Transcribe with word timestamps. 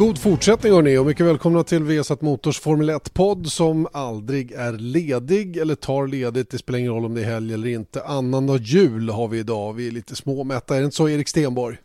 God 0.00 0.18
fortsättning 0.18 0.72
hörni 0.72 0.98
och 0.98 1.06
mycket 1.06 1.26
välkomna 1.26 1.64
till 1.64 1.82
Vesat 1.82 2.20
Motors 2.20 2.60
Formel 2.60 2.90
1-podd 2.90 3.46
som 3.46 3.88
aldrig 3.92 4.52
är 4.52 4.72
ledig 4.72 5.56
eller 5.56 5.74
tar 5.74 6.06
ledigt. 6.06 6.50
Det 6.50 6.58
spelar 6.58 6.78
ingen 6.78 6.92
roll 6.92 7.04
om 7.04 7.14
det 7.14 7.20
är 7.20 7.24
helg 7.24 7.54
eller 7.54 7.68
inte. 7.68 8.02
Annandag 8.02 8.56
jul 8.56 9.10
har 9.10 9.28
vi 9.28 9.38
idag. 9.38 9.72
Vi 9.72 9.88
är 9.88 9.92
lite 9.92 10.16
småmätta. 10.16 10.76
Är 10.76 10.78
det 10.78 10.84
inte 10.84 10.96
så 10.96 11.08
Erik 11.08 11.28
Stenborg? 11.28 11.76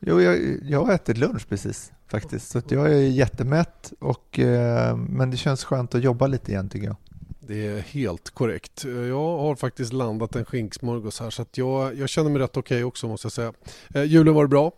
Jo, 0.00 0.20
jag, 0.20 0.38
jag 0.62 0.84
har 0.84 0.92
ätit 0.94 1.18
lunch 1.18 1.48
precis 1.48 1.92
faktiskt. 2.08 2.50
Så 2.50 2.62
jag 2.68 2.92
är 2.92 2.96
jättemätt 2.96 3.92
och, 3.98 4.38
eh, 4.38 4.96
men 4.96 5.30
det 5.30 5.36
känns 5.36 5.64
skönt 5.64 5.94
att 5.94 6.02
jobba 6.02 6.26
lite 6.26 6.52
igen 6.52 6.68
tycker 6.68 6.86
jag. 6.86 6.96
Det 7.40 7.66
är 7.66 7.80
helt 7.80 8.30
korrekt. 8.30 8.84
Jag 8.84 9.38
har 9.38 9.54
faktiskt 9.54 9.92
landat 9.92 10.36
en 10.36 10.44
skinksmörgås 10.44 11.20
här 11.20 11.30
så 11.30 11.42
att 11.42 11.58
jag, 11.58 11.98
jag 11.98 12.08
känner 12.08 12.30
mig 12.30 12.42
rätt 12.42 12.56
okej 12.56 12.76
okay 12.76 12.84
också 12.84 13.08
måste 13.08 13.24
jag 13.24 13.32
säga. 13.32 13.52
Eh, 13.94 14.04
julen 14.04 14.34
var 14.34 14.44
det 14.44 14.48
bra? 14.48 14.72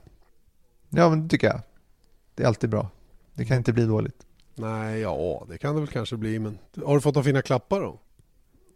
Ja, 0.91 1.11
men 1.11 1.23
det 1.23 1.29
tycker 1.29 1.47
jag. 1.47 1.61
Det 2.35 2.43
är 2.43 2.47
alltid 2.47 2.71
bra. 2.71 2.91
Det 3.35 3.45
kan 3.45 3.57
inte 3.57 3.73
bli 3.73 3.87
dåligt. 3.87 4.27
Nej, 4.55 5.01
ja, 5.01 5.47
det 5.49 5.59
kan 5.59 5.75
det 5.75 5.81
väl 5.81 5.91
kanske 5.91 6.17
bli. 6.17 6.39
Men 6.39 6.59
har 6.85 6.95
du 6.95 7.01
fått 7.01 7.15
några 7.15 7.25
fina 7.25 7.43
klappar 7.43 7.81
då? 7.81 7.99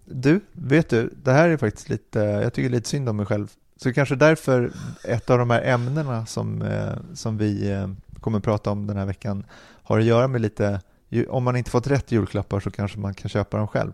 Du, 0.05 0.41
vet 0.53 0.89
du, 0.91 1.15
det 1.23 1.33
här 1.33 1.49
är 1.49 1.57
faktiskt 1.57 1.89
lite, 1.89 2.19
jag 2.19 2.53
tycker 2.53 2.71
lite 2.71 2.89
synd 2.89 3.09
om 3.09 3.17
mig 3.17 3.27
själv. 3.27 3.53
Så 3.77 3.93
kanske 3.93 4.17
därför 4.17 4.73
ett 5.05 5.31
av 5.31 5.39
de 5.39 5.51
här 5.51 5.63
ämnena 5.63 6.27
som, 6.27 6.63
eh, 6.63 6.95
som 7.15 7.39
vi 7.39 7.71
eh, 7.71 7.89
kommer 8.21 8.39
att 8.39 8.45
prata 8.45 8.71
om 8.71 8.87
den 8.87 8.97
här 8.97 9.07
veckan 9.07 9.45
har 9.83 9.99
att 9.99 10.05
göra 10.05 10.29
med 10.29 10.41
lite, 10.41 10.81
om 11.29 11.45
man 11.45 11.57
inte 11.57 11.71
fått 11.71 11.87
rätt 11.87 12.13
julklappar 12.13 12.61
så 12.61 12.71
kanske 12.71 12.99
man 12.99 13.15
kan 13.15 13.29
köpa 13.29 13.57
dem 13.57 13.69
själv. 13.69 13.93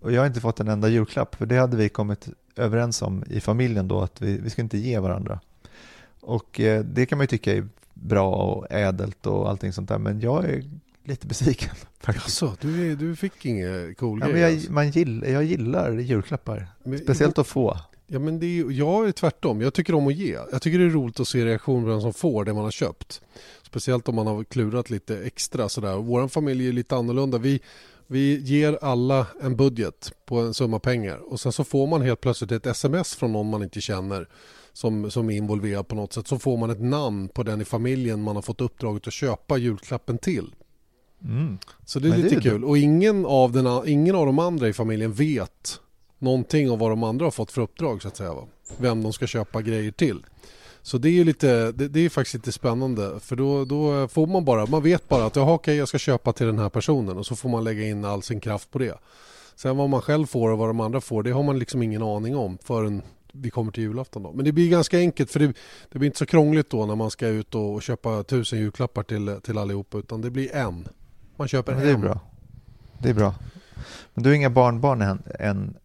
Och 0.00 0.12
jag 0.12 0.20
har 0.20 0.26
inte 0.26 0.40
fått 0.40 0.60
en 0.60 0.68
enda 0.68 0.88
julklapp, 0.88 1.34
för 1.34 1.46
det 1.46 1.56
hade 1.56 1.76
vi 1.76 1.88
kommit 1.88 2.28
överens 2.56 3.02
om 3.02 3.24
i 3.26 3.40
familjen 3.40 3.88
då, 3.88 4.00
att 4.00 4.22
vi, 4.22 4.38
vi 4.38 4.50
ska 4.50 4.62
inte 4.62 4.78
ge 4.78 4.98
varandra. 4.98 5.40
Och 6.20 6.60
eh, 6.60 6.84
det 6.84 7.06
kan 7.06 7.18
man 7.18 7.22
ju 7.22 7.28
tycka 7.28 7.52
är 7.52 7.68
bra 8.02 8.30
och 8.34 8.66
ädelt 8.70 9.26
och 9.26 9.50
allting 9.50 9.72
sånt 9.72 9.88
där. 9.88 9.98
Men 9.98 10.20
jag 10.20 10.44
är 10.44 10.64
lite 11.04 11.26
besviken. 11.26 11.74
Alltså, 12.04 12.56
du, 12.60 12.96
du 12.96 13.16
fick 13.16 13.46
inget 13.46 13.98
cool 13.98 14.20
ja, 14.20 14.28
grej? 14.28 14.40
Jag, 14.40 14.52
alltså. 14.52 14.72
man 14.72 14.90
gill, 14.90 15.24
jag 15.28 15.44
gillar 15.44 15.92
julklappar. 15.92 16.66
Men, 16.84 16.98
Speciellt 16.98 17.38
att 17.38 17.46
få. 17.46 17.78
Ja, 18.06 18.18
men 18.18 18.40
det 18.40 18.46
är, 18.46 18.70
jag 18.70 19.08
är 19.08 19.12
tvärtom. 19.12 19.60
Jag 19.60 19.74
tycker 19.74 19.94
om 19.94 20.06
att 20.06 20.14
ge. 20.14 20.38
Jag 20.52 20.62
tycker 20.62 20.78
det 20.78 20.84
är 20.84 20.88
roligt 20.88 21.20
att 21.20 21.28
se 21.28 21.44
reaktion 21.44 21.82
på 21.84 21.90
den 21.90 22.00
som 22.00 22.14
får 22.14 22.44
det 22.44 22.54
man 22.54 22.64
har 22.64 22.70
köpt. 22.70 23.20
Speciellt 23.62 24.08
om 24.08 24.14
man 24.14 24.26
har 24.26 24.44
klurat 24.44 24.90
lite 24.90 25.18
extra 25.18 25.68
sådär. 25.68 25.96
Vår 25.96 26.28
familj 26.28 26.68
är 26.68 26.72
lite 26.72 26.96
annorlunda. 26.96 27.38
Vi, 27.38 27.60
vi 28.06 28.40
ger 28.40 28.78
alla 28.82 29.26
en 29.42 29.56
budget 29.56 30.12
på 30.24 30.38
en 30.38 30.54
summa 30.54 30.78
pengar 30.78 31.32
och 31.32 31.40
sen 31.40 31.52
så 31.52 31.64
får 31.64 31.86
man 31.86 32.02
helt 32.02 32.20
plötsligt 32.20 32.52
ett 32.52 32.66
sms 32.66 33.14
från 33.14 33.32
någon 33.32 33.50
man 33.50 33.62
inte 33.62 33.80
känner 33.80 34.28
som, 34.78 35.10
som 35.10 35.30
är 35.30 35.36
involverad 35.36 35.88
på 35.88 35.94
något 35.94 36.12
sätt 36.12 36.26
så 36.26 36.38
får 36.38 36.56
man 36.56 36.70
ett 36.70 36.80
namn 36.80 37.28
på 37.28 37.42
den 37.42 37.60
i 37.60 37.64
familjen 37.64 38.22
man 38.22 38.36
har 38.36 38.42
fått 38.42 38.60
uppdraget 38.60 39.06
att 39.06 39.12
köpa 39.12 39.56
julklappen 39.56 40.18
till. 40.18 40.54
Mm. 41.24 41.58
Så 41.84 41.98
det 41.98 42.08
är 42.08 42.10
Men 42.10 42.20
lite 42.20 42.34
det 42.34 42.38
är 42.38 42.50
kul. 42.50 42.60
Det. 42.60 42.66
Och 42.66 42.78
ingen 42.78 43.26
av, 43.26 43.52
den, 43.52 43.88
ingen 43.88 44.14
av 44.14 44.26
de 44.26 44.38
andra 44.38 44.68
i 44.68 44.72
familjen 44.72 45.12
vet 45.12 45.80
någonting 46.18 46.70
om 46.70 46.78
vad 46.78 46.90
de 46.90 47.02
andra 47.02 47.26
har 47.26 47.30
fått 47.30 47.52
för 47.52 47.62
uppdrag 47.62 48.02
så 48.02 48.08
att 48.08 48.16
säga. 48.16 48.34
Va? 48.34 48.46
Vem 48.76 49.02
de 49.02 49.12
ska 49.12 49.26
köpa 49.26 49.62
grejer 49.62 49.90
till. 49.90 50.26
Så 50.82 50.98
det 50.98 51.08
är 51.08 51.24
lite, 51.24 51.72
det, 51.72 51.88
det, 51.88 52.00
är 52.00 52.08
faktiskt 52.08 52.34
lite 52.34 52.52
spännande 52.52 53.20
för 53.20 53.36
då, 53.36 53.64
då 53.64 54.08
får 54.08 54.26
man 54.26 54.44
bara, 54.44 54.66
man 54.66 54.82
vet 54.82 55.08
bara 55.08 55.24
att 55.24 55.36
jaha, 55.36 55.52
okej, 55.52 55.76
jag 55.76 55.88
ska 55.88 55.98
köpa 55.98 56.32
till 56.32 56.46
den 56.46 56.58
här 56.58 56.68
personen 56.68 57.16
och 57.16 57.26
så 57.26 57.36
får 57.36 57.48
man 57.48 57.64
lägga 57.64 57.86
in 57.86 58.04
all 58.04 58.22
sin 58.22 58.40
kraft 58.40 58.70
på 58.70 58.78
det. 58.78 58.98
Sen 59.56 59.76
vad 59.76 59.88
man 59.88 60.00
själv 60.00 60.26
får 60.26 60.50
och 60.50 60.58
vad 60.58 60.68
de 60.68 60.80
andra 60.80 61.00
får 61.00 61.22
det 61.22 61.30
har 61.30 61.42
man 61.42 61.58
liksom 61.58 61.82
ingen 61.82 62.02
aning 62.02 62.36
om 62.36 62.58
förrän 62.64 63.02
vi 63.32 63.50
kommer 63.50 63.72
till 63.72 63.82
julafton. 63.82 64.22
Då. 64.22 64.32
Men 64.32 64.44
det 64.44 64.52
blir 64.52 64.70
ganska 64.70 64.98
enkelt 64.98 65.30
för 65.30 65.40
det, 65.40 65.52
det 65.92 65.98
blir 65.98 66.06
inte 66.06 66.18
så 66.18 66.26
krångligt 66.26 66.70
då 66.70 66.86
när 66.86 66.94
man 66.94 67.10
ska 67.10 67.28
ut 67.28 67.54
och, 67.54 67.82
köpa 67.82 68.22
tusen 68.22 68.58
julklappar 68.58 69.02
till, 69.02 69.36
till 69.42 69.58
allihopa 69.58 69.98
utan 69.98 70.20
det 70.20 70.30
blir 70.30 70.54
en. 70.54 70.88
Man 71.36 71.48
köper 71.48 71.72
en. 71.72 71.80
Det 71.80 71.90
är 71.90 71.96
bra. 71.96 72.20
Det 72.98 73.08
är 73.08 73.14
bra. 73.14 73.34
Men 74.14 74.22
du 74.22 74.30
har 74.30 74.34
inga 74.36 74.50
barnbarn 74.50 75.02
än, 75.02 75.22
än 75.38 75.76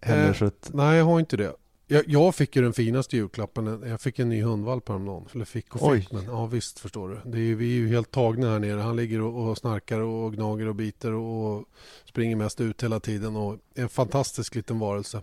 heller? 0.00 0.28
Eh, 0.28 0.34
så 0.34 0.44
att... 0.44 0.70
Nej, 0.74 0.98
jag 0.98 1.04
har 1.04 1.20
inte 1.20 1.36
det. 1.36 1.52
Jag, 1.86 2.04
jag, 2.06 2.34
fick 2.34 2.56
ju 2.56 2.62
den 2.62 2.72
finaste 2.72 3.16
julklappen. 3.16 3.82
Jag 3.86 4.00
fick 4.00 4.18
en 4.18 4.28
ny 4.28 4.42
hundvalp 4.42 4.88
häromdagen. 4.88 5.28
Eller 5.34 5.44
fick 5.44 5.76
och 5.76 5.94
fick, 5.94 6.12
men 6.12 6.24
ja 6.24 6.46
visst 6.46 6.78
förstår 6.78 7.08
du. 7.08 7.30
Det 7.30 7.38
är, 7.38 7.54
vi 7.54 7.72
är 7.72 7.76
ju 7.76 7.88
helt 7.88 8.10
tagna 8.10 8.50
här 8.50 8.58
nere. 8.58 8.80
Han 8.80 8.96
ligger 8.96 9.20
och, 9.20 9.50
och 9.50 9.58
snarkar 9.58 10.00
och 10.00 10.32
gnager 10.32 10.68
och 10.68 10.74
biter 10.74 11.12
och, 11.12 11.58
och 11.58 11.64
springer 12.04 12.36
mest 12.36 12.60
ut 12.60 12.82
hela 12.82 13.00
tiden. 13.00 13.36
Och 13.36 13.58
en 13.74 13.88
fantastisk 13.88 14.54
liten 14.54 14.78
varelse. 14.78 15.20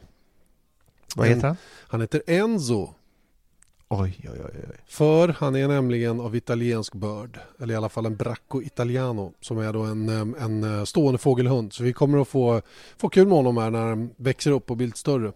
Vad 1.15 1.27
heter 1.27 1.47
han? 1.47 1.57
Han 1.87 2.01
heter 2.01 2.21
Enzo. 2.27 2.89
Oj, 3.93 4.19
oj, 4.23 4.39
oj, 4.45 4.65
oj. 4.69 4.77
För 4.87 5.27
han 5.27 5.55
är 5.55 5.67
nämligen 5.67 6.19
av 6.19 6.35
italiensk 6.35 6.95
börd. 6.95 7.39
Eller 7.59 7.73
i 7.73 7.77
alla 7.77 7.89
fall 7.89 8.05
en 8.05 8.15
bracco 8.15 8.61
italiano. 8.61 9.33
Som 9.41 9.57
är 9.57 9.73
då 9.73 9.81
en, 9.81 10.09
en 10.39 10.63
eh, 10.63 10.83
stående 10.83 11.17
fågelhund. 11.17 11.73
Så 11.73 11.83
vi 11.83 11.93
kommer 11.93 12.21
att 12.21 12.27
få, 12.27 12.61
få 12.97 13.09
kul 13.09 13.27
med 13.27 13.37
honom 13.37 13.57
här 13.57 13.69
när 13.69 13.79
han 13.79 14.09
växer 14.17 14.51
upp 14.51 14.71
och 14.71 14.77
blir 14.77 14.91
större. 14.95 15.31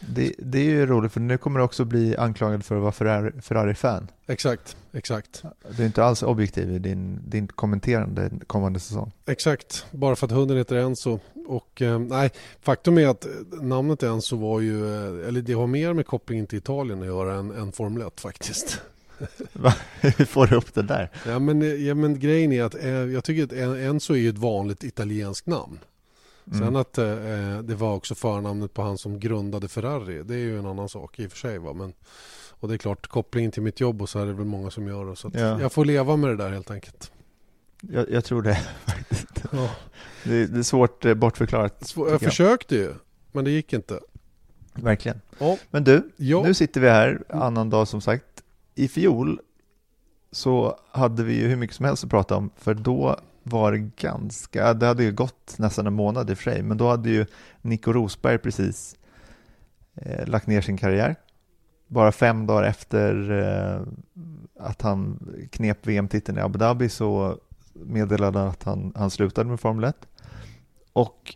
Det, 0.00 0.34
det, 0.38 0.58
är 0.58 0.64
ju 0.64 0.86
roligt 0.86 1.12
för 1.12 1.20
nu 1.20 1.38
kommer 1.38 1.58
du 1.58 1.64
också 1.64 1.84
bli 1.84 2.16
anklagad 2.16 2.64
för 2.64 2.76
att 2.76 2.82
vara 2.82 2.92
Ferrari-fan. 2.92 3.42
Ferrari 3.42 4.04
exakt, 4.26 4.76
exakt. 4.92 5.42
Du 5.76 5.82
är 5.82 5.86
inte 5.86 6.04
alls 6.04 6.22
objektiv 6.22 6.72
i 6.72 6.78
din, 6.78 7.20
din 7.30 7.48
kommenterande 7.48 8.30
kommande 8.46 8.80
säsong. 8.80 9.12
Exakt, 9.26 9.86
bara 9.90 10.16
för 10.16 10.26
att 10.26 10.32
hunden 10.32 10.56
heter 10.56 10.76
Enzo. 10.76 11.18
Och 11.50 11.82
eh, 11.82 11.98
nej, 11.98 12.30
faktum 12.60 12.98
är 12.98 13.06
att 13.06 13.26
namnet 13.62 14.02
Enzo 14.02 14.36
var 14.36 14.60
ju, 14.60 14.86
eh, 14.86 15.28
eller 15.28 15.42
det 15.42 15.52
har 15.52 15.66
mer 15.66 15.92
med 15.92 16.06
kopplingen 16.06 16.46
till 16.46 16.58
Italien 16.58 17.00
att 17.00 17.06
göra 17.06 17.34
än, 17.34 17.50
än 17.50 17.72
Formel 17.72 18.06
1 18.06 18.20
faktiskt. 18.20 18.80
Hur 20.00 20.24
får 20.24 20.46
du 20.46 20.56
upp 20.56 20.74
det 20.74 20.82
där? 20.82 21.10
Ja 21.26 21.38
men, 21.38 21.84
ja, 21.86 21.94
men 21.94 22.18
grejen 22.18 22.52
är 22.52 22.62
att 22.62 22.74
eh, 22.74 22.90
jag 22.90 23.24
tycker 23.24 23.44
att 23.44 23.52
Enzo 23.78 24.14
är 24.14 24.18
ju 24.18 24.28
ett 24.28 24.38
vanligt 24.38 24.84
italienskt 24.84 25.46
namn. 25.46 25.78
Mm. 26.46 26.58
Sen 26.58 26.76
att 26.76 26.98
eh, 26.98 27.58
det 27.62 27.74
var 27.74 27.94
också 27.94 28.14
förnamnet 28.14 28.74
på 28.74 28.82
han 28.82 28.98
som 28.98 29.20
grundade 29.20 29.68
Ferrari, 29.68 30.22
det 30.22 30.34
är 30.34 30.38
ju 30.38 30.58
en 30.58 30.66
annan 30.66 30.88
sak 30.88 31.18
i 31.18 31.26
och 31.26 31.30
för 31.30 31.38
sig. 31.38 31.58
Va? 31.58 31.72
Men, 31.72 31.92
och 32.50 32.68
det 32.68 32.74
är 32.74 32.78
klart, 32.78 33.06
kopplingen 33.06 33.50
till 33.50 33.62
mitt 33.62 33.80
jobb 33.80 34.02
och 34.02 34.08
så 34.08 34.18
är 34.18 34.26
det 34.26 34.32
väl 34.32 34.46
många 34.46 34.70
som 34.70 34.86
gör 34.88 35.06
det. 35.06 35.16
Så 35.16 35.30
ja. 35.34 35.60
jag 35.60 35.72
får 35.72 35.84
leva 35.84 36.16
med 36.16 36.30
det 36.30 36.36
där 36.36 36.50
helt 36.50 36.70
enkelt. 36.70 37.12
Jag, 37.80 38.10
jag 38.10 38.24
tror 38.24 38.42
det 38.42 38.54
faktiskt. 38.86 39.29
Ja. 39.52 39.70
Det, 40.24 40.46
det, 40.46 40.58
är 40.58 40.62
svårt 40.62 41.04
eh, 41.04 41.14
bortförklarat. 41.14 41.86
Svår, 41.86 42.06
jag, 42.06 42.14
jag 42.14 42.20
försökte 42.20 42.74
ju, 42.74 42.94
men 43.32 43.44
det 43.44 43.50
gick 43.50 43.72
inte. 43.72 44.00
Verkligen. 44.74 45.20
Ja. 45.38 45.58
Men 45.70 45.84
du, 45.84 46.10
ja. 46.16 46.42
nu 46.42 46.54
sitter 46.54 46.80
vi 46.80 46.88
här, 46.88 47.22
annan 47.28 47.70
dag 47.70 47.88
som 47.88 48.00
sagt. 48.00 48.24
I 48.74 48.88
fjol 48.88 49.40
så 50.32 50.78
hade 50.90 51.24
vi 51.24 51.34
ju 51.34 51.48
hur 51.48 51.56
mycket 51.56 51.76
som 51.76 51.84
helst 51.84 52.04
att 52.04 52.10
prata 52.10 52.36
om, 52.36 52.50
för 52.56 52.74
då 52.74 53.20
var 53.42 53.72
ganska, 53.96 54.74
det 54.74 54.86
hade 54.86 55.04
ju 55.04 55.12
gått 55.12 55.58
nästan 55.58 55.86
en 55.86 55.92
månad 55.92 56.30
i 56.30 56.32
och 56.32 56.38
för 56.38 56.50
sig, 56.50 56.62
men 56.62 56.76
då 56.76 56.88
hade 56.88 57.10
ju 57.10 57.26
Nico 57.62 57.92
Rosberg 57.92 58.38
precis 58.38 58.96
eh, 59.94 60.26
lagt 60.26 60.46
ner 60.46 60.60
sin 60.60 60.76
karriär. 60.76 61.16
Bara 61.86 62.12
fem 62.12 62.46
dagar 62.46 62.62
efter 62.62 63.30
eh, 63.30 63.80
att 64.58 64.82
han 64.82 65.18
knep 65.52 65.86
VM-titeln 65.86 66.38
i 66.38 66.40
Abu 66.40 66.58
Dhabi 66.58 66.88
så 66.88 67.38
meddelade 67.84 68.38
han 68.38 68.48
att 68.48 68.62
han, 68.62 68.92
han 68.96 69.10
slutade 69.10 69.50
med 69.50 69.60
Formel 69.60 69.84
1. 69.84 69.96
Och 70.92 71.34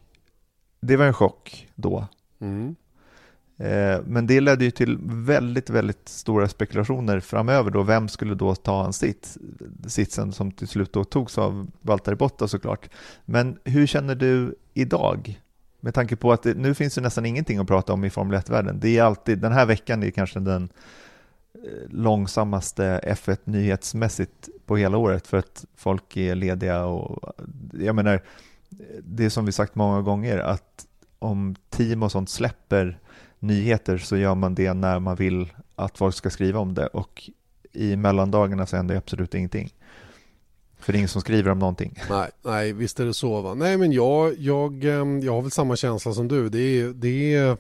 det 0.81 0.97
var 0.97 1.05
en 1.05 1.13
chock 1.13 1.69
då. 1.75 2.07
Mm. 2.41 2.77
Eh, 3.59 4.01
men 4.07 4.27
det 4.27 4.41
ledde 4.41 4.65
ju 4.65 4.71
till 4.71 4.99
väldigt, 5.03 5.71
väldigt 5.71 6.09
stora 6.09 6.49
spekulationer 6.49 7.21
framöver 7.21 7.71
då. 7.71 7.83
Vem 7.83 8.09
skulle 8.09 8.35
då 8.35 8.55
ta 8.55 8.83
hans 8.83 8.99
sitt? 8.99 9.37
Sitsen 9.87 10.33
som 10.33 10.53
till 10.53 10.69
slut 10.69 10.93
då 10.93 11.05
togs 11.05 11.39
av 11.39 11.71
Valtteri 11.81 12.15
Bottas 12.17 12.51
såklart. 12.51 12.89
Men 13.25 13.59
hur 13.65 13.87
känner 13.87 14.15
du 14.15 14.55
idag? 14.75 15.41
Med 15.81 15.95
tanke 15.95 16.17
på 16.17 16.33
att 16.33 16.43
det, 16.43 16.55
nu 16.55 16.75
finns 16.75 16.95
det 16.95 17.01
nästan 17.01 17.27
ingenting 17.27 17.59
att 17.59 17.67
prata 17.67 17.93
om 17.93 18.05
i 18.05 18.11
Formel 18.11 18.41
1-världen. 18.41 18.81
Det 18.81 18.99
är 18.99 19.03
alltid, 19.03 19.39
den 19.39 19.53
här 19.53 19.67
veckan 19.67 20.03
är 20.03 20.11
kanske 20.11 20.41
den 20.41 20.69
långsammaste 21.89 23.01
F1 23.05 23.39
nyhetsmässigt 23.45 24.49
på 24.67 24.77
hela 24.77 24.97
året 24.97 25.27
för 25.27 25.37
att 25.37 25.65
folk 25.77 26.17
är 26.17 26.35
lediga 26.35 26.85
och 26.85 27.35
jag 27.73 27.95
menar, 27.95 28.23
det 29.03 29.25
är 29.25 29.31
som 29.31 29.47
vi 29.47 29.53
sagt 29.53 29.75
många 29.75 30.03
gånger 30.03 30.39
att 30.39 30.87
om 31.19 31.55
team 31.71 32.03
och 32.03 32.13
sånt 32.13 32.31
släpper 32.31 32.99
nyheter 33.39 33.99
så 33.99 34.17
gör 34.17 34.35
man 34.35 34.55
det 34.55 34.73
när 34.73 34.99
man 34.99 35.17
vill 35.17 35.53
att 35.75 35.99
folk 35.99 36.15
ska 36.15 36.31
skriva 36.31 36.61
om 36.61 36.75
det 36.75 36.87
och 36.87 37.31
i 37.73 37.97
mellandagarna 37.97 38.67
så 38.67 38.77
händer 38.77 38.97
absolut 38.97 39.35
ingenting. 39.35 39.75
För 40.79 40.93
det 40.93 40.97
är 40.97 40.99
ingen 40.99 41.09
som 41.09 41.21
skriver 41.21 41.51
om 41.51 41.59
någonting. 41.59 41.99
Nej, 42.11 42.31
nej 42.43 42.73
visst 42.73 43.01
är 43.01 43.05
det 43.05 43.15
så. 43.15 43.41
Va? 43.41 43.55
Nej, 43.55 43.77
men 43.77 43.93
jag, 43.93 44.35
jag, 44.39 44.85
eh, 44.85 44.91
jag 45.23 45.33
har 45.33 45.43
väl 45.43 45.51
samma 45.51 45.77
känsla 45.77 46.13
som 46.13 46.29
du. 46.29 46.49
Det 46.49 46.59
är, 46.59 46.89
det 46.89 47.35
är 47.35 47.57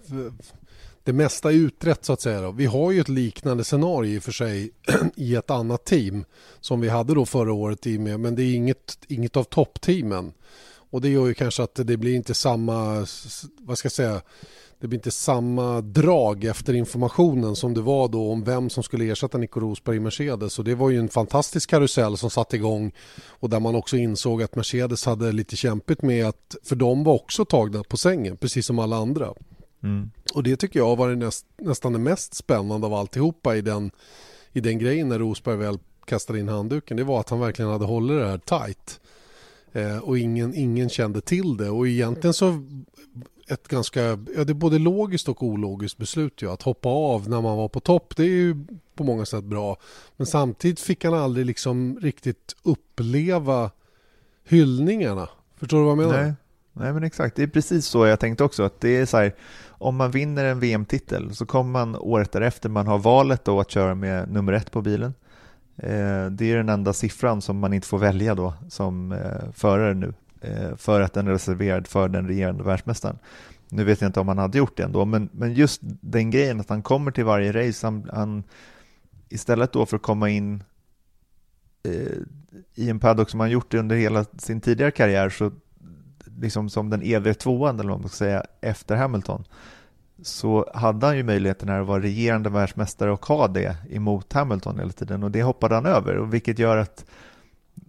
det 1.04 1.12
mesta 1.12 1.50
är 1.50 1.54
utrett 1.54 2.04
så 2.04 2.12
att 2.12 2.20
säga. 2.20 2.40
Då. 2.40 2.50
Vi 2.50 2.66
har 2.66 2.92
ju 2.92 3.00
ett 3.00 3.08
liknande 3.08 3.64
scenario 3.64 4.14
i 4.14 4.18
och 4.18 4.22
för 4.22 4.32
sig 4.32 4.70
i 5.16 5.34
ett 5.34 5.50
annat 5.50 5.84
team 5.84 6.24
som 6.60 6.80
vi 6.80 6.88
hade 6.88 7.14
då 7.14 7.26
förra 7.26 7.52
året 7.52 7.86
i 7.86 7.98
med, 7.98 8.20
men 8.20 8.34
det 8.34 8.42
är 8.42 8.54
inget, 8.54 8.98
inget 9.08 9.36
av 9.36 9.44
toppteamen. 9.44 10.32
Och 10.90 11.00
det 11.00 11.08
gör 11.08 11.26
ju 11.26 11.34
kanske 11.34 11.62
att 11.62 11.74
det 11.74 11.96
blir 11.96 12.14
inte 12.14 12.34
samma, 12.34 13.06
vad 13.58 13.78
ska 13.78 13.86
jag 13.86 13.92
säga, 13.92 14.22
det 14.80 14.88
blir 14.88 14.98
inte 14.98 15.10
samma 15.10 15.80
drag 15.80 16.44
efter 16.44 16.74
informationen 16.74 17.56
som 17.56 17.74
det 17.74 17.80
var 17.80 18.08
då 18.08 18.30
om 18.30 18.44
vem 18.44 18.70
som 18.70 18.82
skulle 18.82 19.12
ersätta 19.12 19.38
Nico 19.38 19.60
Rosberg 19.60 19.96
i 19.96 20.00
Mercedes. 20.00 20.58
Och 20.58 20.64
det 20.64 20.74
var 20.74 20.90
ju 20.90 20.98
en 20.98 21.08
fantastisk 21.08 21.70
karusell 21.70 22.16
som 22.16 22.30
satte 22.30 22.56
igång 22.56 22.92
och 23.26 23.50
där 23.50 23.60
man 23.60 23.74
också 23.74 23.96
insåg 23.96 24.42
att 24.42 24.56
Mercedes 24.56 25.04
hade 25.06 25.32
lite 25.32 25.56
kämpigt 25.56 26.02
med 26.02 26.26
att, 26.26 26.56
för 26.62 26.76
de 26.76 27.04
var 27.04 27.14
också 27.14 27.44
tagna 27.44 27.82
på 27.82 27.96
sängen, 27.96 28.36
precis 28.36 28.66
som 28.66 28.78
alla 28.78 28.96
andra. 28.96 29.34
Mm. 29.84 30.10
Och 30.34 30.42
det 30.42 30.56
tycker 30.56 30.80
jag 30.80 30.96
var 30.96 31.14
näst, 31.14 31.46
nästan 31.56 31.92
det 31.92 31.98
mest 31.98 32.34
spännande 32.34 32.86
av 32.86 32.94
alltihopa 32.94 33.56
i 33.56 33.60
den, 33.60 33.90
i 34.52 34.60
den 34.60 34.78
grejen 34.78 35.08
när 35.08 35.18
Rosberg 35.18 35.56
väl 35.56 35.78
kastade 36.04 36.38
in 36.38 36.48
handduken. 36.48 36.96
Det 36.96 37.04
var 37.04 37.20
att 37.20 37.30
han 37.30 37.40
verkligen 37.40 37.70
hade 37.70 37.84
hållit 37.84 38.20
det 38.20 38.26
här 38.26 38.38
tight. 38.38 39.00
Eh, 39.72 39.98
och 39.98 40.18
ingen, 40.18 40.54
ingen 40.54 40.88
kände 40.88 41.20
till 41.20 41.56
det. 41.56 41.70
Och 41.70 41.88
egentligen 41.88 42.34
så 42.34 42.62
ett 43.48 43.68
ganska, 43.68 44.02
ja 44.02 44.44
det 44.44 44.52
är 44.52 44.54
både 44.54 44.78
logiskt 44.78 45.28
och 45.28 45.42
ologiskt 45.42 45.98
beslut 45.98 46.42
ju. 46.42 46.50
Att 46.50 46.62
hoppa 46.62 46.88
av 46.88 47.28
när 47.28 47.40
man 47.40 47.56
var 47.56 47.68
på 47.68 47.80
topp, 47.80 48.16
det 48.16 48.22
är 48.22 48.28
ju 48.28 48.66
på 48.94 49.04
många 49.04 49.26
sätt 49.26 49.44
bra. 49.44 49.76
Men 50.16 50.26
samtidigt 50.26 50.80
fick 50.80 51.04
han 51.04 51.14
aldrig 51.14 51.46
liksom 51.46 51.98
riktigt 52.00 52.56
uppleva 52.62 53.70
hyllningarna. 54.44 55.28
Förstår 55.56 55.78
du 55.78 55.84
vad 55.84 55.90
jag 55.90 55.98
menar? 55.98 56.22
Nej. 56.22 56.34
Nej 56.76 56.92
men 56.92 57.04
exakt, 57.04 57.36
det 57.36 57.42
är 57.42 57.46
precis 57.46 57.86
så 57.86 58.06
jag 58.06 58.20
tänkte 58.20 58.44
också. 58.44 58.62
Att 58.62 58.80
det 58.80 58.96
är 58.96 59.06
så 59.06 59.16
här, 59.16 59.34
om 59.68 59.96
man 59.96 60.10
vinner 60.10 60.44
en 60.44 60.60
VM-titel 60.60 61.34
så 61.34 61.46
kommer 61.46 61.70
man 61.70 61.96
året 61.96 62.32
därefter, 62.32 62.68
man 62.68 62.86
har 62.86 62.98
valet 62.98 63.44
då 63.44 63.60
att 63.60 63.70
köra 63.70 63.94
med 63.94 64.30
nummer 64.30 64.52
ett 64.52 64.70
på 64.70 64.82
bilen. 64.82 65.14
Eh, 65.76 66.26
det 66.30 66.52
är 66.52 66.56
den 66.56 66.68
enda 66.68 66.92
siffran 66.92 67.42
som 67.42 67.58
man 67.58 67.72
inte 67.72 67.86
får 67.86 67.98
välja 67.98 68.34
då 68.34 68.54
som 68.68 69.12
eh, 69.12 69.52
förare 69.52 69.94
nu, 69.94 70.12
eh, 70.40 70.76
för 70.76 71.00
att 71.00 71.12
den 71.12 71.26
är 71.28 71.32
reserverad 71.32 71.86
för 71.86 72.08
den 72.08 72.28
regerande 72.28 72.64
världsmästaren. 72.64 73.18
Nu 73.68 73.84
vet 73.84 74.00
jag 74.00 74.08
inte 74.08 74.20
om 74.20 74.28
han 74.28 74.38
hade 74.38 74.58
gjort 74.58 74.76
det 74.76 74.82
ändå, 74.82 75.04
men, 75.04 75.28
men 75.32 75.54
just 75.54 75.80
den 75.82 76.30
grejen 76.30 76.60
att 76.60 76.68
han 76.68 76.82
kommer 76.82 77.10
till 77.10 77.24
varje 77.24 77.52
race, 77.52 77.86
han, 77.86 78.10
han 78.12 78.42
istället 79.28 79.72
då 79.72 79.86
för 79.86 79.96
att 79.96 80.02
komma 80.02 80.30
in 80.30 80.62
eh, 81.82 82.18
i 82.74 82.90
en 82.90 83.00
paddock 83.00 83.30
som 83.30 83.40
han 83.40 83.50
gjort 83.50 83.74
under 83.74 83.96
hela 83.96 84.24
sin 84.24 84.60
tidigare 84.60 84.90
karriär 84.90 85.28
så 85.30 85.52
liksom 86.40 86.70
som 86.70 86.90
den 86.90 87.02
eviga 87.02 87.34
tvåan 87.34 87.80
eller 87.80 87.90
vad 87.90 88.00
man 88.00 88.08
ska 88.08 88.16
säga 88.16 88.44
efter 88.60 88.96
Hamilton 88.96 89.44
så 90.22 90.70
hade 90.74 91.06
han 91.06 91.16
ju 91.16 91.22
möjligheten 91.22 91.68
att 91.68 91.86
vara 91.86 92.02
regerande 92.02 92.50
världsmästare 92.50 93.12
och 93.12 93.26
ha 93.26 93.48
det 93.48 93.76
emot 93.90 94.32
Hamilton 94.32 94.78
hela 94.78 94.92
tiden 94.92 95.22
och 95.22 95.30
det 95.30 95.42
hoppade 95.42 95.74
han 95.74 95.86
över 95.86 96.16
och 96.16 96.34
vilket 96.34 96.58
gör 96.58 96.76
att 96.76 97.04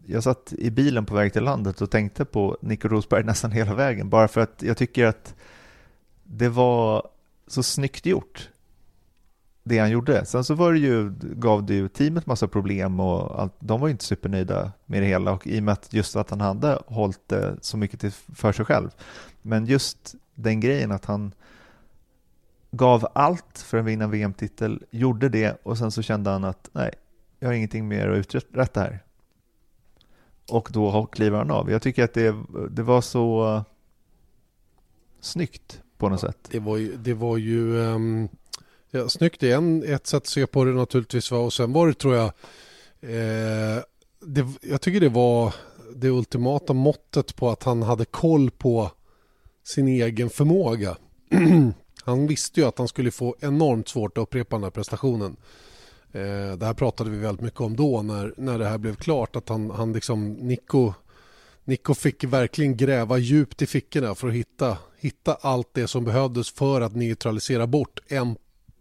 jag 0.06 0.24
satt 0.24 0.54
i 0.54 0.72
bilen 0.72 1.06
på 1.06 1.16
väg 1.16 1.34
till 1.34 1.44
landet 1.44 1.82
och 1.82 1.92
tänkte 1.92 2.26
på 2.26 2.58
Nico 2.62 2.88
Rosberg 2.88 3.24
nästan 3.26 3.52
hela 3.52 3.74
vägen 3.74 4.10
bara 4.10 4.28
för 4.28 4.42
att 4.42 4.62
jag 4.62 4.78
tycker 4.78 5.06
att 5.06 5.36
det 6.24 6.50
var 6.50 7.08
så 7.48 7.64
snyggt 7.64 8.06
gjort 8.06 8.50
det 9.68 9.80
han 9.80 9.92
gjorde. 9.92 10.26
Sen 10.26 10.44
så 10.44 10.54
var 10.54 10.74
det 10.74 10.80
ju, 10.80 11.12
gav 11.20 11.66
det 11.66 11.74
ju 11.74 11.88
teamet 11.88 12.26
massa 12.26 12.48
problem 12.48 13.00
och 13.00 13.42
allt, 13.42 13.54
de 13.60 13.80
var 13.82 13.88
ju 13.88 13.92
inte 13.92 14.06
supernöjda 14.06 14.72
med 14.86 15.02
det 15.02 15.08
hela 15.08 15.32
och 15.32 15.48
i 15.48 15.60
och 15.60 15.64
med 15.64 15.72
att 15.72 15.94
just 15.94 16.16
att 16.16 16.30
han 16.30 16.42
hade 16.42 16.80
hållit 16.88 17.28
det 17.28 17.58
så 17.62 17.78
mycket 17.78 18.00
till, 18.00 18.12
för 18.12 18.52
sig 18.52 18.66
själv. 18.66 18.90
Men 19.42 19.66
just 19.66 20.16
den 20.36 20.60
grejen 20.60 20.92
att 20.92 21.06
han 21.06 21.32
gav 22.72 23.08
allt 23.14 23.58
för 23.58 23.78
att 23.78 23.86
vinna 23.86 24.08
VM-titel, 24.08 24.84
gjorde 24.92 25.30
det 25.30 25.58
och 25.64 25.78
sen 25.78 25.92
så 25.92 26.02
kände 26.02 26.30
han 26.30 26.44
att 26.44 26.70
nej, 26.72 26.94
jag 27.40 27.48
har 27.48 27.54
ingenting 27.54 27.88
mer 27.88 28.10
att 28.10 28.36
uträtta 28.36 28.80
här. 28.80 29.00
Och 30.52 30.70
då 30.72 31.06
kliver 31.06 31.38
han 31.38 31.52
av. 31.52 31.72
Jag 31.72 31.82
tycker 31.82 32.04
att 32.04 32.14
det, 32.14 32.36
det 32.70 32.84
var 32.84 33.02
så 33.02 33.64
snyggt 35.20 35.82
på 35.98 36.10
något 36.10 36.24
ja, 36.24 36.28
sätt. 36.28 36.48
Det 36.52 36.60
var 36.60 36.78
ju, 36.78 36.96
det 36.98 37.14
var 37.14 37.38
ju 37.38 37.78
um 37.78 38.30
Ja, 38.96 39.10
snyggt 39.10 39.44
är 39.44 39.94
ett 39.94 40.08
sätt 40.08 40.18
att 40.18 40.28
se 40.28 40.48
på 40.48 40.66
det 40.66 40.74
naturligtvis. 40.74 41.32
Va? 41.32 41.38
Och 41.38 41.54
sen 41.54 41.74
var 41.74 41.88
det 41.88 41.94
tror 41.94 42.16
jag, 42.16 42.26
eh, 43.02 43.84
det, 44.20 44.48
jag 44.62 44.82
tycker 44.82 45.00
det 45.00 45.10
var 45.10 45.56
det 45.96 46.10
ultimata 46.10 46.74
måttet 46.74 47.36
på 47.36 47.50
att 47.50 47.64
han 47.64 47.84
hade 47.84 48.06
koll 48.06 48.52
på 48.52 48.92
sin 49.64 49.88
egen 49.88 50.30
förmåga. 50.30 50.98
han 52.04 52.28
visste 52.28 52.60
ju 52.60 52.68
att 52.68 52.78
han 52.78 52.88
skulle 52.88 53.12
få 53.12 53.36
enormt 53.40 53.88
svårt 53.88 54.18
att 54.18 54.22
upprepa 54.22 54.56
den 54.56 54.64
här 54.64 54.72
prestationen. 54.72 55.36
Eh, 56.12 56.58
det 56.58 56.66
här 56.66 56.74
pratade 56.74 57.10
vi 57.10 57.18
väldigt 57.18 57.44
mycket 57.44 57.62
om 57.62 57.76
då 57.76 58.02
när, 58.02 58.34
när 58.38 58.60
det 58.60 58.66
här 58.66 58.78
blev 58.78 58.96
klart 58.96 59.36
att 59.36 59.50
han, 59.50 59.70
han 59.70 59.94
liksom 59.94 60.34
Nico 60.34 60.94
Nico 61.64 61.94
fick 61.94 62.24
verkligen 62.24 62.78
gräva 62.78 63.18
djupt 63.18 63.62
i 63.62 63.66
fickorna 63.66 64.16
för 64.16 64.28
att 64.28 64.34
hitta, 64.34 64.78
hitta 65.00 65.38
allt 65.42 65.70
det 65.74 65.88
som 65.88 66.06
behövdes 66.06 66.52
för 66.52 66.82
att 66.82 66.96
neutralisera 66.96 67.68
bort 67.68 68.00
en 68.08 68.36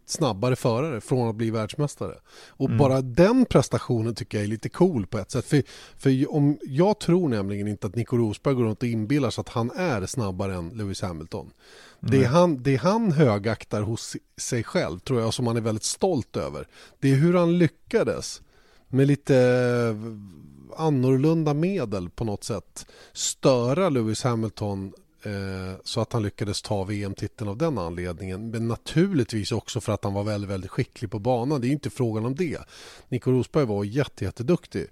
snabbare 0.09 0.55
förare 0.55 1.01
från 1.01 1.29
att 1.29 1.35
bli 1.35 1.51
världsmästare. 1.51 2.15
Och 2.47 2.65
mm. 2.65 2.77
bara 2.77 3.01
den 3.01 3.45
prestationen 3.45 4.15
tycker 4.15 4.37
jag 4.37 4.45
är 4.45 4.49
lite 4.49 4.69
cool 4.69 5.07
på 5.07 5.17
ett 5.17 5.31
sätt. 5.31 5.45
För, 5.45 5.63
för 5.97 6.31
om, 6.31 6.57
jag 6.63 6.99
tror 6.99 7.29
nämligen 7.29 7.67
inte 7.67 7.87
att 7.87 7.95
Nico 7.95 8.17
Rosberg 8.17 8.55
går 8.55 8.63
runt 8.63 8.83
och 8.83 8.89
inbillar 8.89 9.29
sig 9.29 9.41
att 9.41 9.49
han 9.49 9.71
är 9.71 10.05
snabbare 10.05 10.55
än 10.55 10.69
Lewis 10.69 11.01
Hamilton. 11.01 11.45
Mm. 11.45 11.51
Det, 12.11 12.25
han, 12.25 12.63
det 12.63 12.75
han 12.75 13.11
högaktar 13.11 13.81
hos 13.81 14.17
sig 14.37 14.63
själv 14.63 14.99
tror 14.99 15.21
jag 15.21 15.33
som 15.33 15.47
han 15.47 15.57
är 15.57 15.61
väldigt 15.61 15.83
stolt 15.83 16.37
över. 16.37 16.67
Det 16.99 17.11
är 17.11 17.15
hur 17.15 17.33
han 17.33 17.57
lyckades 17.57 18.41
med 18.87 19.07
lite 19.07 19.35
annorlunda 20.77 21.53
medel 21.53 22.09
på 22.09 22.23
något 22.23 22.43
sätt 22.43 22.85
störa 23.13 23.89
Lewis 23.89 24.23
Hamilton 24.23 24.93
Eh, 24.95 25.04
så 25.83 26.01
att 26.01 26.13
han 26.13 26.23
lyckades 26.23 26.61
ta 26.61 26.83
VM-titeln 26.83 27.49
av 27.49 27.57
den 27.57 27.77
anledningen. 27.77 28.49
Men 28.49 28.67
naturligtvis 28.67 29.51
också 29.51 29.81
för 29.81 29.93
att 29.93 30.03
han 30.03 30.13
var 30.13 30.23
väldigt, 30.23 30.49
väldigt 30.49 30.71
skicklig 30.71 31.11
på 31.11 31.19
banan. 31.19 31.61
Det 31.61 31.67
är 31.67 31.71
inte 31.71 31.89
frågan 31.89 32.25
om 32.25 32.35
det. 32.35 32.59
Nico 33.09 33.31
Rosberg 33.31 33.65
var 33.65 33.83
jätte, 33.83 34.25
jätteduktig. 34.25 34.87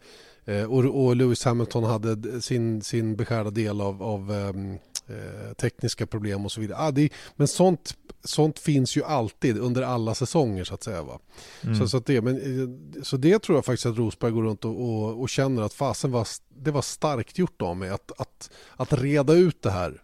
Eh, 0.45 0.63
och, 0.63 1.05
och 1.05 1.15
Lewis 1.15 1.45
Hamilton 1.45 1.83
hade 1.83 2.41
sin, 2.41 2.81
sin 2.81 3.15
beskärda 3.15 3.49
del 3.49 3.81
av, 3.81 4.03
av 4.03 4.31
ehm, 4.31 4.77
eh, 5.07 5.53
tekniska 5.53 6.07
problem 6.07 6.45
och 6.45 6.51
så 6.51 6.61
vidare. 6.61 6.77
Ah, 6.79 6.91
det, 6.91 7.09
men 7.35 7.47
sånt, 7.47 7.97
sånt 8.23 8.59
finns 8.59 8.97
ju 8.97 9.03
alltid 9.03 9.57
under 9.57 9.81
alla 9.81 10.15
säsonger 10.15 10.63
så 10.63 10.73
att 10.73 10.83
säga. 10.83 11.03
Va? 11.03 11.19
Mm. 11.61 11.75
Så, 11.75 11.87
så, 11.87 11.99
det, 11.99 12.21
men, 12.21 12.35
eh, 12.37 13.03
så 13.03 13.17
det 13.17 13.39
tror 13.39 13.57
jag 13.57 13.65
faktiskt 13.65 13.85
att 13.85 13.97
Rosberg 13.97 14.31
går 14.31 14.43
runt 14.43 14.65
och, 14.65 14.81
och, 14.81 15.21
och 15.21 15.29
känner 15.29 15.61
att 15.61 15.73
fasen 15.73 16.11
var, 16.11 16.27
det 16.57 16.71
var 16.71 16.81
starkt 16.81 17.37
gjort 17.37 17.61
av 17.61 17.77
mig 17.77 17.89
att, 17.89 18.11
att, 18.17 18.49
att 18.75 18.93
reda 18.93 19.33
ut 19.33 19.61
det 19.61 19.71
här 19.71 20.01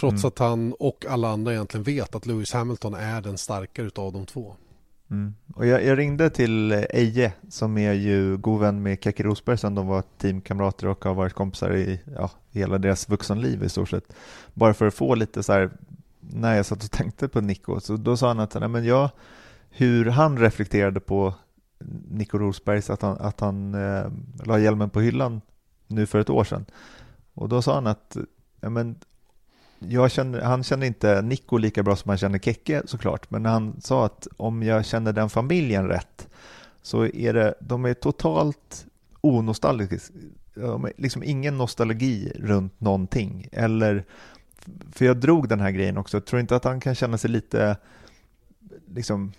Trots 0.00 0.24
mm. 0.24 0.28
att 0.28 0.38
han 0.38 0.72
och 0.72 1.06
alla 1.08 1.28
andra 1.28 1.52
egentligen 1.52 1.84
vet 1.84 2.14
att 2.14 2.26
Lewis 2.26 2.52
Hamilton 2.52 2.94
är 2.94 3.20
den 3.20 3.38
starkare 3.38 3.90
av 3.94 4.12
de 4.12 4.26
två. 4.26 4.56
Mm. 5.10 5.34
Och 5.54 5.66
jag, 5.66 5.84
jag, 5.84 5.98
ringde 5.98 6.30
till 6.30 6.72
Eje 6.72 7.32
som 7.48 7.78
är 7.78 7.92
ju 7.92 8.36
god 8.36 8.60
vän 8.60 8.82
med 8.82 9.04
Keke 9.04 9.22
Rosberg 9.22 9.58
som 9.58 9.74
de 9.74 9.86
var 9.86 10.02
teamkamrater 10.18 10.86
och 10.86 11.04
har 11.04 11.14
varit 11.14 11.32
kompisar 11.32 11.76
i 11.76 12.00
ja, 12.16 12.30
hela 12.50 12.78
deras 12.78 13.08
vuxenliv 13.08 13.62
i 13.62 13.68
stort 13.68 13.88
sett. 13.88 14.12
Bara 14.54 14.74
för 14.74 14.86
att 14.86 14.94
få 14.94 15.14
lite 15.14 15.42
så 15.42 15.52
här, 15.52 15.70
när 16.20 16.56
jag 16.56 16.66
satt 16.66 16.84
och 16.84 16.90
tänkte 16.90 17.28
på 17.28 17.40
Nico, 17.40 17.80
så 17.80 17.96
då 17.96 18.16
sa 18.16 18.28
han 18.28 18.40
att 18.40 18.54
nej, 18.54 18.68
men 18.68 18.84
jag, 18.84 19.10
hur 19.70 20.06
han 20.06 20.38
reflekterade 20.38 21.00
på 21.00 21.34
Nico 22.08 22.38
Rosberg, 22.38 22.82
att 22.88 23.02
han, 23.02 23.16
att 23.18 23.40
han 23.40 23.74
eh, 23.74 24.06
la 24.44 24.58
hjälmen 24.58 24.90
på 24.90 25.00
hyllan 25.00 25.40
nu 25.86 26.06
för 26.06 26.18
ett 26.18 26.30
år 26.30 26.44
sedan. 26.44 26.64
Och 27.34 27.48
då 27.48 27.62
sa 27.62 27.74
han 27.74 27.86
att 27.86 28.16
ja, 28.60 28.70
men 28.70 28.96
känner, 30.10 30.40
han 30.40 30.64
känner 30.64 30.86
inte 30.86 31.22
Nico 31.22 31.56
lika 31.56 31.82
bra 31.82 31.96
som 31.96 32.08
han 32.08 32.18
känner 32.18 32.38
Kekke 32.38 32.82
såklart, 32.84 33.30
men 33.30 33.46
han 33.46 33.80
sa 33.80 34.06
att 34.06 34.28
om 34.36 34.62
jag 34.62 34.86
känner 34.86 35.12
den 35.12 35.30
familjen 35.30 35.88
rätt 35.88 36.28
så 36.82 37.06
är 37.06 37.32
det, 37.32 37.54
de 37.60 37.84
är 37.84 37.94
totalt 37.94 38.86
onostalgiska, 39.20 40.14
liksom 40.96 41.22
ingen 41.22 41.58
nostalgi 41.58 42.32
runt 42.34 42.80
någonting. 42.80 43.48
Eller, 43.52 44.04
för 44.92 45.04
jag 45.04 45.16
drog 45.16 45.48
den 45.48 45.60
här 45.60 45.70
grejen 45.70 45.96
också, 45.96 46.16
jag 46.16 46.26
tror 46.26 46.40
inte 46.40 46.56
att 46.56 46.64
han 46.64 46.80
kan 46.80 46.94
känna 46.94 47.18
sig 47.18 47.30
lite, 47.30 47.76
liksom, 48.94 49.32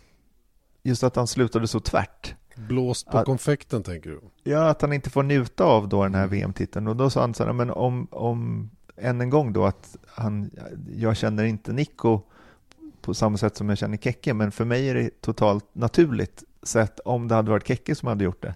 just 0.83 1.03
att 1.03 1.15
han 1.15 1.27
slutade 1.27 1.67
så 1.67 1.79
tvärt. 1.79 2.35
Blåst 2.55 3.07
på 3.07 3.17
att, 3.17 3.25
konfekten 3.25 3.83
tänker 3.83 4.09
du? 4.09 4.21
Ja, 4.43 4.69
att 4.69 4.81
han 4.81 4.93
inte 4.93 5.09
får 5.09 5.23
njuta 5.23 5.63
av 5.63 5.89
då 5.89 6.03
den 6.03 6.15
här 6.15 6.27
VM-titeln. 6.27 6.87
Och 6.87 6.95
då 6.95 7.09
sa 7.09 7.21
han 7.21 7.33
så 7.33 7.45
här, 7.45 7.53
men 7.53 7.69
om, 7.69 8.07
om 8.11 8.69
än 8.97 9.21
en 9.21 9.29
gång 9.29 9.53
då 9.53 9.65
att 9.65 9.97
han, 10.07 10.51
jag 10.95 11.17
känner 11.17 11.43
inte 11.43 11.73
Nico 11.73 12.21
på 13.01 13.13
samma 13.13 13.37
sätt 13.37 13.57
som 13.57 13.69
jag 13.69 13.77
känner 13.77 13.97
Kekke, 13.97 14.33
men 14.33 14.51
för 14.51 14.65
mig 14.65 14.89
är 14.89 14.95
det 14.95 15.21
totalt 15.21 15.65
naturligt 15.73 16.43
sett 16.63 16.99
om 16.99 17.27
det 17.27 17.35
hade 17.35 17.51
varit 17.51 17.67
Kekke 17.67 17.95
som 17.95 18.07
hade 18.07 18.23
gjort 18.23 18.41
det. 18.41 18.55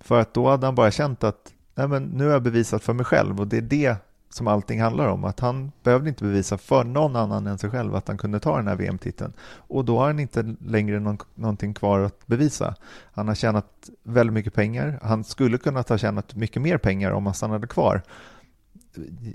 För 0.00 0.20
att 0.20 0.34
då 0.34 0.48
hade 0.50 0.66
han 0.66 0.74
bara 0.74 0.90
känt 0.90 1.24
att 1.24 1.54
Nej, 1.74 1.88
men 1.88 2.02
nu 2.02 2.24
har 2.24 2.32
jag 2.32 2.42
bevisat 2.42 2.82
för 2.82 2.92
mig 2.92 3.04
själv 3.04 3.40
och 3.40 3.46
det 3.46 3.56
är 3.56 3.62
det 3.62 3.96
som 4.28 4.46
allting 4.46 4.80
handlar 4.80 5.08
om. 5.08 5.24
Att 5.24 5.40
han 5.40 5.72
behövde 5.82 6.08
inte 6.08 6.24
bevisa 6.24 6.58
för 6.58 6.84
någon 6.84 7.16
annan 7.16 7.46
än 7.46 7.58
sig 7.58 7.70
själv 7.70 7.94
att 7.94 8.08
han 8.08 8.18
kunde 8.18 8.40
ta 8.40 8.56
den 8.56 8.68
här 8.68 8.76
VM-titeln. 8.76 9.32
Och 9.56 9.84
då 9.84 9.98
har 9.98 10.06
han 10.06 10.20
inte 10.20 10.54
längre 10.66 11.00
någon, 11.00 11.18
någonting 11.34 11.74
kvar 11.74 12.00
att 12.00 12.26
bevisa. 12.26 12.74
Han 13.12 13.28
har 13.28 13.34
tjänat 13.34 13.90
väldigt 14.02 14.34
mycket 14.34 14.54
pengar. 14.54 14.98
Han 15.02 15.24
skulle 15.24 15.58
kunnat 15.58 15.88
ha 15.88 15.98
tjänat 15.98 16.34
mycket 16.34 16.62
mer 16.62 16.78
pengar 16.78 17.10
om 17.10 17.26
han 17.26 17.34
stannade 17.34 17.66
kvar 17.66 18.02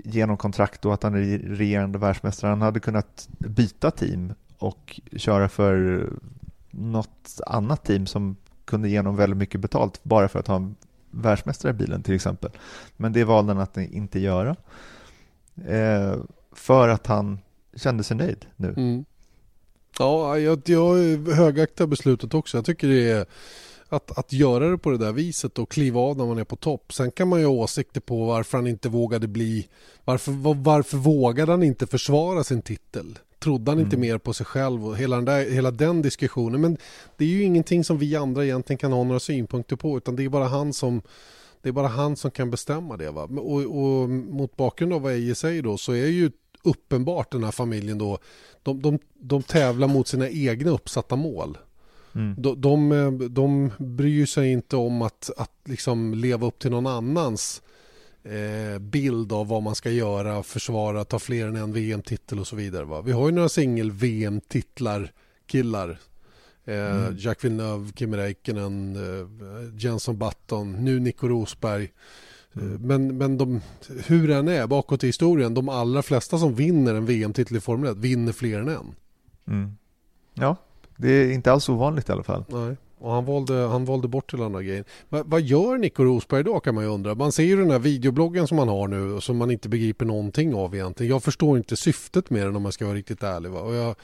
genom 0.04 0.36
kontrakt 0.36 0.84
och 0.84 0.94
att 0.94 1.02
han 1.02 1.14
är 1.14 1.38
regerande 1.38 1.98
världsmästare. 1.98 2.48
Han 2.48 2.62
hade 2.62 2.80
kunnat 2.80 3.28
byta 3.38 3.90
team 3.90 4.32
och 4.58 5.00
köra 5.16 5.48
för 5.48 6.08
något 6.70 7.40
annat 7.46 7.84
team 7.84 8.06
som 8.06 8.36
kunde 8.64 8.88
ge 8.88 8.98
honom 8.98 9.16
väldigt 9.16 9.36
mycket 9.36 9.60
betalt 9.60 10.00
bara 10.04 10.28
för 10.28 10.38
att 10.38 10.46
ha 10.46 10.56
en 10.56 10.76
världsmästare 11.10 11.70
i 11.70 11.74
bilen 11.74 12.02
till 12.02 12.14
exempel. 12.14 12.50
Men 12.96 13.12
det 13.12 13.24
valde 13.24 13.52
han 13.52 13.62
att 13.62 13.76
inte 13.76 14.20
göra. 14.20 14.56
Eh, 15.66 16.16
för 16.52 16.88
att 16.88 17.06
han 17.06 17.38
kände 17.74 18.02
sig 18.02 18.16
nöjd 18.16 18.46
nu. 18.56 18.74
Mm. 18.76 19.04
Ja, 19.98 20.38
jag, 20.38 20.62
jag 20.64 20.94
högaktar 21.34 21.86
beslutet 21.86 22.34
också. 22.34 22.56
Jag 22.56 22.64
tycker 22.64 22.88
det 22.88 23.10
är 23.10 23.26
att, 23.92 24.18
att 24.18 24.32
göra 24.32 24.68
det 24.68 24.78
på 24.78 24.90
det 24.90 24.98
där 24.98 25.12
viset 25.12 25.58
och 25.58 25.70
kliva 25.70 26.00
av 26.00 26.16
när 26.16 26.26
man 26.26 26.38
är 26.38 26.44
på 26.44 26.56
topp. 26.56 26.92
Sen 26.92 27.10
kan 27.10 27.28
man 27.28 27.40
ju 27.40 27.46
ha 27.46 27.52
åsikter 27.52 28.00
på 28.00 28.24
varför 28.24 28.58
han 28.58 28.66
inte 28.66 28.88
vågade 28.88 29.28
bli... 29.28 29.68
Varför, 30.04 30.32
var, 30.32 30.54
varför 30.54 30.96
vågade 30.96 31.52
han 31.52 31.62
inte 31.62 31.86
försvara 31.86 32.44
sin 32.44 32.62
titel? 32.62 33.18
Trodde 33.38 33.70
han 33.70 33.78
mm. 33.78 33.86
inte 33.86 33.96
mer 33.96 34.18
på 34.18 34.32
sig 34.32 34.46
själv 34.46 34.86
och 34.86 34.96
hela 34.96 35.16
den, 35.16 35.24
där, 35.24 35.50
hela 35.50 35.70
den 35.70 36.02
diskussionen. 36.02 36.60
Men 36.60 36.76
det 37.16 37.24
är 37.24 37.28
ju 37.28 37.42
ingenting 37.42 37.84
som 37.84 37.98
vi 37.98 38.16
andra 38.16 38.44
egentligen 38.44 38.78
kan 38.78 38.92
ha 38.92 39.04
några 39.04 39.20
synpunkter 39.20 39.76
på 39.76 39.96
utan 39.96 40.16
det 40.16 40.24
är 40.24 40.28
bara 40.28 40.48
han 40.48 40.72
som 40.72 41.02
det 41.62 41.68
är 41.68 41.72
bara 41.72 41.88
han 41.88 42.16
som 42.16 42.30
kan 42.30 42.50
bestämma 42.50 42.96
det. 42.96 43.10
Va? 43.10 43.22
Och, 43.22 43.60
och 43.60 44.10
mot 44.10 44.56
bakgrund 44.56 44.92
av 44.92 45.02
vad 45.02 45.12
Eje 45.12 45.34
säger 45.34 45.62
då 45.62 45.78
så 45.78 45.92
är 45.92 46.06
ju 46.06 46.30
uppenbart 46.62 47.32
den 47.32 47.44
här 47.44 47.50
familjen 47.50 47.98
då 47.98 48.18
de, 48.62 48.82
de, 48.82 48.98
de 49.14 49.42
tävlar 49.42 49.88
mot 49.88 50.08
sina 50.08 50.28
egna 50.28 50.70
uppsatta 50.70 51.16
mål. 51.16 51.58
Mm. 52.14 52.34
De, 52.38 52.60
de, 52.60 53.28
de 53.30 53.70
bryr 53.78 54.26
sig 54.26 54.52
inte 54.52 54.76
om 54.76 55.02
att, 55.02 55.30
att 55.36 55.52
liksom 55.64 56.14
leva 56.14 56.46
upp 56.46 56.58
till 56.58 56.70
någon 56.70 56.86
annans 56.86 57.62
eh, 58.22 58.78
bild 58.78 59.32
av 59.32 59.48
vad 59.48 59.62
man 59.62 59.74
ska 59.74 59.90
göra, 59.90 60.42
försvara, 60.42 61.04
ta 61.04 61.18
fler 61.18 61.46
än 61.46 61.56
en 61.56 61.72
VM-titel 61.72 62.38
och 62.38 62.46
så 62.46 62.56
vidare. 62.56 62.84
Va? 62.84 63.00
Vi 63.00 63.12
har 63.12 63.28
ju 63.28 63.34
några 63.34 63.48
singel-VM-titlar 63.48 65.12
killar. 65.46 65.98
Eh, 66.64 66.96
mm. 66.96 67.16
Jack 67.18 67.44
Villeneuve, 67.44 67.92
Kimi 67.96 68.16
Räikkönen, 68.16 68.96
eh, 68.96 69.74
Jenson 69.78 70.18
Button, 70.18 70.72
nu 70.72 71.00
Nico 71.00 71.28
Rosberg. 71.28 71.92
Eh, 72.52 72.62
mm. 72.62 72.82
Men, 72.82 73.18
men 73.18 73.38
de, 73.38 73.60
hur 74.06 74.28
den 74.28 74.48
är 74.48 74.66
bakåt 74.66 75.04
i 75.04 75.06
historien, 75.06 75.54
de 75.54 75.68
allra 75.68 76.02
flesta 76.02 76.38
som 76.38 76.54
vinner 76.54 76.94
en 76.94 77.06
VM-titel 77.06 77.56
i 77.56 77.60
Formel 77.60 77.92
1 77.92 77.96
vinner 77.96 78.32
fler 78.32 78.60
än 78.60 78.68
en. 78.68 78.94
Mm. 79.46 79.76
Ja, 80.34 80.56
det 81.00 81.10
är 81.10 81.32
inte 81.32 81.52
alls 81.52 81.68
ovanligt 81.68 82.08
i 82.08 82.12
alla 82.12 82.22
fall. 82.22 82.44
Nej. 82.48 82.76
Och 82.98 83.12
han 83.12 83.24
valde, 83.24 83.54
han 83.54 83.84
valde 83.84 84.08
bort 84.08 84.30
till 84.30 84.42
andra 84.42 84.62
grejen. 84.62 84.84
Men 85.08 85.22
vad 85.26 85.40
gör 85.40 85.78
Nico 85.78 86.04
Rosberg 86.04 86.44
då 86.44 86.60
kan 86.60 86.74
man 86.74 86.84
ju 86.84 86.90
undra. 86.90 87.14
Man 87.14 87.32
ser 87.32 87.42
ju 87.42 87.56
den 87.56 87.70
här 87.70 87.78
videobloggen 87.78 88.46
som 88.46 88.58
han 88.58 88.68
har 88.68 88.88
nu 88.88 89.20
som 89.20 89.36
man 89.36 89.50
inte 89.50 89.68
begriper 89.68 90.04
någonting 90.04 90.54
av 90.54 90.74
egentligen. 90.74 91.10
Jag 91.10 91.22
förstår 91.22 91.56
inte 91.56 91.76
syftet 91.76 92.30
med 92.30 92.46
den 92.46 92.56
om 92.56 92.62
man 92.62 92.72
ska 92.72 92.84
vara 92.84 92.96
riktigt 92.96 93.22
ärlig. 93.22 93.50
Va? 93.50 93.60
Och 93.60 93.74
jag, 93.74 93.94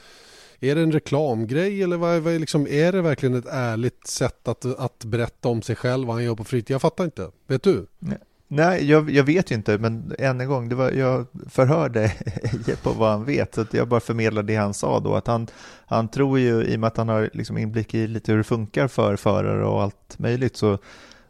är 0.59 0.75
det 0.75 0.81
en 0.81 0.91
reklamgrej 0.91 1.83
eller 1.83 1.97
vad, 1.97 2.21
vad, 2.21 2.33
liksom, 2.33 2.67
är 2.67 2.91
det 2.91 3.01
verkligen 3.01 3.35
ett 3.35 3.47
ärligt 3.49 4.07
sätt 4.07 4.47
att, 4.47 4.65
att 4.65 5.05
berätta 5.05 5.49
om 5.49 5.61
sig 5.61 5.75
själv 5.75 6.07
vad 6.07 6.15
han 6.15 6.23
gör 6.23 6.35
på 6.35 6.43
fritid? 6.43 6.73
Jag 6.73 6.81
fattar 6.81 7.05
inte. 7.05 7.31
Vet 7.47 7.63
du? 7.63 7.87
Nej. 7.99 8.17
Nej, 8.49 8.89
jag, 8.89 9.09
jag, 9.09 9.23
vet 9.23 9.51
ju 9.51 9.55
inte, 9.55 9.77
men 9.77 10.13
än 10.19 10.41
en 10.41 10.47
gång, 10.47 10.69
det 10.69 10.75
var, 10.75 10.91
jag 10.91 11.27
förhörde 11.49 12.11
Eje 12.25 12.75
på 12.83 12.91
vad 12.91 13.11
han 13.11 13.25
vet, 13.25 13.55
så 13.55 13.65
jag 13.71 13.87
bara 13.87 13.99
förmedlade 13.99 14.53
det 14.53 14.55
han 14.55 14.73
sa 14.73 14.99
då, 14.99 15.15
att 15.15 15.27
han, 15.27 15.47
han 15.85 16.07
tror 16.07 16.39
ju, 16.39 16.63
i 16.63 16.75
och 16.75 16.79
med 16.79 16.87
att 16.87 16.97
han 16.97 17.09
har 17.09 17.29
liksom 17.33 17.57
inblick 17.57 17.93
i 17.93 18.07
lite 18.07 18.31
hur 18.31 18.37
det 18.37 18.43
funkar 18.43 18.87
för 18.87 19.15
förare 19.15 19.65
och 19.65 19.81
allt 19.81 20.19
möjligt, 20.19 20.57
så, 20.57 20.77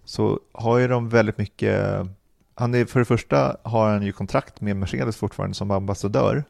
så 0.03 0.39
har 0.51 0.77
ju 0.77 0.88
de 0.88 1.09
väldigt 1.09 1.38
mycket, 1.38 2.07
han 2.55 2.75
är, 2.75 2.86
för 2.86 3.00
det 3.00 3.05
första 3.05 3.57
har 3.63 3.89
han 3.89 4.03
ju 4.03 4.12
kontrakt 4.12 4.62
med 4.62 4.75
Mercedes 4.75 5.17
fortfarande 5.17 5.55
som 5.55 5.71
ambassadör, 5.71 6.43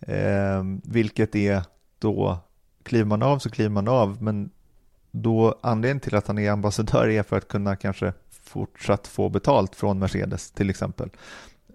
eh, 0.00 0.62
vilket 0.84 1.34
är 1.34 1.62
då, 1.98 2.38
kliver 2.82 3.04
man 3.04 3.22
av 3.22 3.38
så 3.38 3.50
kliver 3.50 3.70
man 3.70 3.88
av, 3.88 4.22
men 4.22 4.50
då 5.10 5.58
anledningen 5.60 6.00
till 6.00 6.14
att 6.14 6.26
han 6.26 6.38
är 6.38 6.50
ambassadör 6.50 7.08
är 7.08 7.22
för 7.22 7.36
att 7.36 7.48
kunna 7.48 7.76
kanske 7.76 8.12
fortsatt 8.48 9.06
få 9.06 9.28
betalt 9.28 9.76
från 9.76 9.98
Mercedes 9.98 10.50
till 10.50 10.70
exempel. 10.70 11.10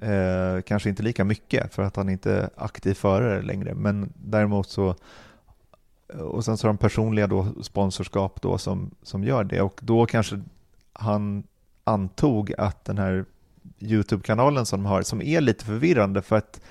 Eh, 0.02 0.62
kanske 0.62 0.90
inte 0.90 1.04
lika 1.04 1.24
mycket 1.24 1.74
för 1.74 1.84
att 1.84 1.96
han 1.96 2.10
inte 2.10 2.32
är 2.32 2.50
aktiv 2.56 2.94
förare 2.94 3.42
längre, 3.42 3.74
men 3.74 4.14
däremot 4.16 4.70
så 4.70 4.96
eh, 6.14 6.20
och 6.20 6.46
sen 6.46 6.58
så 6.58 6.68
har 6.68 6.74
de 6.74 6.78
personliga 6.78 7.28
då 7.28 7.48
sponsorskap 7.62 8.42
då 8.42 8.58
som, 8.58 8.92
som 9.04 9.24
gör 9.24 9.44
det 9.44 9.62
och 9.62 9.80
då 9.84 10.06
kanske 10.06 10.42
han 10.94 11.44
antog 11.84 12.54
att 12.58 12.86
den 12.86 12.98
här 12.98 13.26
YouTube-kanalen 13.80 14.66
som 14.66 14.84
de 14.84 14.90
har, 14.90 15.02
som 15.02 15.22
är 15.22 15.42
lite 15.42 15.66
förvirrande 15.66 16.22
för 16.22 16.36
att 16.36 16.62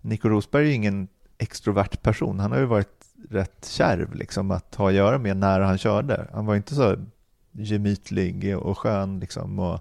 Nico 0.00 0.28
Rosberg 0.28 0.70
är 0.70 0.74
ingen 0.74 1.08
extrovert 1.38 2.02
person. 2.02 2.40
Han 2.40 2.52
har 2.52 2.58
ju 2.58 2.64
varit 2.64 3.06
rätt 3.30 3.66
kärv 3.68 4.14
liksom 4.14 4.50
att 4.50 4.74
ha 4.74 4.88
att 4.88 4.94
göra 4.94 5.18
med 5.18 5.36
när 5.36 5.60
han 5.60 5.78
körde. 5.78 6.26
Han 6.32 6.46
var 6.46 6.56
inte 6.56 6.74
så 6.74 6.96
gemytlig 7.52 8.58
och 8.58 8.78
skön 8.78 9.20
liksom. 9.20 9.58
Och 9.58 9.80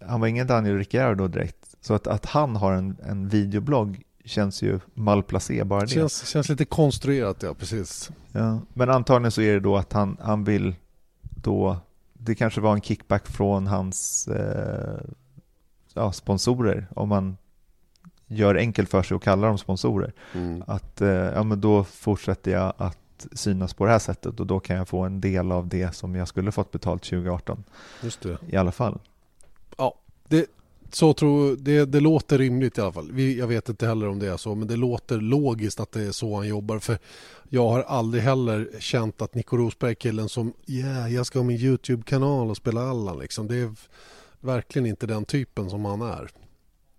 han 0.00 0.20
var 0.20 0.28
ingen 0.28 0.46
Daniel 0.46 0.78
Ricciardo 0.78 1.28
direkt. 1.28 1.74
Så 1.80 1.94
att, 1.94 2.06
att 2.06 2.26
han 2.26 2.56
har 2.56 2.72
en, 2.72 2.96
en 3.06 3.28
videoblogg 3.28 4.02
känns 4.24 4.62
ju 4.62 4.80
malplacé 4.94 5.64
bara 5.64 5.80
det. 5.80 5.88
Känns, 5.88 6.26
känns 6.26 6.48
lite 6.48 6.64
konstruerat, 6.64 7.42
ja 7.42 7.54
precis. 7.54 8.10
Ja, 8.32 8.60
men 8.72 8.90
antagligen 8.90 9.30
så 9.30 9.40
är 9.40 9.52
det 9.54 9.60
då 9.60 9.76
att 9.76 9.92
han, 9.92 10.16
han 10.20 10.44
vill 10.44 10.74
då, 11.20 11.76
det 12.12 12.34
kanske 12.34 12.60
var 12.60 12.74
en 12.74 12.80
kickback 12.80 13.26
från 13.26 13.66
hans 13.66 14.28
eh, 14.28 15.00
ja, 15.94 16.12
sponsorer, 16.12 16.86
om 16.94 17.08
man 17.08 17.36
gör 18.26 18.54
enkelt 18.54 18.90
för 18.90 19.02
sig 19.02 19.14
och 19.14 19.22
kallar 19.22 19.48
dem 19.48 19.58
sponsorer. 19.58 20.12
Mm. 20.34 20.62
Att 20.66 21.00
eh, 21.00 21.08
ja, 21.08 21.42
men 21.42 21.60
då 21.60 21.84
fortsätter 21.84 22.50
jag 22.50 22.72
att 22.76 22.98
synas 23.32 23.74
på 23.74 23.84
det 23.84 23.90
här 23.90 23.98
sättet 23.98 24.40
och 24.40 24.46
då 24.46 24.60
kan 24.60 24.76
jag 24.76 24.88
få 24.88 25.00
en 25.00 25.20
del 25.20 25.52
av 25.52 25.68
det 25.68 25.94
som 25.94 26.14
jag 26.14 26.28
skulle 26.28 26.52
fått 26.52 26.72
betalt 26.72 27.02
2018. 27.02 27.64
Just 28.02 28.20
det. 28.20 28.38
I 28.48 28.56
alla 28.56 28.72
fall. 28.72 28.98
Ja, 29.76 29.94
det, 30.28 30.46
så 30.92 31.12
tror, 31.12 31.56
det, 31.56 31.84
det 31.84 32.00
låter 32.00 32.38
rimligt 32.38 32.78
i 32.78 32.80
alla 32.80 32.92
fall. 32.92 33.12
Vi, 33.12 33.38
jag 33.38 33.46
vet 33.46 33.68
inte 33.68 33.86
heller 33.86 34.08
om 34.08 34.18
det 34.18 34.28
är 34.28 34.36
så, 34.36 34.54
men 34.54 34.68
det 34.68 34.76
låter 34.76 35.20
logiskt 35.20 35.80
att 35.80 35.92
det 35.92 36.02
är 36.02 36.12
så 36.12 36.36
han 36.36 36.48
jobbar. 36.48 36.78
För 36.78 36.98
jag 37.48 37.68
har 37.68 37.82
aldrig 37.82 38.22
heller 38.22 38.68
känt 38.78 39.22
att 39.22 39.34
Nico 39.34 39.56
Rosberg 39.56 39.94
killen 39.94 40.28
som 40.28 40.52
yeah, 40.66 41.14
jag 41.14 41.26
ska 41.26 41.38
ha 41.38 41.44
min 41.44 41.60
YouTube-kanal 41.60 42.50
och 42.50 42.56
spela 42.56 42.82
Allan. 42.90 43.18
Liksom. 43.18 43.46
Det 43.46 43.56
är 43.56 43.70
verkligen 44.40 44.86
inte 44.86 45.06
den 45.06 45.24
typen 45.24 45.70
som 45.70 45.84
han 45.84 46.02
är. 46.02 46.30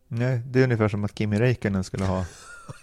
Nej, 0.07 0.41
det 0.45 0.59
är 0.59 0.63
ungefär 0.63 0.87
som 0.87 1.03
att 1.03 1.17
Kimi 1.17 1.39
Räikkönen 1.39 1.83
skulle 1.83 2.05
ha 2.05 2.25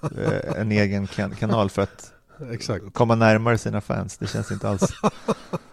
eh, 0.03 0.61
en 0.61 0.73
egen 0.73 1.07
kanal 1.07 1.71
för 1.71 1.83
att 1.83 2.13
Exakt. 2.51 2.85
komma 2.93 3.15
närmare 3.15 3.59
sina 3.59 3.81
fans. 3.81 4.19
Det 4.19 4.27
känns 4.27 4.53
inte 4.53 4.69
alls... 4.69 4.83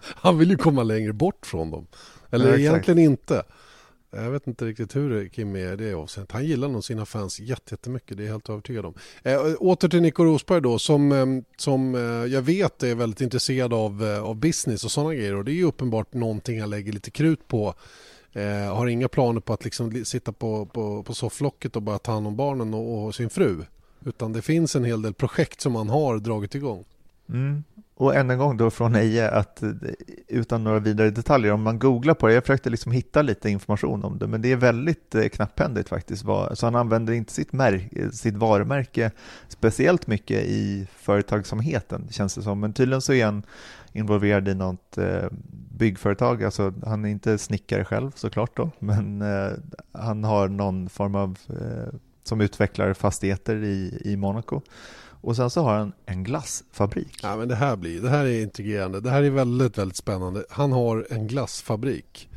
Han 0.01 0.37
vill 0.37 0.49
ju 0.49 0.57
komma 0.57 0.83
längre 0.83 1.13
bort 1.13 1.45
från 1.45 1.71
dem. 1.71 1.87
Eller 2.31 2.49
ja, 2.49 2.57
egentligen 2.57 2.99
inte. 2.99 3.43
Jag 4.11 4.31
vet 4.31 4.47
inte 4.47 4.65
riktigt 4.65 4.95
hur 4.95 5.27
Kim 5.27 5.55
är 5.55 5.73
i 5.73 5.75
det 5.75 5.93
avseendet. 5.93 6.31
Han 6.31 6.45
gillar 6.45 6.67
nog 6.67 6.83
sina 6.83 7.05
fans 7.05 7.39
jättemycket, 7.39 8.17
det 8.17 8.23
är 8.23 8.25
jag 8.25 8.33
helt 8.33 8.49
övertygad 8.49 8.85
om. 8.85 8.93
Äh, 9.23 9.39
åter 9.59 9.89
till 9.89 10.01
Nico 10.01 10.23
Rosberg 10.23 10.61
då, 10.61 10.79
som, 10.79 11.11
ehm, 11.11 11.43
som 11.57 11.95
äh, 11.95 12.01
jag 12.33 12.41
vet 12.41 12.83
är 12.83 12.95
väldigt 12.95 13.21
intresserad 13.21 13.73
av, 13.73 14.03
äh, 14.03 14.23
av 14.23 14.35
business 14.35 14.83
och 14.85 14.91
sådana 14.91 15.13
grejer. 15.13 15.35
Och 15.35 15.45
det 15.45 15.51
är 15.51 15.55
ju 15.55 15.63
uppenbart 15.63 16.13
någonting 16.13 16.61
han 16.61 16.69
lägger 16.69 16.91
lite 16.91 17.11
krut 17.11 17.47
på. 17.47 17.73
har 18.73 18.87
inga 18.87 19.07
planer 19.07 19.41
på 19.41 19.53
att 19.53 19.63
liksom 19.63 20.05
sitta 20.05 20.31
på, 20.31 20.65
på, 20.65 21.03
på 21.03 21.13
sofflocket 21.13 21.75
och 21.75 21.81
bara 21.81 21.99
ta 21.99 22.11
hand 22.11 22.27
om 22.27 22.35
barnen 22.35 22.73
och, 22.73 23.05
och 23.05 23.15
sin 23.15 23.29
fru. 23.29 23.63
Utan 24.05 24.33
det 24.33 24.41
finns 24.41 24.75
en 24.75 24.83
hel 24.83 25.01
del 25.01 25.13
projekt 25.13 25.61
som 25.61 25.73
man 25.73 25.89
har 25.89 26.17
dragit 26.17 26.55
igång. 26.55 26.85
Mm. 27.29 27.63
Och 27.95 28.15
än 28.15 28.29
en 28.29 28.37
gång 28.37 28.57
då 28.57 28.69
från 28.69 28.95
Eje, 28.95 29.29
att 29.29 29.63
eh, 29.63 29.69
utan 30.27 30.63
några 30.63 30.79
vidare 30.79 31.09
detaljer, 31.09 31.51
om 31.51 31.61
man 31.61 31.79
googlar 31.79 32.13
på 32.13 32.27
det, 32.27 32.33
jag 32.33 32.43
försökte 32.43 32.69
liksom 32.69 32.91
hitta 32.91 33.21
lite 33.21 33.49
information 33.49 34.03
om 34.03 34.19
det, 34.19 34.27
men 34.27 34.41
det 34.41 34.51
är 34.51 34.55
väldigt 34.55 35.15
eh, 35.15 35.27
knapphändigt 35.27 35.89
faktiskt. 35.89 36.25
Så 36.53 36.59
han 36.61 36.75
använder 36.75 37.13
inte 37.13 37.33
sitt, 37.33 37.51
mär- 37.51 37.89
eh, 37.91 38.09
sitt 38.09 38.35
varumärke 38.35 39.11
speciellt 39.47 40.07
mycket 40.07 40.43
i 40.43 40.87
företagsamheten, 40.95 42.07
känns 42.11 42.35
det 42.35 42.41
som. 42.41 42.59
Men 42.59 42.73
tydligen 42.73 43.01
så 43.01 43.13
är 43.13 43.25
han 43.25 43.43
involverad 43.93 44.47
i 44.47 44.55
något 44.55 44.97
byggföretag, 45.77 46.43
alltså 46.43 46.73
han 46.85 47.05
är 47.05 47.09
inte 47.09 47.37
snickare 47.37 47.85
själv 47.85 48.11
såklart 48.15 48.57
då, 48.57 48.71
men 48.79 49.23
han 49.91 50.23
har 50.23 50.47
någon 50.47 50.89
form 50.89 51.15
av 51.15 51.37
som 52.29 52.41
utvecklar 52.41 52.93
fastigheter 52.93 53.63
i, 53.63 54.01
i 54.05 54.17
Monaco. 54.17 54.61
Och 55.21 55.35
sen 55.35 55.49
så 55.49 55.63
har 55.63 55.77
han 55.77 55.93
en 56.05 56.23
glassfabrik. 56.23 57.19
Ja, 57.23 57.35
men 57.35 57.47
det 57.47 57.55
här 57.55 57.75
blir, 57.75 58.01
det 58.01 58.09
här 58.09 58.25
är 58.25 58.41
intrigerande. 58.41 58.99
Det 58.99 59.09
här 59.09 59.23
är 59.23 59.29
väldigt, 59.29 59.77
väldigt 59.77 59.97
spännande. 59.97 60.45
Han 60.49 60.71
har 60.71 61.07
en 61.09 61.27
glassfabrik. 61.27 62.29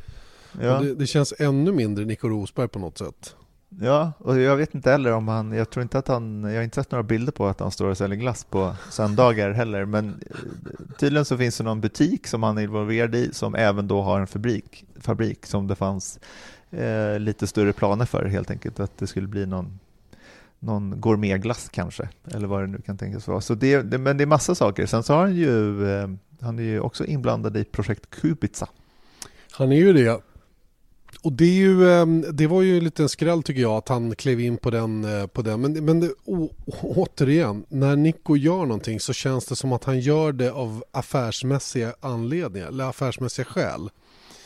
Ja. 0.61 0.79
Det, 0.79 0.95
det, 0.95 1.07
känns 1.07 1.33
ännu 1.39 1.71
mindre 1.71 2.05
Nico 2.05 2.29
Rosberg 2.29 2.67
på 2.67 2.79
något 2.79 2.97
sätt. 2.97 3.35
Ja, 3.81 4.11
och 4.17 4.39
jag 4.39 4.57
vet 4.57 4.75
inte 4.75 4.91
heller 4.91 5.11
om 5.11 5.27
han, 5.27 5.51
jag 5.51 5.69
tror 5.69 5.83
inte 5.83 5.97
att 5.97 6.07
han, 6.07 6.43
jag 6.43 6.55
har 6.55 6.63
inte 6.63 6.75
sett 6.75 6.91
några 6.91 7.03
bilder 7.03 7.31
på 7.31 7.47
att 7.47 7.59
han 7.59 7.71
står 7.71 7.89
och 7.89 7.97
säljer 7.97 8.17
glass 8.17 8.43
på 8.43 8.75
söndagar 8.89 9.51
heller, 9.51 9.85
men 9.85 10.23
eh, 10.29 10.35
tydligen 10.99 11.25
så 11.25 11.37
finns 11.37 11.57
det 11.57 11.63
någon 11.63 11.81
butik 11.81 12.27
som 12.27 12.43
han 12.43 12.57
är 12.57 12.61
involverad 12.61 13.15
i 13.15 13.29
som 13.33 13.55
även 13.55 13.87
då 13.87 14.01
har 14.01 14.19
en 14.19 14.27
fabrik, 14.27 14.85
fabrik 14.99 15.45
som 15.45 15.67
det 15.67 15.75
fanns 15.75 16.19
eh, 16.71 17.19
lite 17.19 17.47
större 17.47 17.73
planer 17.73 18.05
för 18.05 18.25
helt 18.25 18.51
enkelt, 18.51 18.79
att 18.79 18.97
det 18.97 19.07
skulle 19.07 19.27
bli 19.27 19.45
någon 19.45 19.79
någon 20.63 21.01
gourmetglass 21.01 21.69
kanske, 21.71 22.09
eller 22.31 22.47
vad 22.47 22.63
det 22.63 22.67
nu 22.67 22.81
kan 22.81 22.97
tänkas 22.97 23.27
vara. 23.27 23.41
Så 23.41 23.55
det, 23.55 23.81
det, 23.81 23.97
men 23.97 24.17
det 24.17 24.23
är 24.23 24.25
massa 24.25 24.55
saker. 24.55 24.85
Sen 24.85 25.03
så 25.03 25.13
har 25.13 25.21
han 25.21 25.35
ju, 25.35 25.87
eh, 25.89 26.09
han 26.41 26.59
är 26.59 26.63
ju 26.63 26.79
också 26.79 27.05
inblandad 27.05 27.57
i 27.57 27.63
projekt 27.63 28.09
Kubica. 28.09 28.67
Han 29.51 29.71
är 29.71 29.75
ju 29.75 29.93
det. 29.93 30.21
Och 31.21 31.33
det, 31.33 31.45
är 31.45 31.53
ju, 31.53 31.91
ehm, 31.91 32.25
det 32.31 32.47
var 32.47 32.61
ju 32.61 32.77
en 32.77 32.83
liten 32.83 33.09
skräll 33.09 33.43
tycker 33.43 33.61
jag 33.61 33.71
att 33.71 33.89
han 33.89 34.15
klev 34.15 34.39
in 34.39 34.57
på 34.57 34.69
den. 34.69 35.03
Eh, 35.03 35.27
på 35.27 35.41
den. 35.41 35.61
Men, 35.61 35.85
men 35.85 35.99
det, 35.99 36.13
å, 36.25 36.49
återigen, 36.81 37.65
när 37.69 37.95
Nico 37.95 38.35
gör 38.35 38.65
någonting 38.65 38.99
så 38.99 39.13
känns 39.13 39.45
det 39.45 39.55
som 39.55 39.73
att 39.73 39.83
han 39.83 39.99
gör 39.99 40.31
det 40.31 40.51
av 40.51 40.83
affärsmässiga 40.91 41.93
anledningar 41.99 42.67
eller 42.67 42.83
affärsmässiga 42.83 43.45
skäl. 43.45 43.89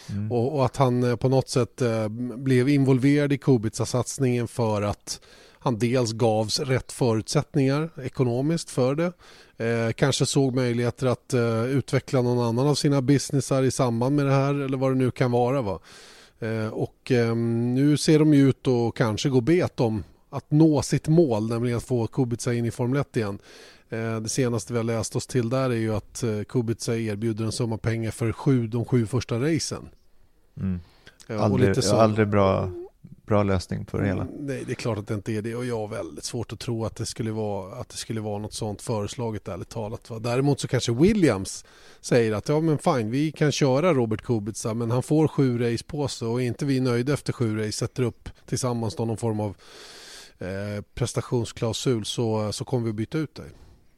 Mm. 0.10 0.32
Och, 0.32 0.56
och, 0.56 0.66
att 0.66 0.78
han 0.78 1.04
eh, 1.04 1.16
på 1.16 1.30
något 1.30 1.50
sätt 1.50 1.82
eh, 1.82 2.08
blev 2.38 2.70
involverad 2.70 3.34
i 3.34 3.38
Kubica-satsningen 3.38 4.48
för 4.48 4.82
att 4.82 5.22
han 5.68 5.80
dels 5.80 6.12
gavs 6.14 6.60
rätt 6.60 6.92
förutsättningar 6.92 7.90
ekonomiskt 8.04 8.70
för 8.70 8.96
det. 8.96 9.14
Eh, 9.66 9.92
kanske 9.94 10.26
såg 10.26 10.56
möjligheter 10.56 11.08
att 11.08 11.34
eh, 11.34 11.66
utveckla 11.66 12.22
någon 12.22 12.46
annan 12.46 12.68
av 12.68 12.76
sina 12.76 13.02
businessar 13.02 13.64
i 13.64 13.72
samband 13.72 14.16
med 14.16 14.26
det 14.26 14.32
här 14.32 14.54
eller 14.54 14.78
vad 14.78 14.92
det 14.92 14.96
nu 14.96 15.12
kan 15.12 15.32
vara. 15.32 15.62
Va? 15.62 15.80
Eh, 16.40 16.68
och 16.68 17.12
ehm, 17.12 17.74
nu 17.76 17.98
ser 17.98 18.20
de 18.20 18.34
ju 18.34 18.50
ut 18.50 18.68
att 18.68 18.96
kanske 18.96 19.30
gå 19.30 19.42
bet 19.42 19.80
om 19.80 20.04
att 20.30 20.52
nå 20.52 20.82
sitt 20.82 21.08
mål, 21.08 21.50
nämligen 21.50 21.78
att 21.78 21.84
få 21.84 22.08
Kubica 22.08 22.54
in 22.54 22.66
i 22.66 22.72
Formel 22.72 23.02
1 23.02 23.18
igen. 23.18 23.40
Eh, 23.90 24.20
det 24.20 24.30
senaste 24.30 24.74
vi 24.74 24.80
har 24.80 24.84
läst 24.84 25.16
oss 25.16 25.28
till 25.28 25.50
där 25.50 25.70
är 25.70 25.76
ju 25.76 25.96
att 25.96 26.24
eh, 26.24 26.44
Kubica 26.44 26.96
erbjuder 26.96 27.46
en 27.46 27.52
summa 27.52 27.78
pengar 27.78 28.12
för 28.12 28.32
sju, 28.32 28.68
de 28.68 28.86
sju 28.86 29.06
första 29.06 29.40
racen. 29.40 29.90
Mm. 30.58 30.80
Aldrig, 31.30 31.84
så... 31.84 31.96
aldrig 31.96 32.28
bra 32.28 32.72
bra 33.26 33.44
lösning 33.44 33.86
på 33.86 33.98
det 33.98 34.08
hela. 34.08 34.22
Mm, 34.22 34.34
nej, 34.40 34.64
det 34.66 34.72
är 34.72 34.76
klart 34.76 34.98
att 34.98 35.08
det 35.08 35.14
inte 35.14 35.32
är 35.32 35.42
det 35.42 35.56
och 35.56 35.66
jag 35.66 35.78
har 35.78 35.88
väldigt 35.88 36.24
svårt 36.24 36.54
att 36.54 36.60
tro 36.60 36.86
att 36.86 36.96
det 36.96 37.06
skulle 37.06 37.32
vara, 37.32 37.76
att 37.76 37.90
det 37.90 37.98
skulle 37.98 38.22
vara 38.22 38.38
något 38.38 38.54
sånt 38.54 38.82
föreslaget 38.82 39.48
ärligt 39.48 39.70
talat. 39.70 40.10
Va? 40.10 40.20
Däremot 40.20 40.60
så 40.60 40.68
kanske 40.68 40.92
Williams 40.92 41.66
säger 42.02 42.34
att 42.34 42.50
ja 42.50 42.60
men 42.60 42.78
fine, 42.78 43.12
vi 43.12 43.32
kan 43.32 43.52
köra 43.52 43.94
Robert 43.94 44.22
Kubica 44.22 44.74
men 44.74 44.92
han 44.92 45.04
får 45.04 45.28
sju 45.28 45.58
race 45.58 45.84
på 45.84 46.08
sig 46.08 46.28
och 46.28 46.42
är 46.42 46.46
inte 46.46 46.66
vi 46.66 46.80
nöjda 46.80 47.14
efter 47.14 47.34
sju 47.34 47.58
race, 47.58 47.72
sätter 47.72 48.04
upp 48.04 48.30
tillsammans 48.46 48.98
någon 48.98 49.18
form 49.18 49.40
av 49.40 49.56
eh, 50.38 50.82
prestationsklausul 50.94 52.06
så, 52.06 52.52
så 52.52 52.66
kommer 52.66 52.86
vi 52.86 52.94
byta 52.94 53.18
ut 53.18 53.36
dig. 53.36 53.50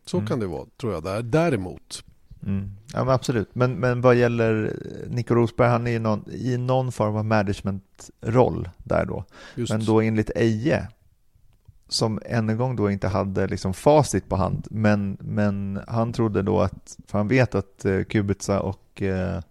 Så 0.06 0.18
mm. 0.18 0.28
kan 0.28 0.40
det 0.40 0.48
vara 0.48 0.66
tror 0.78 0.94
jag. 0.94 1.04
Där. 1.04 1.22
Däremot 1.22 2.04
Mm. 2.46 2.72
Ja, 2.94 3.04
men 3.04 3.14
absolut. 3.14 3.56
Men, 3.56 3.74
men 3.74 4.02
vad 4.02 4.16
gäller 4.16 4.76
Nico 5.08 5.36
Rosberg, 5.36 5.70
han 5.70 5.88
är 5.88 5.92
ju 5.92 6.00
någon, 6.00 6.32
i 6.32 6.58
någon 6.58 6.92
form 6.92 7.16
av 7.16 7.26
managementroll 7.26 8.70
där 8.78 9.06
då. 9.06 9.24
Just. 9.56 9.72
Men 9.72 9.86
då 9.86 10.02
enligt 10.02 10.32
Eje, 10.36 10.88
som 11.88 12.20
än 12.26 12.50
en 12.50 12.58
gång 12.58 12.76
då 12.76 12.92
inte 12.92 13.08
hade 13.08 13.48
liksom 13.48 13.74
facit 13.74 14.30
på 14.30 14.36
hand, 14.36 14.68
men, 14.72 15.18
men 15.22 15.80
han 15.88 16.14
trodde 16.14 16.42
då 16.42 16.62
att, 16.62 16.98
för 17.08 17.18
han 17.18 17.28
vet 17.28 17.56
att 17.56 17.86
eh, 17.86 18.04
Kubica 18.04 18.60
och 18.60 19.02
eh, 19.02 19.42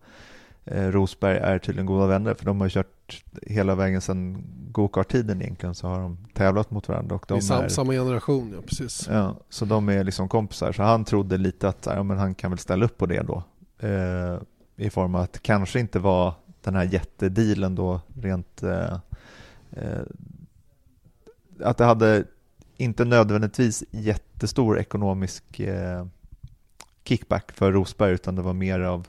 eh, 0.64 0.88
Rosberg 0.90 1.38
är 1.38 1.58
tydligen 1.58 1.86
goda 1.86 2.06
vänner, 2.06 2.34
för 2.34 2.44
de 2.44 2.60
har 2.60 2.68
kört 2.68 3.24
hela 3.42 3.74
vägen 3.74 4.00
sedan 4.00 4.44
gokart-tiden 4.72 5.42
egentligen, 5.42 5.74
så 5.74 5.86
har 5.86 6.00
de 6.00 6.18
tävlat 6.34 6.70
mot 6.70 6.88
varandra. 6.88 7.16
Och 7.16 7.24
de 7.28 7.38
I 7.38 7.42
sam, 7.42 7.64
är, 7.64 7.68
samma 7.68 7.92
generation, 7.92 8.52
ja 8.54 8.62
precis. 8.62 9.08
Ja, 9.10 9.36
så 9.50 9.64
de 9.64 9.88
är 9.88 10.04
liksom 10.04 10.28
kompisar, 10.28 10.72
så 10.72 10.82
han 10.82 11.04
trodde 11.04 11.36
lite 11.36 11.68
att 11.68 11.86
ja, 11.86 12.02
men 12.02 12.18
han 12.18 12.34
kan 12.34 12.50
väl 12.50 12.58
ställa 12.58 12.84
upp 12.84 12.98
på 12.98 13.06
det 13.06 13.22
då. 13.22 13.42
Eh, 13.86 14.38
I 14.76 14.90
form 14.90 15.14
av 15.14 15.20
att 15.20 15.42
kanske 15.42 15.80
inte 15.80 15.98
var 15.98 16.34
den 16.62 16.74
här 16.74 16.84
jättedealen 16.84 17.74
då 17.74 18.00
rent 18.14 18.62
eh, 18.62 18.98
eh, 19.70 20.02
att 21.60 21.76
det 21.76 21.84
hade 21.84 22.24
inte 22.76 23.04
nödvändigtvis 23.04 23.84
jättestor 23.90 24.78
ekonomisk 24.78 25.60
eh, 25.60 26.06
kickback 27.04 27.52
för 27.52 27.72
Rosberg 27.72 28.12
utan 28.12 28.34
det 28.34 28.42
var 28.42 28.52
mer 28.52 28.80
av, 28.80 29.06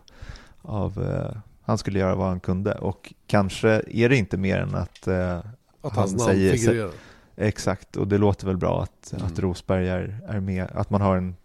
av 0.61 1.03
eh, 1.03 1.37
han 1.69 1.77
skulle 1.77 1.99
göra 1.99 2.15
vad 2.15 2.27
han 2.27 2.39
kunde 2.39 2.73
och 2.73 3.13
kanske 3.27 3.81
är 3.87 4.09
det 4.09 4.15
inte 4.15 4.37
mer 4.37 4.57
än 4.57 4.75
att, 4.75 5.07
eh, 5.07 5.37
att 5.81 5.95
han 5.95 6.19
säger 6.19 6.53
figurerar. 6.53 6.91
Exakt, 7.35 7.95
och 7.95 8.07
det 8.07 8.17
låter 8.17 8.47
väl 8.47 8.57
bra 8.57 8.83
att, 8.83 9.13
mm. 9.13 9.25
att 9.25 9.39
Rosberg 9.39 9.89
är, 9.89 10.19
är 10.27 10.39
med, 10.39 10.67
att 10.73 10.89
man 10.89 11.01
har 11.01 11.17
en 11.17 11.35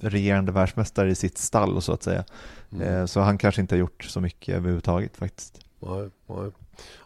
regerande 0.00 0.52
världsmästare 0.52 1.10
i 1.10 1.14
sitt 1.14 1.38
stall 1.38 1.82
så 1.82 1.92
att 1.92 2.02
säga. 2.02 2.24
Mm. 2.72 2.88
Eh, 2.88 3.06
så 3.06 3.20
han 3.20 3.38
kanske 3.38 3.60
inte 3.60 3.74
har 3.74 3.80
gjort 3.80 4.04
så 4.04 4.20
mycket 4.20 4.54
överhuvudtaget 4.54 5.16
faktiskt. 5.16 5.60
Nej, 5.80 6.10
nej. 6.26 6.50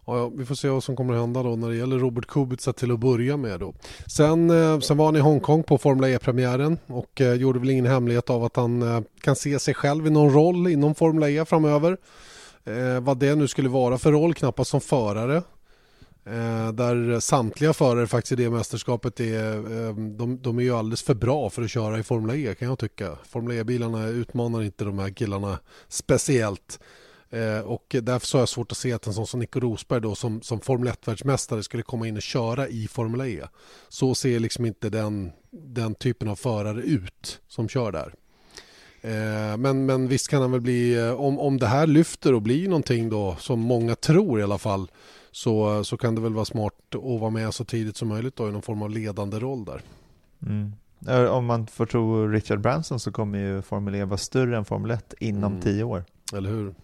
Ja, 0.06 0.28
vi 0.28 0.44
får 0.44 0.54
se 0.54 0.68
vad 0.68 0.84
som 0.84 0.96
kommer 0.96 1.14
att 1.14 1.20
hända 1.20 1.42
då 1.42 1.56
när 1.56 1.68
det 1.68 1.76
gäller 1.76 1.98
Robert 1.98 2.26
Kubica 2.26 2.72
till 2.72 2.92
att 2.92 2.98
börja 2.98 3.36
med. 3.36 3.60
Då. 3.60 3.74
Sen, 4.06 4.50
eh, 4.50 4.80
sen 4.80 4.96
var 4.96 5.04
han 5.04 5.16
i 5.16 5.20
Hongkong 5.20 5.62
på 5.62 5.78
Formel 5.78 6.10
E-premiären 6.10 6.78
och 6.86 7.20
eh, 7.20 7.34
gjorde 7.34 7.58
väl 7.58 7.70
ingen 7.70 7.86
hemlighet 7.86 8.30
av 8.30 8.44
att 8.44 8.56
han 8.56 8.82
eh, 8.82 9.00
kan 9.20 9.36
se 9.36 9.58
sig 9.58 9.74
själv 9.74 10.06
i 10.06 10.10
någon 10.10 10.32
roll 10.32 10.68
inom 10.68 10.94
Formel 10.94 11.30
E 11.30 11.44
framöver. 11.44 11.96
Eh, 12.64 13.00
vad 13.00 13.18
det 13.18 13.34
nu 13.34 13.48
skulle 13.48 13.68
vara 13.68 13.98
för 13.98 14.12
roll, 14.12 14.34
knappast 14.34 14.70
som 14.70 14.80
förare. 14.80 15.42
Eh, 16.26 16.72
där 16.72 17.20
samtliga 17.20 17.72
förare 17.72 18.06
faktiskt 18.06 18.32
i 18.32 18.42
det 18.44 18.50
mästerskapet 18.50 19.20
är, 19.20 19.56
eh, 19.56 19.94
de, 19.94 20.38
de, 20.42 20.58
är 20.58 20.62
ju 20.62 20.76
alldeles 20.76 21.02
för 21.02 21.14
bra 21.14 21.50
för 21.50 21.62
att 21.62 21.70
köra 21.70 21.98
i 21.98 22.02
Formel 22.02 22.36
E 22.36 22.54
kan 22.54 22.68
jag 22.68 22.78
tycka. 22.78 23.18
Formel 23.24 23.56
E-bilarna 23.56 24.06
utmanar 24.06 24.62
inte 24.62 24.84
de 24.84 24.98
här 24.98 25.10
killarna 25.10 25.58
speciellt. 25.88 26.80
Eh, 27.30 27.60
och 27.60 27.96
därför 28.02 28.26
så 28.26 28.36
har 28.36 28.42
jag 28.42 28.48
svårt 28.48 28.72
att 28.72 28.78
se 28.78 28.92
att 28.92 29.06
en 29.06 29.14
sån 29.14 29.26
som 29.26 29.40
Nico 29.40 29.60
Rosberg 29.60 30.00
då 30.00 30.14
som, 30.14 30.42
som 30.42 30.60
Formel 30.60 30.92
1-världsmästare 30.92 31.62
skulle 31.62 31.82
komma 31.82 32.08
in 32.08 32.16
och 32.16 32.22
köra 32.22 32.68
i 32.68 32.88
Formel 32.88 33.20
E. 33.20 33.44
Så 33.88 34.14
ser 34.14 34.38
liksom 34.38 34.64
inte 34.64 34.88
den, 34.88 35.32
den 35.50 35.94
typen 35.94 36.28
av 36.28 36.36
förare 36.36 36.82
ut 36.82 37.40
som 37.48 37.68
kör 37.68 37.92
där. 37.92 38.14
Eh, 39.04 39.56
men, 39.56 39.86
men 39.86 40.08
visst 40.08 40.28
kan 40.28 40.42
han 40.42 40.52
väl 40.52 40.60
bli, 40.60 40.98
eh, 40.98 41.20
om, 41.20 41.38
om 41.38 41.58
det 41.58 41.66
här 41.66 41.86
lyfter 41.86 42.34
och 42.34 42.42
blir 42.42 42.68
någonting 42.68 43.08
då 43.08 43.36
som 43.38 43.60
många 43.60 43.94
tror 43.94 44.40
i 44.40 44.42
alla 44.42 44.58
fall 44.58 44.90
så, 45.30 45.84
så 45.84 45.96
kan 45.96 46.14
det 46.14 46.20
väl 46.20 46.34
vara 46.34 46.44
smart 46.44 46.94
att 46.94 47.20
vara 47.20 47.30
med 47.30 47.54
så 47.54 47.64
tidigt 47.64 47.96
som 47.96 48.08
möjligt 48.08 48.36
då 48.36 48.48
i 48.48 48.52
någon 48.52 48.62
form 48.62 48.82
av 48.82 48.90
ledande 48.90 49.38
roll 49.38 49.64
där. 49.64 49.80
Mm. 50.46 50.72
Om 51.28 51.46
man 51.46 51.66
får 51.66 51.86
tro 51.86 52.28
Richard 52.28 52.60
Branson 52.60 53.00
så 53.00 53.12
kommer 53.12 53.38
ju 53.38 53.62
Formel 53.62 53.94
E 53.94 54.04
vara 54.04 54.18
större 54.18 54.56
än 54.56 54.64
Formel 54.64 54.90
1 54.90 55.14
inom 55.20 55.52
mm. 55.52 55.62
tio 55.62 55.84
år. 55.84 56.04
Eller 56.32 56.50
hur? 56.50 56.74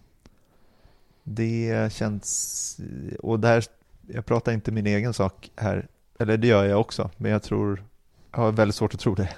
Det 1.22 1.92
känns, 1.92 2.80
och 3.18 3.40
där, 3.40 3.64
jag 4.06 4.26
pratar 4.26 4.52
inte 4.52 4.72
min 4.72 4.86
egen 4.86 5.14
sak 5.14 5.50
här, 5.56 5.88
eller 6.18 6.36
det 6.36 6.46
gör 6.46 6.64
jag 6.64 6.80
också, 6.80 7.10
men 7.16 7.30
jag 7.30 7.42
tror, 7.42 7.84
jag 8.30 8.38
har 8.38 8.52
väldigt 8.52 8.74
svårt 8.74 8.94
att 8.94 9.00
tro 9.00 9.14
det. 9.14 9.28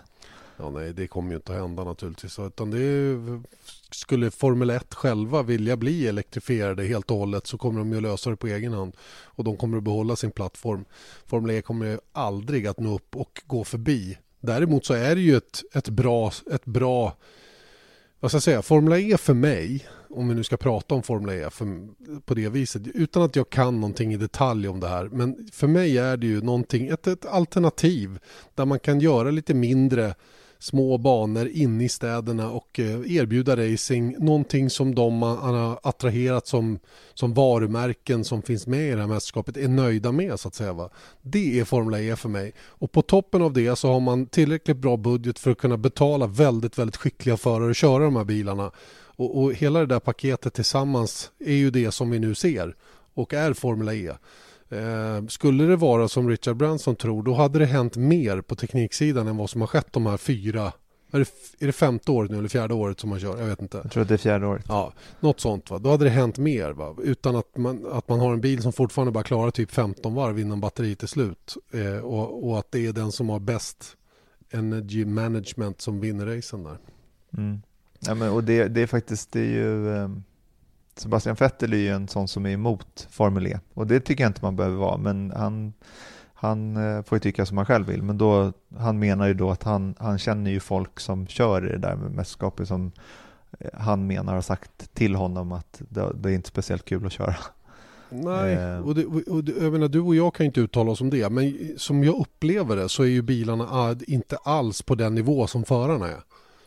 Ja, 0.56 0.70
nej, 0.70 0.92
det 0.92 1.06
kommer 1.06 1.30
ju 1.30 1.36
inte 1.36 1.52
att 1.52 1.58
hända 1.58 1.84
naturligtvis. 1.84 2.38
Utan 2.38 2.70
det 2.70 2.78
är, 2.78 3.42
skulle 3.90 4.30
Formel 4.30 4.70
1 4.70 4.94
själva 4.94 5.42
vilja 5.42 5.76
bli 5.76 6.08
elektrifierade 6.08 6.84
helt 6.84 7.10
och 7.10 7.16
hållet 7.16 7.46
så 7.46 7.58
kommer 7.58 7.78
de 7.78 7.92
ju 7.92 8.00
lösa 8.00 8.30
det 8.30 8.36
på 8.36 8.46
egen 8.46 8.72
hand. 8.72 8.96
Och 9.24 9.44
de 9.44 9.56
kommer 9.56 9.76
att 9.76 9.84
behålla 9.84 10.16
sin 10.16 10.30
plattform. 10.30 10.84
Formel 11.26 11.50
E 11.50 11.62
kommer 11.62 12.00
aldrig 12.12 12.66
att 12.66 12.80
nå 12.80 12.94
upp 12.94 13.16
och 13.16 13.42
gå 13.46 13.64
förbi. 13.64 14.18
Däremot 14.40 14.86
så 14.86 14.94
är 14.94 15.14
det 15.14 15.20
ju 15.20 15.36
ett, 15.36 15.62
ett 15.74 15.88
bra, 15.88 16.32
ett 16.50 16.64
bra 16.64 17.16
vad 18.22 18.30
ska 18.30 18.36
jag 18.36 18.42
säga, 18.42 18.62
Formel 18.62 18.92
E 18.92 19.16
för 19.16 19.34
mig, 19.34 19.86
om 20.10 20.28
vi 20.28 20.34
nu 20.34 20.44
ska 20.44 20.56
prata 20.56 20.94
om 20.94 21.02
Formel 21.02 21.38
E 21.38 21.50
för, 21.50 21.88
på 22.20 22.34
det 22.34 22.48
viset, 22.48 22.82
utan 22.86 23.22
att 23.22 23.36
jag 23.36 23.50
kan 23.50 23.80
någonting 23.80 24.12
i 24.12 24.16
detalj 24.16 24.68
om 24.68 24.80
det 24.80 24.88
här, 24.88 25.08
men 25.12 25.48
för 25.52 25.66
mig 25.66 25.98
är 25.98 26.16
det 26.16 26.26
ju 26.26 26.42
någonting, 26.42 26.86
ett, 26.86 27.06
ett 27.06 27.26
alternativ 27.26 28.18
där 28.54 28.64
man 28.64 28.78
kan 28.78 29.00
göra 29.00 29.30
lite 29.30 29.54
mindre 29.54 30.14
små 30.62 30.98
banor 30.98 31.48
inne 31.48 31.84
i 31.84 31.88
städerna 31.88 32.50
och 32.50 32.80
eh, 32.80 33.16
erbjuda 33.16 33.56
racing. 33.56 34.16
Någonting 34.18 34.70
som 34.70 34.94
de 34.94 35.22
har 35.22 35.78
attraherat 35.82 36.46
som, 36.46 36.78
som 37.14 37.34
varumärken 37.34 38.24
som 38.24 38.42
finns 38.42 38.66
med 38.66 38.88
i 38.88 38.90
det 38.90 39.00
här 39.00 39.06
mästerskapet 39.06 39.56
är 39.56 39.68
nöjda 39.68 40.12
med 40.12 40.40
så 40.40 40.48
att 40.48 40.54
säga. 40.54 40.72
Va? 40.72 40.90
Det 41.22 41.60
är 41.60 41.64
Formula 41.64 42.00
E 42.00 42.16
för 42.16 42.28
mig. 42.28 42.52
Och 42.60 42.92
på 42.92 43.02
toppen 43.02 43.42
av 43.42 43.52
det 43.52 43.76
så 43.76 43.92
har 43.92 44.00
man 44.00 44.26
tillräckligt 44.26 44.76
bra 44.76 44.96
budget 44.96 45.38
för 45.38 45.50
att 45.50 45.58
kunna 45.58 45.76
betala 45.76 46.26
väldigt, 46.26 46.78
väldigt 46.78 46.96
skickliga 46.96 47.36
förare 47.36 47.70
att 47.70 47.76
köra 47.76 48.04
de 48.04 48.16
här 48.16 48.24
bilarna. 48.24 48.70
Och, 49.16 49.42
och 49.42 49.54
hela 49.54 49.80
det 49.80 49.86
där 49.86 50.00
paketet 50.00 50.54
tillsammans 50.54 51.30
är 51.38 51.54
ju 51.54 51.70
det 51.70 51.92
som 51.92 52.10
vi 52.10 52.18
nu 52.18 52.34
ser 52.34 52.74
och 53.14 53.34
är 53.34 53.52
Formula 53.52 53.94
E. 53.94 54.12
Eh, 54.72 55.26
skulle 55.26 55.64
det 55.64 55.76
vara 55.76 56.08
som 56.08 56.28
Richard 56.28 56.56
Branson 56.56 56.96
tror 56.96 57.22
då 57.22 57.34
hade 57.34 57.58
det 57.58 57.66
hänt 57.66 57.96
mer 57.96 58.40
på 58.40 58.54
tekniksidan 58.54 59.28
än 59.28 59.36
vad 59.36 59.50
som 59.50 59.60
har 59.60 59.68
skett 59.68 59.92
de 59.92 60.06
här 60.06 60.16
fyra 60.16 60.72
är 61.14 61.18
det, 61.18 61.30
är 61.58 61.66
det 61.66 61.72
femte 61.72 62.10
året 62.10 62.30
nu 62.30 62.38
eller 62.38 62.48
fjärde 62.48 62.74
året 62.74 63.00
som 63.00 63.10
man 63.10 63.20
kör? 63.20 63.38
Jag 63.38 63.46
vet 63.46 63.62
inte. 63.62 63.80
Jag 63.82 63.92
tror 63.92 64.02
att 64.02 64.08
det 64.08 64.14
är 64.14 64.18
fjärde 64.18 64.46
året. 64.46 64.64
Ja, 64.68 64.92
något 65.20 65.40
sånt. 65.40 65.70
Va? 65.70 65.78
Då 65.78 65.90
hade 65.90 66.04
det 66.04 66.10
hänt 66.10 66.38
mer. 66.38 66.70
Va? 66.70 66.96
Utan 67.02 67.36
att 67.36 67.56
man, 67.56 67.86
att 67.92 68.08
man 68.08 68.20
har 68.20 68.32
en 68.32 68.40
bil 68.40 68.62
som 68.62 68.72
fortfarande 68.72 69.12
bara 69.12 69.24
klarar 69.24 69.50
typ 69.50 69.70
15 69.70 70.14
varv 70.14 70.38
innan 70.38 70.60
batteriet 70.60 71.02
är 71.02 71.06
slut. 71.06 71.56
Eh, 71.70 71.96
och, 71.96 72.48
och, 72.48 72.58
att 72.58 72.72
det 72.72 72.86
är 72.86 72.92
den 72.92 73.12
som 73.12 73.28
har 73.28 73.40
bäst 73.40 73.96
energy 74.50 75.04
management 75.04 75.80
som 75.80 76.00
vinner 76.00 76.26
racen 76.26 76.64
där. 76.64 76.78
Mm. 77.38 77.62
Ja, 78.00 78.14
men, 78.14 78.30
och 78.30 78.44
det, 78.44 78.68
det, 78.68 78.80
är 78.80 78.86
faktiskt, 78.86 79.32
det 79.32 79.40
är 79.40 79.44
ju... 79.44 79.96
Eh, 79.96 80.08
Sebastian 80.96 81.36
Vettel 81.40 81.72
är 81.72 81.76
ju 81.76 81.88
en 81.88 82.08
sån 82.08 82.28
som 82.28 82.46
är 82.46 82.50
emot 82.50 83.08
Formel 83.10 83.46
E. 83.46 83.60
Och 83.74 83.86
det 83.86 84.00
tycker 84.00 84.24
jag 84.24 84.28
inte 84.28 84.44
man 84.44 84.56
behöver 84.56 84.76
vara. 84.76 84.96
Men 84.96 85.32
han 85.36 85.72
han 86.42 86.76
eh, 86.76 87.02
får 87.02 87.16
ju 87.16 87.20
tycka 87.20 87.46
som 87.46 87.56
han 87.56 87.66
själv 87.66 87.86
vill, 87.86 88.02
men 88.02 88.18
då, 88.18 88.52
han 88.78 88.98
menar 88.98 89.26
ju 89.26 89.34
då 89.34 89.50
att 89.50 89.62
han, 89.62 89.94
han 89.98 90.18
känner 90.18 90.50
ju 90.50 90.60
folk 90.60 91.00
som 91.00 91.26
kör 91.26 91.66
i 91.66 91.68
det 91.68 91.78
där 91.78 91.96
med 91.96 92.10
mästerskapet 92.10 92.68
som 92.68 92.92
eh, 93.58 93.70
han 93.72 94.06
menar 94.06 94.34
har 94.34 94.40
sagt 94.40 94.94
till 94.94 95.14
honom 95.14 95.52
att 95.52 95.82
det, 95.88 96.12
det 96.14 96.30
är 96.30 96.34
inte 96.34 96.48
speciellt 96.48 96.84
kul 96.84 97.06
att 97.06 97.12
köra. 97.12 97.36
Nej, 98.08 98.54
eh. 98.54 98.78
och, 98.78 98.94
det, 98.94 99.04
och 99.04 99.44
det, 99.44 99.52
jag 99.62 99.72
menar, 99.72 99.88
du 99.88 100.00
och 100.00 100.14
jag 100.14 100.34
kan 100.34 100.46
inte 100.46 100.60
uttala 100.60 100.90
oss 100.90 101.00
om 101.00 101.10
det, 101.10 101.30
men 101.30 101.74
som 101.76 102.04
jag 102.04 102.20
upplever 102.20 102.76
det 102.76 102.88
så 102.88 103.02
är 103.02 103.06
ju 103.06 103.22
bilarna 103.22 103.96
inte 104.06 104.36
alls 104.36 104.82
på 104.82 104.94
den 104.94 105.14
nivå 105.14 105.46
som 105.46 105.64
förarna 105.64 106.08
är. 106.08 106.20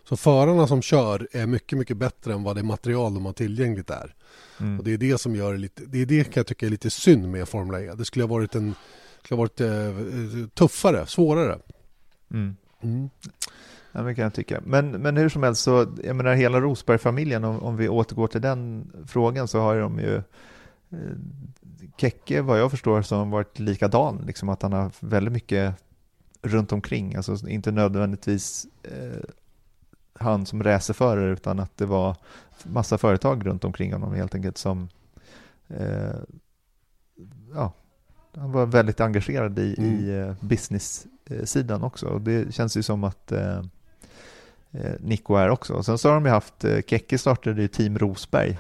Så 0.10 0.18
förarna 0.18 0.68
som 0.68 0.82
kör 0.82 1.28
är 1.32 1.46
mycket, 1.46 1.78
mycket 1.78 1.98
bättre 1.98 2.34
än 2.34 2.44
vad 2.44 2.56
det 2.56 2.64
material 2.64 3.14
de 3.14 3.26
har 3.26 3.34
tillgängligt 3.34 3.90
är. 3.90 4.16
Mm. 4.60 4.80
Och 4.80 4.86
det 4.86 4.94
är 4.94 4.98
det 4.98 5.18
som 5.18 5.36
gör 5.36 5.52
det 5.52 5.60
lite, 5.60 5.84
det 5.86 6.02
är 6.02 6.06
det 6.06 6.24
kan 6.24 6.34
jag 6.36 6.48
tycka 6.48 6.66
är 6.66 6.70
lite 6.70 6.90
synd 6.90 7.32
med 7.32 7.50
Formel 7.50 7.84
E. 7.84 7.94
Det 7.98 8.06
skulle 8.06 8.24
ha 8.24 8.30
varit 8.30 8.56
en 8.56 8.76
skulle 9.24 9.38
ha 9.38 9.42
varit 9.42 9.62
eh, 9.62 10.48
tuffare, 10.54 11.06
svårare. 11.06 11.60
Mm. 12.32 12.56
Mm. 12.82 13.10
Ja, 13.92 14.02
det 14.02 14.16
kan 14.16 14.24
jag 14.24 14.34
tycka. 14.34 14.62
Men, 14.66 14.92
men 14.92 15.18
hur 15.18 15.30
som 15.30 15.44
helst, 15.44 15.64
så, 15.64 15.96
jag 16.04 16.16
menar 16.16 16.34
hela 16.34 16.62
Rosberg-familjen, 16.62 17.44
om, 17.44 17.60
om 17.60 17.78
vi 17.78 17.90
återgår 17.90 18.28
till 18.28 18.42
den 18.42 18.92
frågan, 19.08 19.48
så 19.48 19.60
har 19.60 19.80
de 19.80 20.00
ju 20.00 20.16
eh, 20.16 21.16
Kekke, 21.98 22.42
vad 22.42 22.60
jag 22.60 22.72
förstår, 22.72 23.02
som 23.02 23.32
varit 23.32 23.60
likadan, 23.60 24.24
liksom 24.28 24.50
att 24.50 24.62
han 24.62 24.74
har 24.74 24.92
väldigt 25.00 25.34
mycket 25.34 25.76
runt 26.42 26.72
omkring, 26.72 27.16
alltså 27.16 27.48
inte 27.48 27.72
nödvändigtvis 27.72 28.68
eh, 28.84 29.24
han 30.20 30.46
som 30.46 30.64
racerförare, 30.64 31.32
utan 31.32 31.60
att 31.60 31.78
det 31.78 31.86
var 31.86 32.16
massa 32.64 32.98
företag 32.98 33.46
runt 33.46 33.64
omkring 33.64 33.94
honom 33.94 34.14
helt 34.14 34.36
enkelt 34.36 34.58
som 34.58 34.90
eh, 35.68 36.16
ja, 37.54 37.74
han 38.36 38.52
var 38.52 38.66
väldigt 38.66 39.02
engagerad 39.02 39.60
i, 39.60 39.76
mm. 39.78 39.94
i 39.94 40.20
eh, 40.20 40.34
business-sidan 40.40 41.84
också. 41.84 42.08
Och 42.08 42.22
det 42.22 42.54
känns 42.56 42.78
ju 42.78 42.84
som 42.84 43.04
att 43.04 43.32
eh, 43.32 43.58
eh 44.72 44.94
Nico 45.00 45.36
är 45.36 45.50
också. 45.50 45.74
Och 45.74 45.86
sen 45.86 45.98
så 45.98 46.08
har 46.10 46.16
de 46.16 46.26
ju 46.26 46.32
haft, 46.32 46.64
eh, 46.64 46.82
Kekke 46.88 47.18
startade 47.18 47.62
ju 47.62 47.68
Team 47.68 47.98
Rosberg 47.98 48.60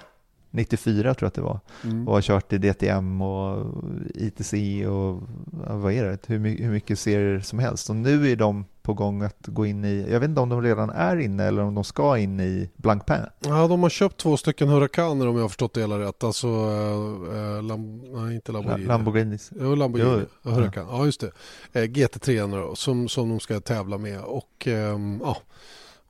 94 0.56 1.14
tror 1.14 1.26
jag 1.26 1.28
att 1.28 1.34
det 1.34 1.42
var. 1.42 1.60
Mm. 1.84 2.08
Och 2.08 2.14
har 2.14 2.22
kört 2.22 2.54
i 2.54 2.58
DTM 2.58 3.22
och 3.22 3.66
ITC 4.16 4.54
och 4.88 5.24
vad 5.68 5.94
är 5.94 6.04
det, 6.04 6.18
hur, 6.28 6.40
hur 6.40 6.72
mycket 6.72 7.00
serier 7.00 7.40
som 7.40 7.60
helst. 7.60 7.90
Och 7.90 7.96
nu 7.96 8.32
är 8.32 8.36
de 8.36 8.66
på 8.86 8.94
gång 8.94 9.22
att 9.22 9.48
gå 9.48 9.66
in 9.66 9.86
i, 9.86 10.06
jag 10.12 10.20
vet 10.20 10.30
inte 10.30 10.42
om 10.42 10.50
de 10.50 10.62
redan 10.62 10.90
är 10.90 11.18
inne 11.18 11.44
eller 11.44 11.62
om 11.62 11.76
de 11.76 11.84
ska 11.84 12.18
in 12.18 12.40
i 12.40 12.70
Blancpain. 12.76 13.26
Ja, 13.40 13.68
de 13.68 13.84
har 13.84 13.90
köpt 13.90 14.18
två 14.18 14.38
stycken 14.38 14.68
Huracaner 14.68 15.28
om 15.28 15.36
jag 15.36 15.44
har 15.44 15.50
förstått 15.50 15.74
det 15.74 15.82
hela 15.82 16.00
rätt. 16.00 16.24
Alltså, 16.24 16.48
äh, 16.48 17.64
Lam 17.64 17.98
nej 17.98 18.36
inte 18.36 18.52
Lamborghini. 18.52 18.88
Lamborghinis. 18.88 19.52
Jo, 19.62 19.76
Lamborghini. 19.76 20.26
Jo. 20.44 20.52
Huracan. 20.52 20.88
Ja. 20.90 20.98
ja, 20.98 21.06
just 21.06 21.22
det. 21.22 21.32
Äh, 21.74 21.84
GT3 21.84 22.52
då, 22.68 22.76
som, 22.76 23.10
som 23.10 23.30
de 23.30 23.40
ska 23.40 23.60
tävla 23.60 23.98
med. 23.98 24.22
Och 24.22 24.68
äh, 24.68 25.00
ja 25.22 25.38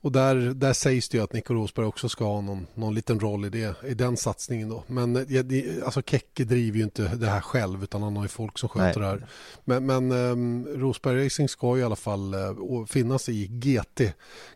och 0.05 0.11
där, 0.11 0.35
där 0.35 0.73
sägs 0.73 1.09
det 1.09 1.17
ju 1.17 1.23
att 1.23 1.33
Nico 1.33 1.53
Rosberg 1.53 1.85
också 1.85 2.09
ska 2.09 2.25
ha 2.25 2.41
någon, 2.41 2.67
någon 2.73 2.95
liten 2.95 3.19
roll 3.19 3.45
i, 3.45 3.49
det, 3.49 3.75
i 3.87 3.93
den 3.93 4.17
satsningen. 4.17 4.69
Då. 4.69 4.83
Men 4.87 5.15
eh, 5.15 5.85
alltså 5.85 6.01
Kekke 6.01 6.43
driver 6.43 6.77
ju 6.77 6.83
inte 6.83 7.15
det 7.15 7.27
här 7.27 7.41
själv 7.41 7.83
utan 7.83 8.03
han 8.03 8.15
har 8.15 8.23
ju 8.23 8.27
folk 8.27 8.57
som 8.57 8.69
sköter 8.69 8.99
Nej. 8.99 9.09
det 9.09 9.19
här. 9.19 9.27
Men, 9.63 9.85
men 9.85 10.11
um, 10.11 10.67
Rosberg 10.67 11.25
Racing 11.25 11.49
ska 11.49 11.77
i 11.77 11.83
alla 11.83 11.95
fall 11.95 12.35
uh, 12.35 12.85
finnas 12.85 13.29
i 13.29 13.47
GT, 13.47 14.01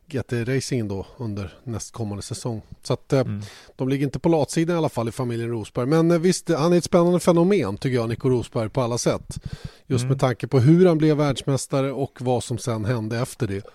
GT-racingen 0.07 0.87
då 0.87 1.05
under 1.17 1.53
nästkommande 1.63 2.23
säsong. 2.23 2.61
Så 2.83 2.93
att 2.93 3.13
uh, 3.13 3.19
mm. 3.19 3.41
de 3.75 3.89
ligger 3.89 4.05
inte 4.05 4.19
på 4.19 4.29
latsidan 4.29 4.75
i 4.75 4.77
alla 4.77 4.89
fall 4.89 5.09
i 5.09 5.11
familjen 5.11 5.49
Rosberg. 5.49 5.85
Men 5.85 6.11
uh, 6.11 6.19
visst, 6.19 6.49
han 6.49 6.73
är 6.73 6.77
ett 6.77 6.83
spännande 6.83 7.19
fenomen 7.19 7.77
tycker 7.77 7.95
jag, 7.95 8.09
Nico 8.09 8.29
Rosberg 8.29 8.69
på 8.69 8.81
alla 8.81 8.97
sätt. 8.97 9.39
Just 9.87 10.03
mm. 10.03 10.09
med 10.09 10.19
tanke 10.19 10.47
på 10.47 10.59
hur 10.59 10.85
han 10.87 10.97
blev 10.97 11.17
världsmästare 11.17 11.91
och 11.91 12.21
vad 12.21 12.43
som 12.43 12.57
sen 12.57 12.85
hände 12.85 13.19
efter 13.19 13.47
det. 13.47 13.65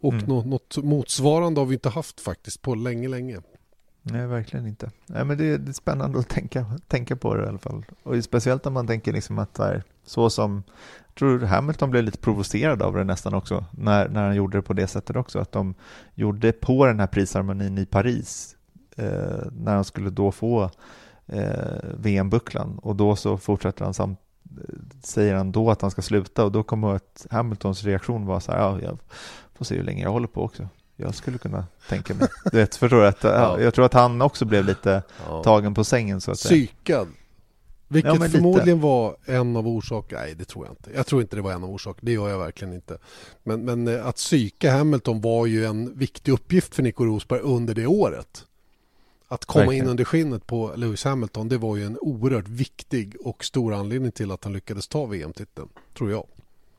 Och 0.00 0.12
mm. 0.12 0.24
något, 0.24 0.46
något 0.46 0.76
motsvarande 0.76 1.60
har 1.60 1.66
vi 1.66 1.74
inte 1.74 1.88
haft 1.88 2.20
faktiskt 2.20 2.62
på 2.62 2.74
länge, 2.74 3.08
länge. 3.08 3.40
Nej, 4.02 4.26
verkligen 4.26 4.66
inte. 4.66 4.90
Nej, 5.06 5.24
men 5.24 5.38
det, 5.38 5.44
är, 5.44 5.58
det 5.58 5.70
är 5.70 5.72
spännande 5.72 6.18
att 6.18 6.28
tänka, 6.28 6.66
tänka 6.88 7.16
på 7.16 7.34
det 7.34 7.44
i 7.44 7.48
alla 7.48 7.58
fall. 7.58 7.84
Och 8.02 8.24
speciellt 8.24 8.66
om 8.66 8.72
man 8.72 8.86
tänker 8.86 9.12
liksom 9.12 9.38
att 9.38 9.58
här, 9.58 9.82
så 10.04 10.30
som, 10.30 10.62
jag 11.06 11.14
tror 11.14 11.40
Hamilton 11.40 11.90
blev 11.90 12.04
lite 12.04 12.18
provocerad 12.18 12.82
av 12.82 12.94
det 12.94 13.04
nästan 13.04 13.34
också, 13.34 13.64
när, 13.70 14.08
när 14.08 14.26
han 14.26 14.36
gjorde 14.36 14.58
det 14.58 14.62
på 14.62 14.72
det 14.72 14.86
sättet 14.86 15.16
också, 15.16 15.38
att 15.38 15.52
de 15.52 15.74
gjorde 16.14 16.52
på 16.52 16.86
den 16.86 17.00
här 17.00 17.06
prisceremonin 17.06 17.78
i 17.78 17.86
Paris, 17.86 18.56
eh, 18.96 19.46
när 19.52 19.74
han 19.74 19.84
skulle 19.84 20.10
då 20.10 20.32
få 20.32 20.70
eh, 21.26 21.78
VM-bucklan, 21.98 22.78
och 22.82 22.96
då 22.96 23.16
så 23.16 23.38
fortsätter 23.38 23.84
han 23.84 23.94
samt 23.94 24.18
säger 25.02 25.34
han 25.34 25.52
då 25.52 25.70
att 25.70 25.82
han 25.82 25.90
ska 25.90 26.02
sluta 26.02 26.44
och 26.44 26.52
då 26.52 26.62
kommer 26.62 26.94
att 26.94 27.26
Hamiltons 27.30 27.84
reaktion 27.84 28.26
var 28.26 28.40
så 28.40 28.52
här, 28.52 28.58
ja, 28.58 28.80
jag 28.80 28.98
Får 29.60 29.64
se 29.64 29.76
hur 29.76 29.84
länge 29.84 30.02
jag 30.02 30.10
håller 30.10 30.26
på 30.26 30.42
också. 30.42 30.68
Jag 30.96 31.14
skulle 31.14 31.38
kunna 31.38 31.66
tänka 31.88 32.14
mig. 32.14 32.28
Du 32.52 32.56
vet, 32.56 32.76
förstår 32.76 33.04
att, 33.04 33.24
ja. 33.24 33.60
Jag 33.60 33.74
tror 33.74 33.84
att 33.84 33.94
han 33.94 34.22
också 34.22 34.44
blev 34.44 34.64
lite 34.64 35.02
ja. 35.26 35.42
tagen 35.42 35.74
på 35.74 35.84
sängen 35.84 36.20
så 36.20 36.30
att 36.30 36.38
Psykad. 36.38 37.08
Vilket 37.88 38.20
ja, 38.20 38.28
förmodligen 38.28 38.76
lite. 38.78 38.86
var 38.86 39.16
en 39.24 39.56
av 39.56 39.68
orsakerna. 39.68 40.20
Nej, 40.20 40.34
det 40.34 40.44
tror 40.44 40.66
jag 40.66 40.72
inte. 40.72 40.90
Jag 40.94 41.06
tror 41.06 41.22
inte 41.22 41.36
det 41.36 41.42
var 41.42 41.52
en 41.52 41.64
av 41.64 41.70
orsakerna. 41.70 42.06
Det 42.06 42.12
gör 42.12 42.28
jag 42.28 42.38
verkligen 42.38 42.74
inte. 42.74 42.98
Men, 43.42 43.64
men 43.64 43.88
eh, 43.88 44.06
att 44.06 44.16
psyka 44.16 44.72
Hamilton 44.72 45.20
var 45.20 45.46
ju 45.46 45.64
en 45.64 45.98
viktig 45.98 46.32
uppgift 46.32 46.74
för 46.74 46.82
Nico 46.82 47.04
Rosberg 47.04 47.40
under 47.40 47.74
det 47.74 47.86
året. 47.86 48.44
Att 49.28 49.44
komma 49.44 49.64
verkligen. 49.64 49.84
in 49.84 49.90
under 49.90 50.04
skinnet 50.04 50.46
på 50.46 50.72
Lewis 50.76 51.04
Hamilton, 51.04 51.48
det 51.48 51.58
var 51.58 51.76
ju 51.76 51.84
en 51.84 51.98
oerhört 52.00 52.48
viktig 52.48 53.16
och 53.24 53.44
stor 53.44 53.74
anledning 53.74 54.12
till 54.12 54.30
att 54.30 54.44
han 54.44 54.52
lyckades 54.52 54.88
ta 54.88 55.06
VM-titeln, 55.06 55.68
tror 55.94 56.10
jag. 56.10 56.26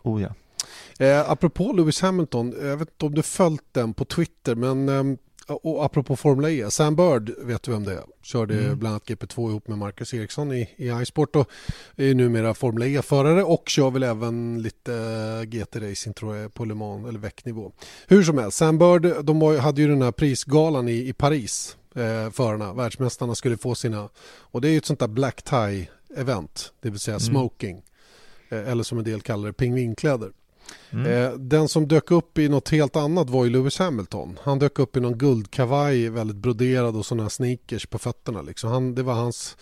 Oh 0.03 0.21
ja. 0.21 0.33
Eh, 0.99 1.31
apropå 1.31 1.73
Lewis 1.73 2.01
Hamilton, 2.01 2.53
jag 2.61 2.77
vet 2.77 2.89
inte 2.89 3.05
om 3.05 3.15
du 3.15 3.21
följt 3.21 3.65
den 3.71 3.93
på 3.93 4.05
Twitter 4.05 4.55
men 4.55 4.89
eh, 4.89 5.17
och 5.47 5.85
apropå 5.85 6.15
Formel 6.15 6.51
E, 6.51 6.71
Sam 6.71 6.95
Bird 6.95 7.31
vet 7.37 7.63
du 7.63 7.71
vem 7.71 7.83
det 7.83 7.93
är? 7.93 8.03
Körde 8.21 8.59
mm. 8.59 8.79
bland 8.79 8.93
annat 8.93 9.07
GP2 9.07 9.49
ihop 9.49 9.67
med 9.67 9.77
Marcus 9.77 10.13
Eriksson 10.13 10.53
i, 10.53 10.69
i 10.75 10.89
iSport 11.01 11.35
och 11.35 11.49
är 11.95 12.15
numera 12.15 12.53
Formel 12.53 12.83
E-förare 12.87 13.43
och 13.43 13.69
kör 13.69 13.91
väl 13.91 14.03
även 14.03 14.61
lite 14.61 14.93
eh, 14.93 15.47
GT-racing 15.47 16.13
tror 16.13 16.35
jag 16.35 16.53
på 16.53 16.65
Le 16.65 16.73
Mans 16.73 17.07
eller 17.07 17.19
väcknivå. 17.19 17.71
Hur 18.07 18.23
som 18.23 18.37
helst, 18.37 18.57
Sam 18.57 18.77
Bird 18.77 19.25
de 19.25 19.39
var, 19.39 19.57
hade 19.57 19.81
ju 19.81 19.87
den 19.87 20.01
här 20.01 20.11
prisgalan 20.11 20.87
i, 20.87 21.07
i 21.07 21.13
Paris, 21.13 21.77
eh, 21.95 22.31
förarna, 22.31 22.73
världsmästarna 22.73 23.35
skulle 23.35 23.57
få 23.57 23.75
sina 23.75 24.09
och 24.37 24.61
det 24.61 24.67
är 24.67 24.71
ju 24.71 24.77
ett 24.77 24.85
sånt 24.85 24.99
där 24.99 25.07
black 25.07 25.41
tie 25.41 25.87
event, 26.17 26.73
det 26.81 26.89
vill 26.89 26.99
säga 26.99 27.15
mm. 27.15 27.19
smoking 27.19 27.83
eh, 28.49 28.69
eller 28.69 28.83
som 28.83 28.97
en 28.97 29.03
del 29.03 29.21
kallar 29.21 29.47
det 29.47 29.53
pingvinkläder. 29.53 30.31
Mm. 30.89 31.05
Eh, 31.05 31.31
den 31.31 31.67
som 31.67 31.87
dök 31.87 32.11
upp 32.11 32.37
i 32.37 32.49
något 32.49 32.69
helt 32.69 32.95
annat 32.95 33.29
var 33.29 33.45
ju 33.45 33.51
Lewis 33.51 33.79
Hamilton. 33.79 34.39
Han 34.43 34.59
dök 34.59 34.79
upp 34.79 34.97
i 34.97 34.99
någon 34.99 35.17
guldkavaj, 35.17 36.09
väldigt 36.09 36.37
broderad 36.37 36.95
och 36.95 37.05
sådana 37.05 37.29
sneakers 37.29 37.85
på 37.85 37.99
fötterna. 37.99 38.41
Liksom. 38.41 38.71
Han, 38.71 38.95
det 38.95 39.03
var 39.03 39.13
hans, 39.13 39.57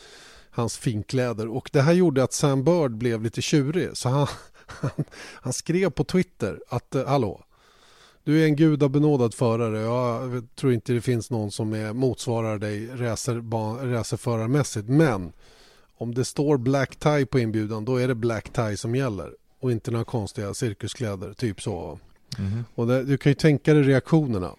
hans 0.52 0.78
finkläder. 0.78 1.48
Och 1.48 1.70
det 1.74 1.82
här 1.82 1.94
gjorde 1.94 2.24
att 2.24 2.34
Sam 2.34 2.64
Bird 2.64 2.92
blev 2.92 3.22
lite 3.22 3.42
tjurig. 3.42 3.90
Så 3.94 4.10
han, 4.10 4.28
han, 4.66 5.06
han 5.34 5.54
skrev 5.54 5.90
på 5.90 6.04
Twitter 6.04 6.62
att 6.70 6.96
eh, 6.96 7.06
hallå, 7.06 7.44
du 8.24 8.42
är 8.42 8.46
en 8.46 8.56
gudabenådad 8.56 9.34
förare. 9.34 9.80
Jag 9.80 10.48
tror 10.56 10.74
inte 10.74 10.94
det 10.94 11.02
finns 11.02 11.30
någon 11.30 11.52
som 11.52 11.74
är, 11.74 11.94
motsvarar 11.94 12.58
dig 12.58 12.88
racerförarmässigt. 12.88 14.90
Men 14.90 15.32
om 15.98 16.14
det 16.14 16.26
står 16.26 16.58
black 16.58 16.96
tie 16.96 17.26
på 17.26 17.40
inbjudan 17.40 17.86
då 17.86 17.98
är 17.98 18.08
det 18.08 18.16
black 18.16 18.54
tie 18.54 18.78
som 18.78 18.96
gäller 18.96 19.34
och 19.60 19.72
inte 19.72 19.92
några 19.92 20.06
konstiga 20.06 20.54
cirkuskläder, 20.54 21.34
typ 21.34 21.62
så. 21.62 22.00
Mm. 22.38 22.66
Och 22.76 22.88
det, 22.88 23.04
du 23.04 23.18
kan 23.18 23.30
ju 23.30 23.34
tänka 23.34 23.74
dig 23.74 23.84
reaktionerna 23.84 24.56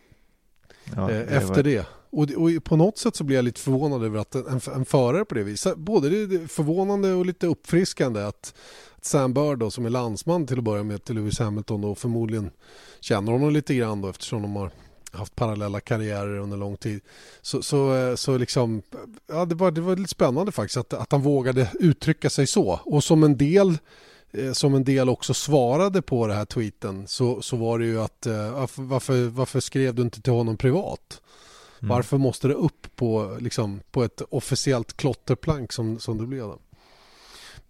ja, 0.96 1.10
eh, 1.10 1.36
efter 1.36 1.54
var... 1.54 1.62
det. 1.62 1.86
Och, 2.12 2.30
och, 2.30 2.64
på 2.64 2.76
något 2.76 2.98
sätt 2.98 3.16
så 3.16 3.24
blir 3.24 3.36
jag 3.36 3.44
lite 3.44 3.60
förvånad 3.60 4.04
över 4.04 4.18
att 4.18 4.34
en, 4.34 4.60
en 4.74 4.84
förare 4.84 5.24
på 5.24 5.34
det 5.34 5.42
viset, 5.42 5.76
både 5.76 6.26
det 6.26 6.48
förvånande 6.48 7.12
och 7.12 7.26
lite 7.26 7.46
uppfriskande 7.46 8.22
att, 8.22 8.54
Sam 9.02 9.34
Bird 9.34 9.58
då, 9.58 9.70
som 9.70 9.86
är 9.86 9.90
landsman 9.90 10.46
till 10.46 10.58
att 10.58 10.64
börja 10.64 10.82
med 10.82 11.04
till 11.04 11.14
Lewis 11.14 11.38
Hamilton 11.38 11.84
och 11.84 11.98
förmodligen 11.98 12.50
känner 13.00 13.32
honom 13.32 13.50
lite 13.50 13.74
grann 13.74 14.00
då 14.00 14.08
eftersom 14.08 14.42
de 14.42 14.56
har 14.56 14.70
haft 15.12 15.36
parallella 15.36 15.80
karriärer 15.80 16.38
under 16.38 16.56
lång 16.56 16.76
tid. 16.76 17.00
Så, 17.42 17.62
så, 17.62 17.94
eh, 17.96 18.14
så 18.14 18.38
liksom, 18.38 18.82
ja, 19.26 19.44
det, 19.44 19.54
var, 19.54 19.70
det 19.70 19.80
var 19.80 19.96
lite 19.96 20.10
spännande 20.10 20.52
faktiskt 20.52 20.76
att, 20.76 20.92
att 20.92 21.12
han 21.12 21.22
vågade 21.22 21.70
uttrycka 21.80 22.30
sig 22.30 22.46
så. 22.46 22.80
Och 22.84 23.04
som 23.04 23.22
en 23.22 23.36
del 23.36 23.78
som 24.52 24.74
en 24.74 24.84
del 24.84 25.08
också 25.08 25.34
svarade 25.34 26.02
på 26.02 26.26
det 26.26 26.34
här 26.34 26.44
tweeten 26.44 27.06
så, 27.06 27.42
så 27.42 27.56
var 27.56 27.78
det 27.78 27.84
ju 27.84 28.00
att 28.00 28.26
varför, 28.76 29.28
varför 29.28 29.60
skrev 29.60 29.94
du 29.94 30.02
inte 30.02 30.22
till 30.22 30.32
honom 30.32 30.56
privat? 30.56 31.20
Mm. 31.82 31.88
Varför 31.88 32.18
måste 32.18 32.48
det 32.48 32.54
upp 32.54 32.96
på, 32.96 33.36
liksom, 33.40 33.80
på 33.90 34.04
ett 34.04 34.22
officiellt 34.30 34.96
klotterplank 34.96 35.72
som, 35.72 35.98
som 35.98 36.18
det 36.18 36.26
blev? 36.26 36.50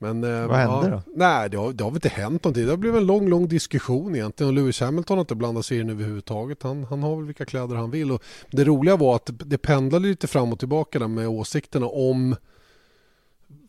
Men, 0.02 0.24
eh, 0.24 0.46
Vad 0.46 0.56
hände 0.56 0.88
ja, 0.88 0.90
då? 0.90 1.02
Nej, 1.06 1.50
det 1.50 1.56
har, 1.56 1.72
det 1.72 1.84
har 1.84 1.90
väl 1.90 1.96
inte 1.96 2.08
hänt 2.08 2.44
någonting. 2.44 2.64
Det 2.64 2.70
har 2.70 2.76
blivit 2.76 3.00
en 3.00 3.06
lång, 3.06 3.28
lång 3.28 3.48
diskussion 3.48 4.14
egentligen. 4.14 4.48
Och 4.48 4.54
Lewis 4.54 4.80
Hamilton 4.80 5.16
har 5.16 5.20
inte 5.20 5.34
blandat 5.34 5.66
sig 5.66 5.80
in 5.80 5.90
överhuvudtaget. 5.90 6.62
Han, 6.62 6.84
han 6.84 7.02
har 7.02 7.16
väl 7.16 7.24
vilka 7.24 7.44
kläder 7.44 7.76
han 7.76 7.90
vill. 7.90 8.12
Och 8.12 8.22
det 8.50 8.64
roliga 8.64 8.96
var 8.96 9.16
att 9.16 9.30
det 9.32 9.58
pendlade 9.58 10.08
lite 10.08 10.26
fram 10.26 10.52
och 10.52 10.58
tillbaka 10.58 10.98
där 10.98 11.08
med 11.08 11.28
åsikterna 11.28 11.86
om 11.86 12.36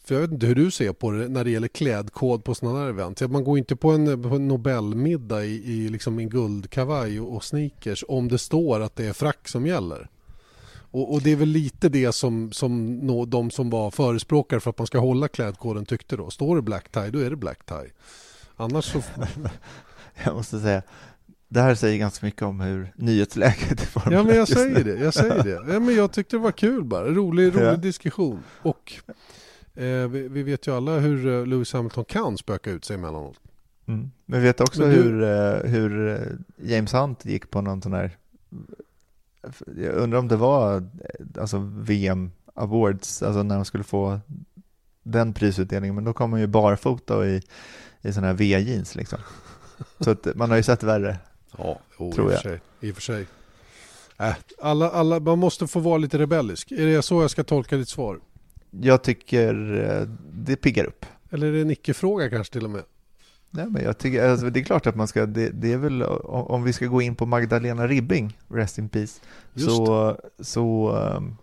för 0.04 0.16
jag 0.16 0.22
vet 0.22 0.32
inte 0.32 0.46
hur 0.46 0.56
du 0.56 0.72
ser 0.72 0.94
på 0.94 1.12
det 1.12 1.28
när 1.28 1.44
det 1.44 1.52
gäller 1.52 1.68
klädkod 1.68 2.44
på 2.44 2.56
sådana 2.56 2.80
här 2.80 2.90
event. 2.90 3.22
Man 3.22 3.44
går 3.44 3.58
inte 3.58 3.76
på 3.76 3.92
en, 3.92 4.24
på 4.24 4.36
en 4.36 4.48
Nobelmiddag 4.48 5.46
i, 5.46 5.74
i 5.74 5.90
liksom 5.90 6.20
en 6.20 6.30
guldkavaj 6.30 7.20
och, 7.20 7.36
och 7.36 7.44
sneakers 7.44 8.04
om 8.08 8.28
det 8.28 8.38
står 8.38 8.80
att 8.80 8.96
det 8.96 9.06
är 9.06 9.14
frack 9.14 9.48
som 9.48 9.66
gäller. 9.68 10.10
Och, 10.92 11.14
och, 11.14 11.22
det 11.22 11.32
är 11.32 11.36
väl 11.36 11.50
lite 11.50 11.90
det 11.90 12.12
som, 12.12 12.52
som 12.52 12.98
nå, 12.98 13.26
de 13.26 13.52
som 13.52 13.70
var 13.70 13.92
förespråkare 13.92 14.60
för 14.60 14.70
att 14.70 14.78
man 14.78 14.88
ska 14.88 15.00
hålla 15.00 15.28
klädkoden 15.28 15.86
tyckte 15.86 16.18
då. 16.18 16.30
Står 16.30 16.56
det 16.56 16.62
black 16.62 16.90
tie, 16.90 17.10
då 17.10 17.20
är 17.20 17.30
det 17.30 17.36
black 17.36 17.66
tie. 17.66 17.92
Annars 18.56 18.86
så... 18.86 19.02
jag 20.26 20.36
måste 20.36 20.60
säga, 20.60 20.82
det 21.48 21.62
här 21.62 21.76
säger 21.76 21.98
ganska 21.98 22.26
mycket 22.26 22.42
om 22.42 22.60
hur 22.60 22.94
nyhetsläget 22.96 23.82
är 23.82 23.86
format 23.86 24.14
Ja, 24.14 24.24
men 24.24 24.36
jag 24.36 24.48
säger 24.48 24.84
det. 24.84 24.96
Jag 24.96 25.14
säger 25.14 25.44
det. 25.44 25.50
Ja, 25.74 25.80
men 25.80 25.96
jag 25.96 26.12
tyckte 26.12 26.36
det 26.36 26.40
var 26.42 26.52
kul 26.52 26.84
bara. 26.84 27.06
Rolig, 27.06 27.56
rolig 27.56 27.66
ja. 27.66 27.76
diskussion. 27.76 28.44
Och 28.62 28.94
eh, 29.75 30.07
vi, 30.07 30.27
vi, 30.27 30.43
vet 30.43 30.67
ju 30.67 30.75
alla 30.75 30.99
hur 30.99 31.27
eh, 31.27 31.45
Lewis 31.45 31.73
Hamilton 31.73 32.05
kan 32.05 32.38
spöka 32.38 32.71
ut 32.71 32.86
sig 32.86 32.95
emellanåt. 32.95 33.39
Mm. 33.86 34.12
Men 34.25 34.41
vi 34.41 34.47
vet 34.47 34.62
också 34.62 34.81
du... 34.81 34.88
hur, 34.88 35.23
eh, 35.23 35.69
hur 35.71 36.07
eh, 36.07 36.67
James 36.69 36.93
Hunt 36.93 37.25
gick 37.25 37.49
på 37.49 37.62
någon 37.62 37.81
sån 37.81 37.93
här 37.93 38.17
jag 39.77 39.95
undrar 39.95 40.19
om 40.19 40.27
det 40.27 40.36
var 40.36 40.89
alltså 41.39 41.57
VM 41.73 42.31
Awards, 42.53 43.23
alltså 43.23 43.43
när 43.43 43.55
de 43.55 43.65
skulle 43.65 43.84
få 43.84 44.19
den 45.03 45.34
prisutdelningen, 45.34 45.95
men 45.95 46.03
då 46.03 46.13
kom 46.13 46.29
man 46.29 46.39
ju 46.39 46.47
barfota 46.47 47.27
i, 47.27 47.41
i 48.01 48.13
sådana 48.13 48.27
här 48.27 48.34
V-jeans 48.34 48.95
liksom. 48.95 49.19
Så 49.99 50.10
att 50.10 50.27
man 50.36 50.49
har 50.49 50.57
ju 50.57 50.63
sett 50.63 50.84
värre. 50.84 51.17
Ja, 51.57 51.79
oh, 51.97 52.13
tror 52.13 52.31
i, 52.31 52.36
och 52.36 52.39
jag. 52.43 52.60
i 52.79 52.91
och 52.91 52.95
för 52.95 53.01
sig. 53.01 53.25
Äh, 54.17 54.36
alla, 54.62 54.89
alla, 54.89 55.19
man 55.19 55.39
måste 55.39 55.67
få 55.67 55.79
vara 55.79 55.97
lite 55.97 56.17
rebellisk. 56.17 56.71
Är 56.71 56.86
det 56.86 57.01
så 57.01 57.21
jag 57.21 57.31
ska 57.31 57.43
tolka 57.43 57.77
ditt 57.77 57.89
svar? 57.89 58.19
Jag 58.71 59.03
tycker 59.03 59.73
eh, 59.84 60.07
det 60.34 60.55
piggar 60.55 60.86
upp. 60.86 61.05
Eller 61.29 61.47
är 61.47 61.51
det 61.51 61.62
en 61.62 61.71
icke-fråga 61.71 62.29
kanske 62.29 62.53
till 62.53 62.63
och 62.63 62.69
med? 62.69 62.84
Nej, 63.49 63.65
men 63.69 63.84
jag 63.84 63.97
tycker, 63.97 64.29
alltså, 64.29 64.49
det 64.49 64.60
är 64.60 64.63
klart 64.63 64.88
att 64.88 64.95
man 64.95 65.07
ska, 65.07 65.25
det, 65.25 65.49
det, 65.49 65.73
är 65.73 65.77
väl 65.77 66.03
om 66.03 66.63
vi 66.63 66.73
ska 66.73 66.86
gå 66.86 67.01
in 67.01 67.15
på 67.15 67.25
Magdalena 67.25 67.88
Ribbing, 67.88 68.38
Rest 68.47 68.77
in 68.77 68.89
Peace, 68.89 69.21
så, 69.55 70.17
så, 70.39 70.95
um, 70.97 71.38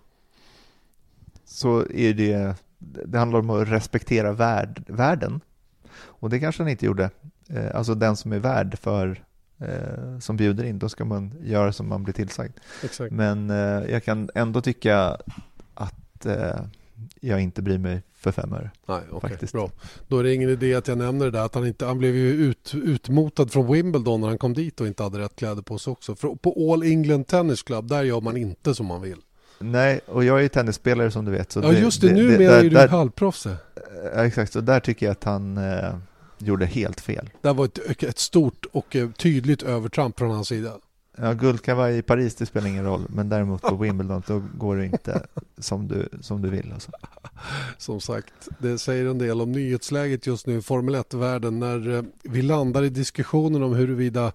så 1.45 1.85
är 1.91 2.15
det, 2.15 2.55
det 2.79 3.19
handlar 3.19 3.39
om 3.39 3.51
att 3.51 3.69
respektera 3.69 4.33
värld, 4.33 4.85
världen. 4.87 5.41
Och 6.01 6.31
det 6.31 6.41
kanske 6.41 6.63
han 6.63 6.71
inte 6.71 6.87
gjorde. 6.87 7.11
Eh, 7.49 7.77
alltså 7.77 7.95
den 7.95 8.17
som 8.17 8.33
är 8.33 8.39
värd 8.39 8.79
för, 8.79 9.23
eh, 9.59 10.19
som 10.19 10.37
bjuder 10.37 10.65
in, 10.65 10.79
då 10.79 10.89
ska 10.89 11.05
man 11.05 11.35
göra 11.43 11.73
som 11.73 11.89
man 11.89 12.05
blir 12.05 12.15
tillsagd. 12.15 12.53
Exakt. 12.85 13.13
Men 13.13 13.49
jag 13.89 14.05
kan 14.05 14.31
ändå 14.35 14.61
tycka 14.61 15.17
att 15.75 16.27
jag 17.21 17.41
inte 17.41 17.63
bryr 17.63 17.79
mig 17.79 18.03
för 18.17 18.33
fem 18.33 18.53
öre. 18.53 18.71
Nej, 18.87 19.01
okay, 19.11 19.31
faktiskt. 19.31 19.53
bra. 19.53 19.71
Då 20.09 20.19
är 20.19 20.25
det 20.25 20.35
ingen 20.35 20.51
idé 20.51 20.75
att 20.75 20.89
jag 20.89 20.99
nämner 20.99 21.25
det 21.25 21.31
där 21.31 21.45
att 21.45 21.55
han 21.55 21.67
inte, 21.67 21.87
han 21.87 21.99
blev 21.99 22.17
ju 22.17 22.31
ut, 22.31 22.75
utmotad 22.75 23.53
från 23.53 23.73
Wimbledon 23.73 24.21
när 24.21 24.29
han 24.29 24.39
kom 24.39 24.55
dit 24.55 24.81
och 24.81 24.87
inte 24.87 25.03
hade 25.03 25.19
rätt 25.19 25.37
kläder 25.37 25.63
på 25.63 25.79
sig 25.79 25.91
också. 25.91 26.15
För 26.15 26.35
på 26.35 26.73
All 26.73 26.83
England 26.83 27.25
Tennis 27.25 27.63
Club, 27.63 27.89
där 27.89 28.03
gör 28.03 28.21
man 28.21 28.37
inte 28.37 28.75
som 28.75 28.87
man 28.87 29.03
vill. 29.03 29.19
Nej, 29.59 30.01
och 30.07 30.25
jag 30.25 30.39
är 30.39 30.43
ju 30.43 30.49
tennisspelare 30.49 31.11
som 31.11 31.25
du 31.25 31.31
vet. 31.31 31.53
Så 31.53 31.61
ja, 31.61 31.73
just 31.73 32.01
det, 32.01 32.09
det 32.09 32.15
numera 32.15 32.57
är 32.57 32.71
du 32.71 32.79
halvproffs. 32.79 33.47
Ja, 34.15 34.25
exakt, 34.25 34.53
så 34.53 34.61
där 34.61 34.81
tycker 34.81 35.07
jag 35.07 35.13
att 35.13 35.25
han 35.25 35.57
eh, 35.57 35.95
gjorde 36.39 36.67
helt 36.67 37.01
fel. 37.01 37.31
Det 37.43 37.53
var 37.53 37.65
ett, 37.65 38.03
ett 38.03 38.19
stort 38.19 38.67
och 38.73 38.97
eh, 38.97 39.11
tydligt 39.11 39.63
övertramp 39.63 40.19
från 40.19 40.31
hans 40.31 40.49
sida. 40.49 40.73
Ja, 41.21 41.33
guldkavaj 41.33 41.99
i 41.99 42.03
Paris, 42.03 42.35
det 42.35 42.47
spelar 42.47 42.69
ingen 42.69 42.85
roll. 42.85 43.07
Men 43.09 43.29
däremot 43.29 43.63
på 43.63 43.77
Wimbledon, 43.77 44.23
då 44.27 44.43
går 44.55 44.77
det 44.77 44.85
inte 44.85 45.27
som 45.59 45.89
du, 45.89 46.09
som 46.21 46.43
du 46.43 46.51
vill. 46.51 46.73
Alltså. 46.73 46.91
Som 47.79 48.01
sagt, 48.01 48.49
det 48.59 48.79
säger 48.79 49.07
en 49.07 49.19
del 49.19 49.41
om 49.41 49.53
nyhetsläget 49.53 50.27
just 50.27 50.47
nu 50.47 50.59
i 50.59 50.63
Formel 50.63 50.95
1-världen. 50.95 51.59
När 51.59 51.97
eh, 51.97 52.03
vi 52.23 52.43
landar 52.43 52.83
i 52.83 52.89
diskussionen 52.89 53.63
om 53.63 53.75
huruvida 53.75 54.33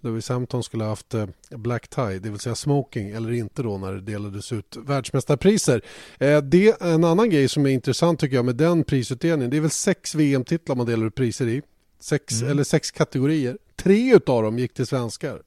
Lewis 0.00 0.28
Hamilton 0.28 0.62
skulle 0.62 0.84
ha 0.84 0.90
haft 0.90 1.14
eh, 1.14 1.26
black 1.50 1.88
tie, 1.88 2.18
det 2.18 2.30
vill 2.30 2.38
säga 2.38 2.54
smoking, 2.54 3.10
eller 3.10 3.32
inte 3.32 3.62
då 3.62 3.78
när 3.78 3.92
det 3.92 4.00
delades 4.00 4.52
ut 4.52 4.76
världsmästarpriser. 4.76 5.82
Eh, 6.18 6.38
det 6.38 6.68
är 6.68 6.94
en 6.94 7.04
annan 7.04 7.30
grej 7.30 7.48
som 7.48 7.66
är 7.66 7.70
intressant 7.70 8.20
tycker 8.20 8.36
jag 8.36 8.44
med 8.44 8.56
den 8.56 8.84
prisutdelningen. 8.84 9.50
Det 9.50 9.56
är 9.56 9.60
väl 9.60 9.70
sex 9.70 10.14
VM-titlar 10.14 10.76
man 10.76 10.86
delar 10.86 11.06
ut 11.06 11.14
priser 11.14 11.46
i. 11.46 11.62
Sex, 12.00 12.40
mm. 12.40 12.50
eller 12.50 12.64
sex 12.64 12.90
kategorier. 12.90 13.58
Tre 13.76 14.14
av 14.14 14.42
dem 14.42 14.58
gick 14.58 14.74
till 14.74 14.86
svenskar. 14.86 15.42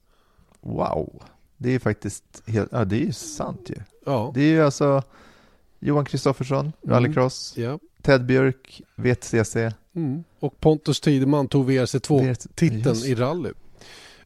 Wow, 0.60 1.22
det 1.56 1.74
är 1.74 1.78
faktiskt 1.78 2.42
helt, 2.46 2.72
ja 2.72 2.84
det 2.84 2.96
är 2.96 3.06
ju 3.06 3.12
sant 3.12 3.70
ju. 3.70 3.76
Ja. 4.06 4.32
Det 4.34 4.40
är 4.40 4.50
ju 4.50 4.62
alltså 4.62 5.02
Johan 5.78 6.04
Kristoffersson, 6.04 6.60
mm. 6.60 6.94
rallycross, 6.94 7.54
ja. 7.56 7.78
Ted 8.02 8.26
Björk, 8.26 8.82
VTCC. 8.94 9.56
Mm. 9.94 10.24
Och 10.40 10.60
Pontus 10.60 11.00
Tideman 11.00 11.48
tog 11.48 11.70
VRC2-titeln 11.70 13.04
i 13.04 13.14
rally. 13.14 13.50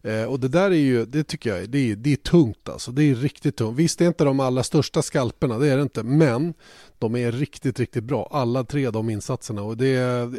Eh, 0.05 0.25
och 0.25 0.41
det 0.41 0.49
där 0.49 0.71
är 0.71 0.75
ju, 0.75 1.07
det 1.07 1.25
tycker 1.25 1.57
jag, 1.57 1.71
det 1.71 1.79
är, 1.91 1.97
det 1.97 2.13
är 2.13 2.17
tungt 2.17 2.69
alltså. 2.69 2.93
Det 2.93 3.03
är 3.03 3.15
riktigt 3.15 3.57
tungt. 3.57 3.79
Visst 3.79 4.01
är 4.01 4.07
inte 4.07 4.25
de 4.25 4.41
allra 4.41 4.63
största 4.63 5.03
skalperna, 5.03 5.59
det 5.59 5.69
är 5.69 5.77
det 5.77 5.83
inte. 5.83 6.03
Men 6.03 6.55
de 6.99 7.17
är 7.17 7.33
riktigt, 7.33 7.81
riktigt 7.81 8.05
bra. 8.05 8.29
Alla 8.31 8.65
tre 8.65 8.91
de 8.91 9.11
insatserna. 9.11 9.63
Och 9.63 9.77
det, 9.77 9.89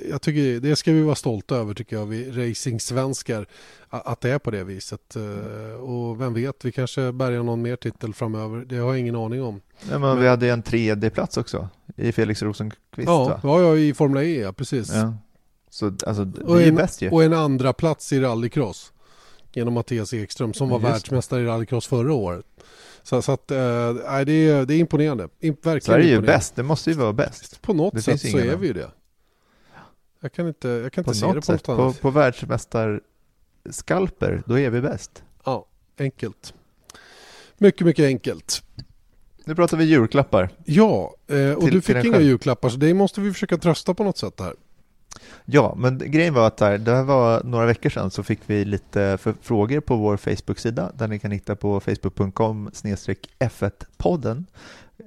jag 0.10 0.21
tycker, 0.21 0.60
det 0.60 0.76
ska 0.76 0.91
vi 0.91 1.02
vara 1.02 1.15
stolta 1.15 1.56
över 1.56 1.73
tycker 1.73 1.95
jag, 1.95 2.06
vi 2.06 2.32
racing-svenskar. 2.32 3.45
Att 3.89 4.21
det 4.21 4.30
är 4.30 4.39
på 4.39 4.52
det 4.52 4.63
viset. 4.63 5.15
Eh, 5.15 5.82
och 5.82 6.21
vem 6.21 6.34
vet, 6.34 6.65
vi 6.65 6.71
kanske 6.71 7.12
bärgar 7.12 7.43
någon 7.43 7.62
mer 7.62 7.76
titel 7.76 8.13
framöver. 8.13 8.65
Det 8.69 8.78
har 8.78 8.88
jag 8.88 8.99
ingen 8.99 9.15
aning 9.15 9.43
om. 9.43 9.62
Ja, 9.91 9.99
men 9.99 10.19
vi 10.19 10.28
hade 10.28 10.49
en 10.49 10.62
tredje 10.62 11.10
plats 11.10 11.38
också 11.38 11.69
i 11.95 12.12
Felix 12.12 12.41
Rosenqvist 12.41 13.08
ja, 13.08 13.23
va? 13.23 13.39
Ja, 13.43 13.62
ja, 13.62 13.78
i 13.78 13.93
Formel 13.93 14.23
E, 14.23 14.41
ja, 14.41 14.54
precis. 14.54 14.93
Ja. 14.93 15.13
Så 15.69 15.86
alltså, 16.08 16.32
vi 16.47 16.67
är 16.67 16.71
bäst 16.71 17.02
ju. 17.02 17.10
Och 17.10 17.23
en 17.23 17.34
andra 17.34 17.73
plats 17.73 18.13
i 18.13 18.19
rallycross 18.19 18.93
genom 19.55 19.73
Mattias 19.73 20.13
Ekström 20.13 20.53
som 20.53 20.69
var 20.69 20.79
Just 20.79 20.93
världsmästare 20.93 21.41
i 21.41 21.45
rallycross 21.45 21.87
förra 21.87 22.13
året. 22.13 22.45
Så, 23.03 23.21
så 23.21 23.31
att, 23.31 23.51
äh, 23.51 23.57
det, 23.57 23.61
är, 24.31 24.65
det 24.65 24.73
är 24.73 24.79
imponerande. 24.79 25.29
In, 25.39 25.53
verkligen 25.53 25.81
Sverige 25.81 26.05
är 26.05 26.09
ju 26.09 26.21
bäst, 26.21 26.55
det 26.55 26.63
måste 26.63 26.89
ju 26.89 26.95
vara 26.95 27.13
bäst. 27.13 27.61
På 27.61 27.73
något 27.73 27.93
det 27.93 28.01
sätt 28.01 28.21
så 28.21 28.37
är 28.37 28.55
vi 28.55 28.67
ju 28.67 28.73
det. 28.73 28.91
Jag 30.19 30.33
kan 30.33 30.47
inte, 30.47 30.67
jag 30.67 30.93
kan 30.93 31.01
inte 31.01 31.13
se 31.13 31.27
det 31.27 31.33
på 31.33 31.41
sätt, 31.41 31.67
något 31.67 31.79
annat. 31.79 31.95
På, 31.95 32.01
på 32.01 32.09
världsmästarskalper, 32.09 34.43
då 34.45 34.59
är 34.59 34.69
vi 34.69 34.81
bäst. 34.81 35.23
Ja, 35.45 35.65
enkelt. 35.99 36.53
Mycket, 37.57 37.87
mycket 37.87 38.05
enkelt. 38.05 38.63
Nu 39.45 39.55
pratar 39.55 39.77
vi 39.77 39.83
julklappar. 39.83 40.49
Ja, 40.65 41.15
eh, 41.27 41.51
och 41.51 41.63
till, 41.63 41.73
du 41.73 41.81
fick 41.81 42.05
inga 42.05 42.19
julklappar 42.19 42.69
så 42.69 42.77
det 42.77 42.93
måste 42.93 43.21
vi 43.21 43.33
försöka 43.33 43.57
trösta 43.57 43.93
på 43.93 44.03
något 44.03 44.17
sätt 44.17 44.39
här. 44.39 44.53
Ja, 45.45 45.73
men 45.77 45.97
grejen 45.97 46.34
var 46.34 46.47
att 46.47 46.60
här, 46.60 46.77
det 46.77 46.91
här 46.95 47.03
var 47.03 47.43
några 47.43 47.65
veckor 47.65 47.89
sedan 47.89 48.12
så 48.12 48.23
fick 48.23 48.39
vi 48.45 48.65
lite 48.65 49.17
frågor 49.41 49.79
på 49.79 49.95
vår 49.95 50.17
Facebook-sida 50.17 50.91
där 50.95 51.08
ni 51.08 51.19
kan 51.19 51.32
hitta 51.32 51.56
på 51.56 51.79
facebook.com 51.79 52.69
F1-podden. 53.39 54.45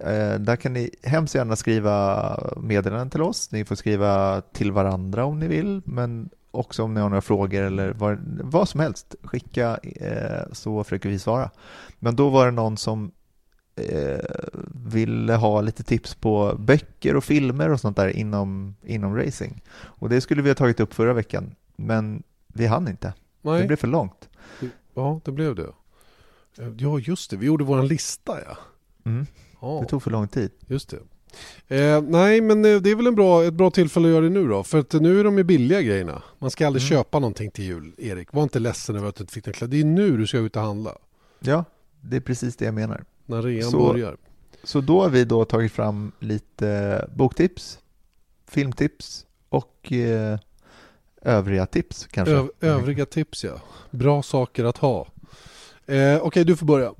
Eh, 0.00 0.40
där 0.40 0.56
kan 0.56 0.72
ni 0.72 0.90
hemskt 1.02 1.34
gärna 1.34 1.56
skriva 1.56 2.38
meddelanden 2.56 3.10
till 3.10 3.22
oss. 3.22 3.52
Ni 3.52 3.64
får 3.64 3.74
skriva 3.74 4.40
till 4.40 4.72
varandra 4.72 5.24
om 5.24 5.38
ni 5.38 5.48
vill, 5.48 5.82
men 5.84 6.30
också 6.50 6.82
om 6.82 6.94
ni 6.94 7.00
har 7.00 7.08
några 7.08 7.22
frågor 7.22 7.62
eller 7.62 7.92
vad, 7.92 8.18
vad 8.42 8.68
som 8.68 8.80
helst. 8.80 9.14
Skicka 9.22 9.78
eh, 9.82 10.52
så 10.52 10.84
försöker 10.84 11.08
vi 11.08 11.18
svara. 11.18 11.50
Men 11.98 12.16
då 12.16 12.28
var 12.28 12.46
det 12.46 12.52
någon 12.52 12.76
som 12.76 13.10
eh, 13.76 14.18
ville 14.90 15.34
ha 15.34 15.60
lite 15.60 15.82
tips 15.82 16.14
på 16.14 16.56
böcker 16.58 17.16
och 17.16 17.24
filmer 17.24 17.72
och 17.72 17.80
sånt 17.80 17.96
där 17.96 18.08
inom, 18.08 18.74
inom 18.84 19.16
racing. 19.16 19.62
Och 19.72 20.08
det 20.08 20.20
skulle 20.20 20.42
vi 20.42 20.50
ha 20.50 20.54
tagit 20.54 20.80
upp 20.80 20.94
förra 20.94 21.12
veckan, 21.12 21.54
men 21.76 22.22
vi 22.46 22.66
hann 22.66 22.88
inte. 22.88 23.12
Nej. 23.42 23.60
Det 23.60 23.66
blev 23.66 23.76
för 23.76 23.88
långt. 23.88 24.28
Ja, 24.94 25.20
det 25.24 25.32
blev 25.32 25.54
det. 25.54 25.72
Ja, 26.76 26.98
just 26.98 27.30
det. 27.30 27.36
Vi 27.36 27.46
gjorde 27.46 27.64
vår 27.64 27.82
lista, 27.82 28.38
ja. 28.46 28.56
Mm. 29.04 29.26
ja. 29.60 29.78
Det 29.82 29.88
tog 29.88 30.02
för 30.02 30.10
lång 30.10 30.28
tid. 30.28 30.50
Just 30.66 30.90
det. 30.90 30.98
Eh, 31.68 32.02
nej, 32.02 32.40
men 32.40 32.64
eh, 32.64 32.80
det 32.80 32.90
är 32.90 32.94
väl 32.94 33.06
en 33.06 33.14
bra, 33.14 33.44
ett 33.44 33.54
bra 33.54 33.70
tillfälle 33.70 34.08
att 34.08 34.12
göra 34.12 34.24
det 34.24 34.30
nu 34.30 34.48
då. 34.48 34.62
För 34.62 34.78
att 34.78 34.92
nu 34.92 35.20
är 35.20 35.24
de 35.24 35.38
ju 35.38 35.44
billiga 35.44 35.82
grejerna. 35.82 36.22
Man 36.38 36.50
ska 36.50 36.66
aldrig 36.66 36.82
mm. 36.82 36.88
köpa 36.88 37.18
någonting 37.18 37.50
till 37.50 37.64
jul, 37.64 37.92
Erik. 37.98 38.32
Var 38.32 38.42
inte 38.42 38.58
ledsen 38.58 38.96
över 38.96 39.08
att 39.08 39.16
du 39.16 39.22
inte 39.22 39.32
fick 39.32 39.60
den. 39.60 39.70
Det 39.70 39.80
är 39.80 39.84
nu 39.84 40.16
du 40.16 40.26
ska 40.26 40.38
ut 40.38 40.56
och 40.56 40.62
handla. 40.62 40.92
Ja, 41.40 41.64
det 42.00 42.16
är 42.16 42.20
precis 42.20 42.56
det 42.56 42.64
jag 42.64 42.74
menar. 42.74 43.04
När 43.26 43.42
rean 43.42 43.70
så, 43.70 43.92
börjar. 43.92 44.16
Så 44.62 44.80
då 44.80 45.02
har 45.02 45.08
vi 45.08 45.24
då 45.24 45.44
tagit 45.44 45.72
fram 45.72 46.12
lite 46.18 47.08
boktips, 47.14 47.78
filmtips 48.48 49.26
och 49.48 49.92
eh, 49.92 50.38
övriga 51.22 51.66
tips 51.66 52.06
kanske. 52.10 52.34
Ö 52.34 52.46
övriga 52.60 53.06
tips 53.06 53.44
ja. 53.44 53.60
Bra 53.90 54.22
saker 54.22 54.64
att 54.64 54.78
ha. 54.78 55.00
Eh, 55.00 55.06
Okej, 55.86 56.20
okay, 56.20 56.44
du 56.44 56.56
får 56.56 56.66
börja. 56.66 56.94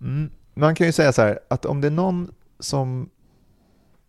Mm. 0.00 0.30
Man 0.54 0.74
kan 0.74 0.86
ju 0.86 0.92
säga 0.92 1.12
så 1.12 1.22
här 1.22 1.38
att 1.48 1.64
om 1.64 1.80
det 1.80 1.86
är 1.86 1.90
någon 1.90 2.34
som 2.58 3.10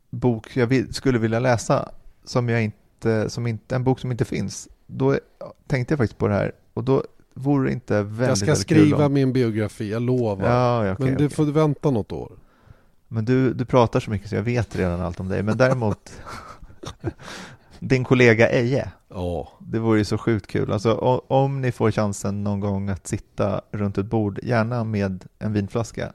bok 0.10 0.58
jag 0.58 0.68
vill, 0.68 0.94
skulle 0.94 1.20
vilja 1.20 1.40
läsa 1.40 1.92
som 2.24 2.50
jag 2.50 2.64
inte, 2.64 3.30
som 3.30 3.48
inte, 3.48 3.76
en 3.76 3.84
bok 3.84 4.00
som 4.00 4.12
inte 4.12 4.26
finns, 4.26 4.68
då 4.88 5.20
tänkte 5.68 5.92
jag 5.92 5.98
faktiskt 5.98 6.18
på 6.18 6.28
det 6.28 6.34
här 6.34 6.52
och 6.74 6.84
då 6.84 7.04
vore 7.34 7.72
inte 7.72 8.04
väldigt 8.04 8.28
Jag 8.28 8.38
ska 8.38 8.56
skriva 8.56 9.06
om... 9.06 9.14
min 9.14 9.34
biografi, 9.34 9.92
jag 9.92 10.02
lovar. 10.02 10.50
Ja, 10.50 10.94
okay, 10.94 11.06
Men 11.06 11.18
du 11.18 11.26
okay. 11.26 11.36
får 11.36 11.46
vänta 11.46 11.92
något 11.92 12.12
år. 12.12 12.32
Men 13.08 13.26
du, 13.26 13.54
du 13.54 13.66
pratar 13.66 14.00
så 14.00 14.12
mycket 14.12 14.30
så 14.30 14.36
jag 14.36 14.44
vet 14.44 14.76
redan 14.76 15.02
allt 15.02 15.20
om 15.20 15.30
dig. 15.30 15.44
Men 15.44 15.58
däremot, 15.58 16.12
din 17.80 18.04
kollega 18.04 18.50
Eje. 18.50 18.92
Ja. 19.08 19.52
Det 19.60 19.80
vore 19.80 19.98
ju 19.98 20.06
så 20.06 20.18
sjukt 20.18 20.48
kul. 20.48 20.72
Alltså, 20.72 20.94
om 21.28 21.62
ni 21.62 21.72
får 21.72 21.92
chansen 21.92 22.44
någon 22.44 22.60
gång 22.60 22.90
att 22.90 23.08
sitta 23.08 23.62
runt 23.72 23.98
ett 23.98 24.06
bord, 24.06 24.40
gärna 24.44 24.84
med 24.84 25.26
en 25.40 25.54
vinflaska, 25.54 26.14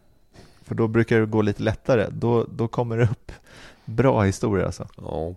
för 0.62 0.74
då 0.74 0.88
brukar 0.88 1.20
det 1.20 1.26
gå 1.26 1.42
lite 1.42 1.62
lättare. 1.62 2.06
Då, 2.10 2.46
då 2.50 2.68
kommer 2.68 2.96
det 2.96 3.04
upp 3.04 3.32
bra 3.84 4.22
historier 4.22 4.66
alltså. 4.66 4.88
Ja. 4.96 5.34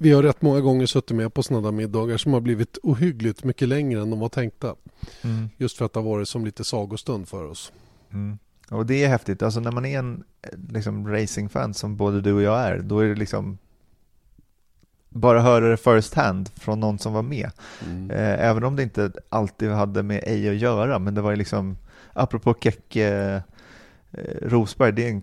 Vi 0.00 0.12
har 0.12 0.22
rätt 0.22 0.42
många 0.42 0.60
gånger 0.60 0.86
suttit 0.86 1.16
med 1.16 1.34
på 1.34 1.42
sådana 1.42 1.70
där 1.70 1.76
middagar 1.76 2.16
som 2.16 2.32
har 2.32 2.40
blivit 2.40 2.78
ohyggligt 2.82 3.44
mycket 3.44 3.68
längre 3.68 4.02
än 4.02 4.10
de 4.10 4.20
var 4.20 4.28
tänkta. 4.28 4.74
Mm. 5.22 5.48
Just 5.56 5.78
för 5.78 5.84
att 5.84 5.92
det 5.92 6.00
har 6.00 6.04
varit 6.10 6.28
som 6.28 6.44
lite 6.44 6.64
sagostund 6.64 7.28
för 7.28 7.44
oss. 7.44 7.72
Mm. 8.12 8.38
Och 8.70 8.86
det 8.86 9.04
är 9.04 9.08
häftigt, 9.08 9.42
alltså 9.42 9.60
när 9.60 9.72
man 9.72 9.84
är 9.84 9.98
en 9.98 10.24
liksom, 10.72 11.08
racingfan 11.08 11.74
som 11.74 11.96
både 11.96 12.20
du 12.20 12.32
och 12.32 12.42
jag 12.42 12.58
är, 12.58 12.78
då 12.78 12.98
är 12.98 13.08
det 13.08 13.14
liksom 13.14 13.58
bara 15.08 15.40
höra 15.40 15.68
det 15.68 15.76
first 15.76 16.14
hand 16.14 16.50
från 16.54 16.80
någon 16.80 16.98
som 16.98 17.12
var 17.12 17.22
med. 17.22 17.50
Mm. 17.86 18.10
Eh, 18.10 18.46
även 18.48 18.64
om 18.64 18.76
det 18.76 18.82
inte 18.82 19.12
alltid 19.28 19.70
hade 19.70 20.02
med 20.02 20.22
ej 20.26 20.48
att 20.48 20.56
göra, 20.56 20.98
men 20.98 21.14
det 21.14 21.20
var 21.20 21.30
ju 21.30 21.36
liksom, 21.36 21.76
apropå 22.12 22.54
Kekke 22.60 23.42
eh, 24.12 24.22
Rosberg, 24.42 24.92
det 24.92 25.04
är 25.04 25.10
en 25.10 25.22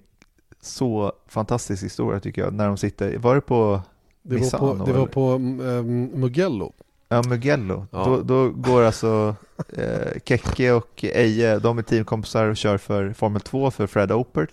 så 0.61 1.13
fantastisk 1.27 1.83
historia 1.83 2.19
tycker 2.19 2.41
jag, 2.41 2.53
när 2.53 2.67
de 2.67 2.77
sitter, 2.77 3.17
var 3.17 3.35
det 3.35 3.41
på 3.41 3.81
det 4.25 4.35
Misano? 4.35 4.65
Var 4.65 4.75
på, 4.75 4.85
det 4.85 4.93
var 4.93 5.07
på 5.07 5.33
um, 5.33 6.03
Mugello. 6.03 6.73
Ja, 7.09 7.23
Mugello. 7.27 7.87
Ja. 7.91 8.05
Då, 8.05 8.21
då, 8.21 8.49
går 8.49 8.83
alltså 8.83 9.35
eh, 9.73 10.19
Kekke 10.25 10.71
och 10.71 11.03
Eje, 11.03 11.59
de 11.59 11.77
är 11.77 11.81
teamkompisar 11.81 12.45
och 12.45 12.57
kör 12.57 12.77
för 12.77 13.13
Formel 13.13 13.41
2 13.41 13.71
för 13.71 13.87
Fred 13.87 14.11
Opert. 14.11 14.51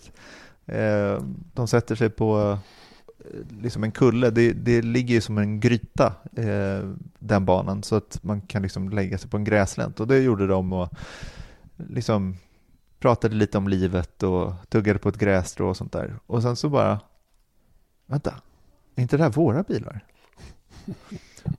Eh, 0.66 1.22
de 1.54 1.68
sätter 1.68 1.94
sig 1.94 2.10
på 2.10 2.58
eh, 3.18 3.40
liksom 3.62 3.84
en 3.84 3.92
kulle, 3.92 4.30
det, 4.30 4.52
det 4.52 4.82
ligger 4.82 5.14
ju 5.14 5.20
som 5.20 5.38
en 5.38 5.60
gryta 5.60 6.14
eh, 6.36 6.88
den 7.18 7.44
banan 7.44 7.82
så 7.82 7.96
att 7.96 8.18
man 8.22 8.40
kan 8.40 8.62
liksom 8.62 8.90
lägga 8.90 9.18
sig 9.18 9.30
på 9.30 9.36
en 9.36 9.44
gräslänt 9.44 10.00
och 10.00 10.06
det 10.06 10.18
gjorde 10.18 10.46
de 10.46 10.72
och 10.72 10.88
liksom 11.76 12.36
pratade 12.98 13.34
lite 13.34 13.58
om 13.58 13.68
livet 13.68 14.22
och 14.22 14.52
tuggade 14.68 14.98
på 14.98 15.08
ett 15.08 15.18
grässtrå 15.18 15.68
och 15.68 15.76
sånt 15.76 15.92
där. 15.92 16.18
Och 16.26 16.42
sen 16.42 16.56
så 16.56 16.68
bara, 16.68 17.00
vänta, 18.06 18.34
är 18.96 19.02
inte 19.02 19.16
det 19.16 19.22
här 19.22 19.30
våra 19.30 19.62
bilar? 19.62 20.04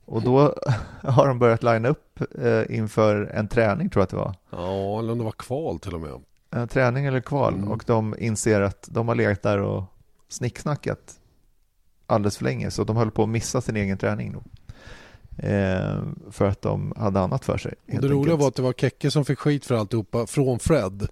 Och 0.04 0.22
då 0.22 0.54
har 1.02 1.28
de 1.28 1.38
börjat 1.38 1.62
linea 1.62 1.90
upp 1.90 2.20
eh, 2.38 2.76
inför 2.76 3.30
en 3.34 3.48
träning 3.48 3.90
tror 3.90 4.00
jag 4.00 4.04
att 4.04 4.10
det 4.10 4.16
var. 4.16 4.34
Ja, 4.50 4.98
eller 4.98 5.12
om 5.12 5.18
det 5.18 5.24
var 5.24 5.32
kval 5.32 5.78
till 5.78 5.94
och 5.94 6.00
med. 6.00 6.20
En 6.50 6.68
träning 6.68 7.06
eller 7.06 7.20
kval 7.20 7.54
mm. 7.54 7.68
och 7.68 7.84
de 7.86 8.14
inser 8.18 8.60
att 8.60 8.88
de 8.90 9.08
har 9.08 9.14
legat 9.14 9.42
där 9.42 9.58
och 9.58 9.84
snicksnackat 10.28 11.18
alldeles 12.06 12.36
för 12.36 12.44
länge 12.44 12.70
så 12.70 12.84
de 12.84 12.96
höll 12.96 13.10
på 13.10 13.22
att 13.22 13.28
missa 13.28 13.60
sin 13.60 13.76
egen 13.76 13.98
träning. 13.98 14.32
Då. 14.32 14.42
Eh, 15.48 16.02
för 16.30 16.44
att 16.44 16.62
de 16.62 16.92
hade 16.96 17.20
annat 17.20 17.44
för 17.44 17.58
sig. 17.58 17.74
Det 17.86 18.08
roliga 18.08 18.36
var 18.36 18.48
att 18.48 18.54
det 18.54 18.62
var 18.62 18.72
Kekke 18.72 19.10
som 19.10 19.24
fick 19.24 19.38
skit 19.38 19.64
för 19.64 19.74
alltihopa 19.74 20.26
från 20.26 20.58
Fred. 20.58 21.08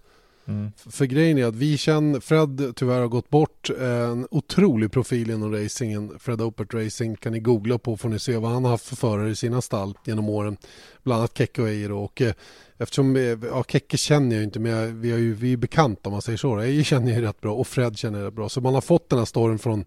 Mm. 0.47 0.73
För 0.77 1.05
grejen 1.05 1.39
är 1.39 1.45
att 1.45 1.55
vi 1.55 1.79
känner, 1.79 2.21
Fred 2.21 2.73
tyvärr 2.77 3.01
har 3.01 3.09
gått 3.09 3.31
bort, 3.31 3.71
en 3.71 4.27
otrolig 4.31 4.93
profil 4.93 5.31
inom 5.31 5.55
racingen. 5.55 6.19
Fred 6.19 6.41
Opert 6.41 6.75
Racing 6.75 7.17
kan 7.17 7.33
ni 7.33 7.41
googla 7.41 7.79
på 7.79 7.97
får 7.97 8.09
ni 8.09 8.19
se 8.19 8.37
vad 8.37 8.51
han 8.51 8.65
har 8.65 8.71
haft 8.71 8.87
för 8.87 8.97
förare 8.97 9.31
i 9.31 9.37
sina 9.37 9.63
stall 9.63 9.99
genom 10.05 10.29
åren. 10.29 10.57
Bland 11.03 11.19
annat 11.19 11.39
Kekke 11.39 11.63
och 11.63 11.69
Eje 11.69 11.93
och 11.93 12.23
eh, 12.23 12.33
eftersom, 12.79 13.17
ja 13.43 13.65
Kekke 13.69 13.97
känner 13.97 14.37
jag 14.37 14.45
inte 14.45 14.61
men 14.61 15.01
vi, 15.01 15.13
är 15.13 15.19
ju, 15.19 15.35
vi 15.35 15.53
är 15.53 15.57
bekanta 15.57 16.09
om 16.09 16.13
man 16.13 16.23
säger 16.23 16.39
så. 16.39 16.59
Eje 16.59 16.85
känner 16.85 17.13
jag 17.13 17.23
rätt 17.23 17.41
bra 17.41 17.55
och 17.55 17.67
Fred 17.67 17.99
känner 17.99 18.19
jag 18.19 18.27
rätt 18.27 18.35
bra. 18.35 18.49
Så 18.49 18.61
man 18.61 18.75
har 18.75 18.81
fått 18.81 19.09
den 19.09 19.19
här 19.19 19.27
storyn 19.27 19.59
från 19.59 19.85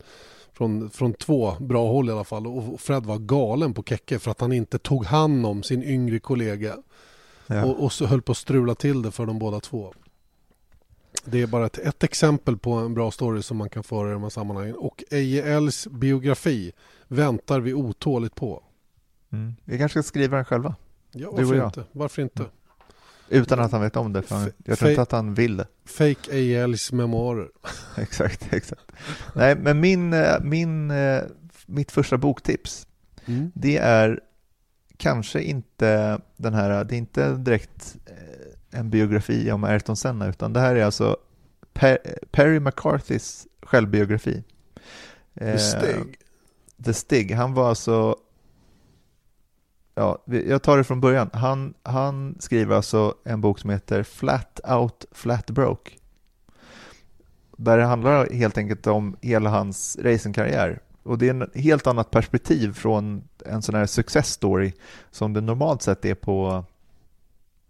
från, 0.58 0.90
från 0.90 1.14
två 1.14 1.54
bra 1.60 1.88
håll 1.88 2.10
i 2.10 2.12
alla 2.12 2.24
fall. 2.24 2.48
Och 2.48 2.82
Fred 2.82 3.06
var 3.06 3.18
galen 3.18 3.74
på 3.74 3.84
Kekke 3.84 4.20
för 4.20 4.32
att 4.32 4.42
han 4.42 4.54
inte 4.54 4.78
tog 4.78 5.06
hand 5.06 5.46
om 5.46 5.64
sin 5.64 5.84
yngre 5.84 6.20
kollega. 6.20 6.78
Ja. 7.48 7.66
Och, 7.66 7.84
och 7.84 7.94
så 7.94 8.06
höll 8.06 8.22
på 8.22 8.32
att 8.32 8.38
strula 8.38 8.76
till 8.76 9.02
det 9.02 9.12
för 9.12 9.26
de 9.26 9.40
båda 9.40 9.60
två. 9.60 9.94
Det 11.26 11.42
är 11.42 11.48
bara 11.48 11.66
ett, 11.66 11.78
ett, 11.78 12.04
exempel 12.04 12.58
på 12.58 12.74
en 12.74 12.94
bra 12.94 13.12
story 13.12 13.42
som 13.42 13.58
man 13.58 13.70
kan 13.70 13.84
föra 13.84 14.10
i 14.10 14.14
de 14.14 14.24
här 14.24 14.30
sammanhangen. 14.30 14.76
Och 14.76 15.04
Eje 15.12 15.44
Els 15.44 15.88
biografi 15.88 16.72
väntar 17.08 17.60
vi 17.60 17.74
otåligt 17.74 18.36
på. 18.36 18.64
Mm. 19.32 19.56
Vi 19.64 19.78
kanske 19.78 20.04
ska 20.04 20.08
skriva 20.08 20.36
den 20.36 20.46
själva. 20.46 20.76
Ja, 21.12 21.32
varför 21.32 21.66
inte? 21.66 21.84
Varför 21.92 22.22
inte? 22.22 22.40
Mm. 22.40 22.52
Utan 23.30 23.60
att 23.60 23.72
han 23.72 23.82
vet 23.82 23.96
om 23.96 24.14
det, 24.14 24.22
för 24.22 24.36
han, 24.36 24.52
jag 24.66 24.80
tror 24.80 24.92
inte 24.92 25.02
att 25.02 25.12
han 25.12 25.34
vill 25.34 25.58
det. 25.58 25.68
Fake 25.86 26.32
Eje 26.32 26.64
Els 26.64 26.92
memoarer. 26.92 27.50
exakt, 27.98 28.54
exakt. 28.54 28.92
Nej, 29.34 29.56
men 29.56 29.80
min, 29.80 30.14
eh, 30.14 30.42
min, 30.42 30.92
eh, 30.92 31.22
mitt 31.66 31.92
första 31.92 32.18
boktips, 32.18 32.88
mm. 33.26 33.52
det 33.56 33.78
är 33.78 34.20
kanske 34.98 35.42
inte 35.42 36.20
den 36.38 36.54
här, 36.54 36.84
det 36.84 36.96
är 36.96 36.98
inte 36.98 37.36
direkt 37.36 37.96
eh, 38.06 38.55
en 38.76 38.90
biografi 38.90 39.52
om 39.52 39.64
Ayrton 39.64 39.96
Senna, 39.96 40.28
utan 40.28 40.54
det 40.54 40.60
här 40.60 40.76
är 40.76 40.86
alltså 40.86 41.18
per 41.74 41.98
Perry 42.32 42.60
McCarthys 42.60 43.48
självbiografi. 43.62 44.44
The 45.40 45.60
Stig. 45.60 45.96
Eh, 45.96 46.84
The 46.84 46.94
Stig, 46.94 47.32
han 47.32 47.54
var 47.54 47.70
alltså 47.70 48.16
Ja, 49.98 50.24
jag 50.28 50.64
tar 50.64 50.78
det 50.78 50.84
från 50.84 51.02
början. 51.02 51.30
Han, 51.34 51.74
han 51.84 52.36
skriver 52.40 52.76
alltså 52.76 53.16
en 53.24 53.42
bok 53.42 53.60
som 53.60 53.70
heter 53.70 54.04
Flat 54.04 54.60
Out 54.70 55.06
Flat 55.12 55.50
Broke. 55.50 55.92
Där 57.58 57.78
det 57.78 57.84
handlar 57.84 58.30
helt 58.30 58.58
enkelt 58.58 58.88
om 58.88 59.18
hela 59.22 59.50
hans 59.50 59.98
racingkarriär. 60.02 60.80
Och 61.04 61.18
det 61.18 61.26
är 61.28 61.30
en 61.30 61.50
helt 61.54 61.88
annat 61.88 62.12
perspektiv 62.12 62.74
från 62.74 63.28
en 63.46 63.62
sån 63.62 63.76
här 63.76 63.86
success 63.86 64.28
story 64.28 64.74
som 65.12 65.34
det 65.34 65.42
normalt 65.42 65.82
sett 65.82 66.06
är 66.06 66.16
på 66.16 66.66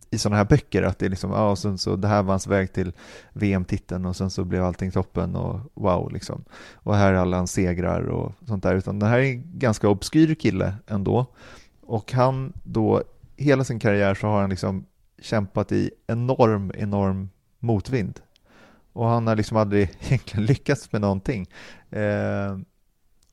i 0.10 0.18
sådana 0.18 0.38
här 0.38 0.46
böcker 0.46 0.84
att 0.84 1.00
det 1.00 1.06
är 1.06 1.10
liksom, 1.10 1.32
ja, 1.32 1.50
och 1.52 1.58
sen 1.58 1.78
så 1.78 1.96
det 1.96 2.08
här 2.08 2.24
var 2.24 2.34
hans 2.34 2.48
väg 2.48 2.74
till 2.74 2.94
VM-titeln 3.34 4.06
och 4.06 4.16
sen 4.16 4.30
så 4.30 4.44
blev 4.44 4.64
allting 4.64 4.92
toppen 4.92 5.36
och 5.36 5.60
wow 5.74 6.14
liksom. 6.14 6.44
Och 6.74 6.96
här 6.96 7.14
är 7.14 7.18
alla 7.18 7.38
hans 7.38 7.52
segrar 7.52 8.02
och 8.02 8.32
sånt 8.48 8.64
där, 8.64 8.76
utan 8.76 9.00
det 9.00 9.06
här 9.06 9.20
är 9.20 9.24
en 9.24 9.44
ganska 9.60 9.90
obskyr 9.90 10.36
kille 10.36 10.74
ändå. 10.88 11.26
Och 11.82 12.12
han 12.12 12.54
då, 12.64 13.04
hela 13.38 13.64
sin 13.64 13.80
karriär 13.80 14.16
så 14.16 14.28
har 14.28 14.42
han 14.42 14.50
liksom 14.50 14.86
kämpat 15.22 15.72
i 15.72 15.92
enorm, 16.08 16.72
enorm 16.76 17.30
motvind. 17.60 18.20
Och 18.94 19.08
han 19.08 19.28
har 19.28 19.36
liksom 19.36 19.58
aldrig 19.58 19.92
egentligen 20.00 20.46
lyckats 20.46 20.92
med 20.92 21.02
någonting. 21.02 21.48
Eh, 21.90 22.58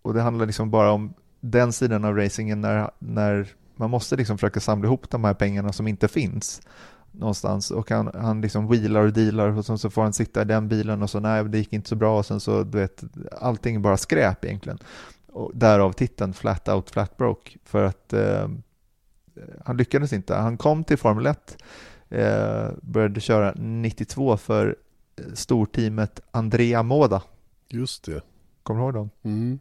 och 0.02 0.14
det 0.14 0.22
handlar 0.22 0.46
liksom 0.46 0.70
bara 0.70 0.92
om 0.92 1.14
den 1.40 1.72
sidan 1.72 2.04
av 2.04 2.16
racingen 2.16 2.60
när, 2.60 2.90
när 2.98 3.48
man 3.82 3.90
måste 3.90 4.16
liksom 4.16 4.38
försöka 4.38 4.60
samla 4.60 4.86
ihop 4.86 5.10
de 5.10 5.24
här 5.24 5.34
pengarna 5.34 5.72
som 5.72 5.88
inte 5.88 6.08
finns 6.08 6.60
någonstans 7.10 7.70
och 7.70 7.90
han, 7.90 8.10
han 8.14 8.40
liksom 8.40 8.68
wheelar 8.68 9.00
och 9.00 9.12
dealar 9.12 9.48
och 9.48 9.80
så 9.80 9.90
får 9.90 10.02
han 10.02 10.12
sitta 10.12 10.42
i 10.42 10.44
den 10.44 10.68
bilen 10.68 11.02
och 11.02 11.10
så 11.10 11.20
nej 11.20 11.44
det 11.44 11.58
gick 11.58 11.72
inte 11.72 11.88
så 11.88 11.96
bra 11.96 12.18
och 12.18 12.26
sen 12.26 12.40
så 12.40 12.62
du 12.62 12.78
vet 12.78 13.04
allting 13.40 13.76
är 13.76 13.80
bara 13.80 13.96
skräp 13.96 14.44
egentligen. 14.44 14.78
Och 15.26 15.50
därav 15.54 15.92
titeln 15.92 16.32
Flat 16.32 16.68
Out 16.68 16.90
Flat 16.90 17.16
Broke 17.16 17.58
för 17.64 17.84
att 17.84 18.12
eh, 18.12 18.48
han 19.64 19.76
lyckades 19.76 20.12
inte. 20.12 20.34
Han 20.34 20.56
kom 20.56 20.84
till 20.84 20.98
Formel 20.98 21.26
1, 21.26 21.56
eh, 22.08 22.68
började 22.82 23.20
köra 23.20 23.52
92 23.56 24.36
för 24.36 24.76
storteamet 25.34 26.20
Andrea 26.30 26.82
Moda. 26.82 27.22
Just 27.68 28.04
det. 28.04 28.20
Kommer 28.62 28.80
du 28.80 28.84
ihåg 28.84 28.94
dem? 28.94 29.10
Mm 29.22 29.58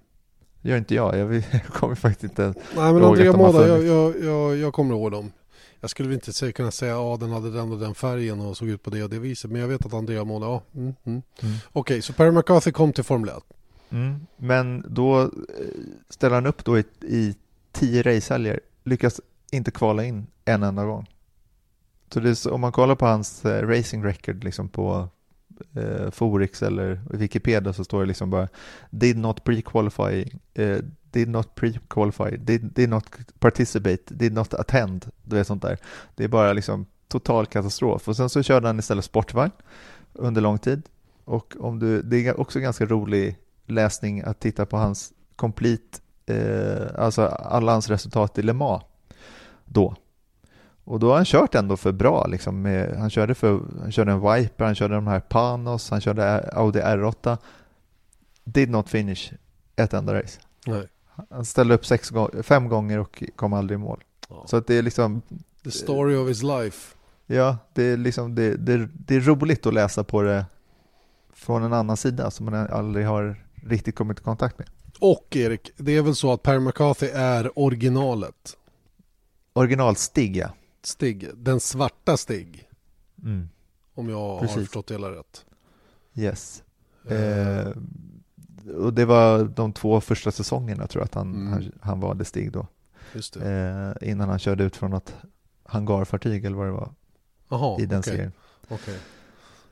gör 0.62 0.78
inte 0.78 0.95
jag. 0.95 1.18
Jag, 1.18 1.34
jag 1.51 1.64
kommer 1.64 1.95
faktiskt 1.95 2.24
inte 2.24 2.53
Nej 2.76 2.93
men 2.93 3.03
Andrea 3.03 3.34
Moda, 3.34 3.68
jag, 3.68 3.84
jag, 3.86 4.24
jag, 4.24 4.57
jag 4.57 4.74
kommer 4.74 4.95
ihåg 4.95 5.12
dem. 5.12 5.32
Jag 5.80 5.89
skulle 5.89 6.09
väl 6.09 6.16
inte 6.16 6.34
säga, 6.34 6.51
kunna 6.51 6.72
säga 6.72 6.93
att 6.93 7.01
ja, 7.01 7.18
den 7.20 7.32
hade 7.32 7.51
den 7.51 7.72
och 7.72 7.80
den 7.80 7.95
färgen 7.95 8.39
och 8.39 8.57
såg 8.57 8.70
ut 8.70 8.84
på 8.84 8.89
det 8.89 9.03
och 9.03 9.09
det 9.09 9.20
viset. 9.20 9.51
Men 9.51 9.62
jag 9.62 9.68
vet 9.68 9.86
att 9.86 9.93
Andrea 9.93 10.24
Moda, 10.24 10.45
ja. 10.45 10.62
Mm, 10.74 10.84
mm. 10.86 10.93
mm. 11.03 11.22
Okej, 11.41 11.55
okay, 11.72 12.01
så 12.01 12.14
Perry 12.14 12.32
McCarthy 12.32 12.72
kom 12.72 12.93
till 12.93 13.03
Formel 13.03 13.30
1. 13.30 13.36
Mm. 13.89 14.28
Men 14.38 14.86
då 14.88 15.22
eh, 15.22 15.30
ställer 16.09 16.36
han 16.36 16.45
upp 16.45 16.66
då 16.66 16.80
i, 16.80 16.84
i 17.01 17.36
tio 17.72 18.01
racehelger, 18.01 18.59
lyckas 18.84 19.22
inte 19.51 19.72
kvala 19.72 20.03
in 20.03 20.28
en 20.45 20.64
enda 20.64 20.86
gång. 20.86 21.09
Så 22.14 22.20
det 22.20 22.30
är, 22.30 22.51
om 22.51 22.62
man 22.62 22.72
kollar 22.72 22.95
på 22.95 23.05
hans 23.05 23.45
eh, 23.45 23.68
racing 23.68 24.05
record 24.05 24.43
liksom 24.43 24.70
på 24.70 25.09
eh, 25.76 26.12
Forex 26.12 26.64
eller 26.64 27.01
Wikipedia 27.09 27.74
så 27.74 27.84
står 27.84 27.99
det 28.01 28.07
liksom 28.07 28.30
bara 28.30 28.47
did 28.89 29.18
not 29.18 29.43
pre-qualify, 29.43 30.36
eh, 30.53 30.78
did 31.12 31.30
not 31.30 31.55
pre-qualify, 31.55 32.38
did, 32.38 32.62
did 32.62 32.89
not 32.89 33.05
participate, 33.39 34.14
did 34.14 34.34
not 34.34 34.53
attend, 34.53 35.05
du 35.24 35.36
vet 35.36 35.47
sånt 35.47 35.62
där. 35.62 35.78
Det 36.16 36.24
är 36.24 36.28
bara 36.28 36.53
liksom 36.53 36.86
total 37.07 37.45
katastrof. 37.45 38.07
Och 38.07 38.16
sen 38.16 38.30
så 38.30 38.43
körde 38.43 38.68
han 38.68 38.80
istället 38.80 39.05
sportvagn 39.05 39.51
under 40.14 40.41
lång 40.41 40.57
tid. 40.57 40.82
Och 41.26 41.55
om 41.59 41.80
du, 41.80 42.01
det 42.01 42.28
är 42.28 42.39
också 42.39 42.59
ganska 42.59 42.86
rolig 42.86 43.38
läsning 43.66 44.22
att 44.22 44.39
titta 44.39 44.66
på 44.66 44.78
hans 44.78 45.14
complete, 45.36 45.99
eh, 46.26 47.03
alltså 47.03 47.22
alla 47.26 47.72
hans 47.72 47.89
resultat 47.89 48.38
i 48.38 48.41
Le 48.41 48.53
Mans 48.53 48.84
då. 49.66 49.95
Och 50.92 51.00
då 51.00 51.10
har 51.10 51.16
han 51.16 51.26
kört 51.26 51.56
ändå 51.56 51.78
för 51.78 51.92
bra. 51.92 52.28
Liksom 52.28 52.62
med, 52.62 52.98
han, 52.98 53.10
körde 53.10 53.36
för, 53.36 53.62
han 53.80 53.92
körde 53.92 54.12
en 54.12 54.34
Viper, 54.34 54.66
han 54.66 54.76
körde 54.76 54.96
de 54.96 55.08
här 55.08 55.20
Panos, 55.20 55.89
han 55.89 56.02
körde 56.02 56.50
Audi 56.54 56.80
R8. 56.80 57.38
Did 58.44 58.70
not 58.70 58.89
finish 58.89 59.34
ett 59.76 59.94
enda 59.94 60.14
race. 60.14 60.39
Nej. 60.66 60.88
Han 61.30 61.46
ställde 61.46 61.74
upp 61.76 61.86
sex, 61.86 62.12
fem 62.44 62.70
gånger 62.70 63.00
och 63.00 63.24
kom 63.36 63.54
aldrig 63.54 63.76
i 63.76 63.82
mål. 63.82 64.04
Ja. 64.30 64.44
Så 64.48 64.58
att 64.58 64.68
det 64.68 64.76
är 64.76 64.82
liksom... 64.82 65.22
The 65.64 65.72
story 65.72 66.16
of 66.16 66.30
his 66.30 66.44
life. 66.44 66.96
Ja, 67.26 67.58
det 67.74 67.84
är, 67.84 67.98
liksom, 67.98 68.36
det, 68.36 68.56
det, 68.56 68.89
det 68.94 69.16
är 69.16 69.22
roligt 69.22 69.66
att 69.66 69.74
läsa 69.74 70.04
på 70.04 70.22
det 70.22 70.46
från 71.34 71.64
en 71.64 71.74
annan 71.74 71.98
sida 71.98 72.32
som 72.32 72.46
man 72.46 72.68
aldrig 72.68 73.06
har 73.06 73.44
riktigt 73.64 73.96
kommit 73.96 74.20
i 74.20 74.24
kontakt 74.24 74.60
med. 74.60 74.68
Och 75.00 75.36
Erik, 75.36 75.72
det 75.78 75.98
är 75.98 76.02
väl 76.02 76.16
så 76.16 76.34
att 76.34 76.44
Per 76.44 76.60
McCarthy 76.60 77.08
är 77.08 77.60
originalet? 77.60 78.58
Original-Stig, 79.54 80.38
ja. 80.38 80.50
Stig, 80.84 81.30
den 81.36 81.60
svarta 81.60 82.18
Stig. 82.18 82.70
Mm. 83.24 83.50
Om 83.94 84.10
jag 84.10 84.40
Precis. 84.40 84.56
har 84.56 84.62
förstått 84.62 84.88
det 84.88 84.94
hela 84.94 85.12
rätt. 85.12 85.46
Yes. 86.16 86.64
Eh. 87.10 87.60
Eh, 87.60 87.74
och 88.78 88.94
det 88.94 89.06
var 89.06 89.44
de 89.44 89.74
två 89.74 90.02
första 90.02 90.32
säsongerna 90.32 90.88
tror 90.88 91.02
jag 91.02 91.06
att 91.06 91.14
han, 91.14 91.36
mm. 91.36 91.54
han, 91.54 91.72
han 91.82 92.00
valde 92.00 92.26
Stig 92.26 92.52
då. 92.52 92.68
Eh, 93.42 94.10
innan 94.10 94.30
han 94.30 94.40
körde 94.40 94.64
ut 94.64 94.76
från 94.76 94.92
något 94.92 95.14
hangarfartyg 95.64 96.46
eller 96.46 96.58
vad 96.58 96.68
det 96.68 96.72
var. 96.72 96.94
Aha, 97.48 97.78
I 97.80 97.86
den 97.86 98.00
okay. 98.00 98.14
serien. 98.14 98.32
Okay. 98.70 98.98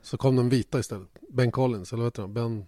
Så 0.02 0.16
kom 0.16 0.36
den 0.36 0.48
vita 0.48 0.78
istället. 0.78 1.08
Ben 1.28 1.52
Collins, 1.52 1.92
eller 1.92 2.02
vad 2.02 2.06
heter 2.06 2.22
han? 2.22 2.34
Ben... 2.34 2.66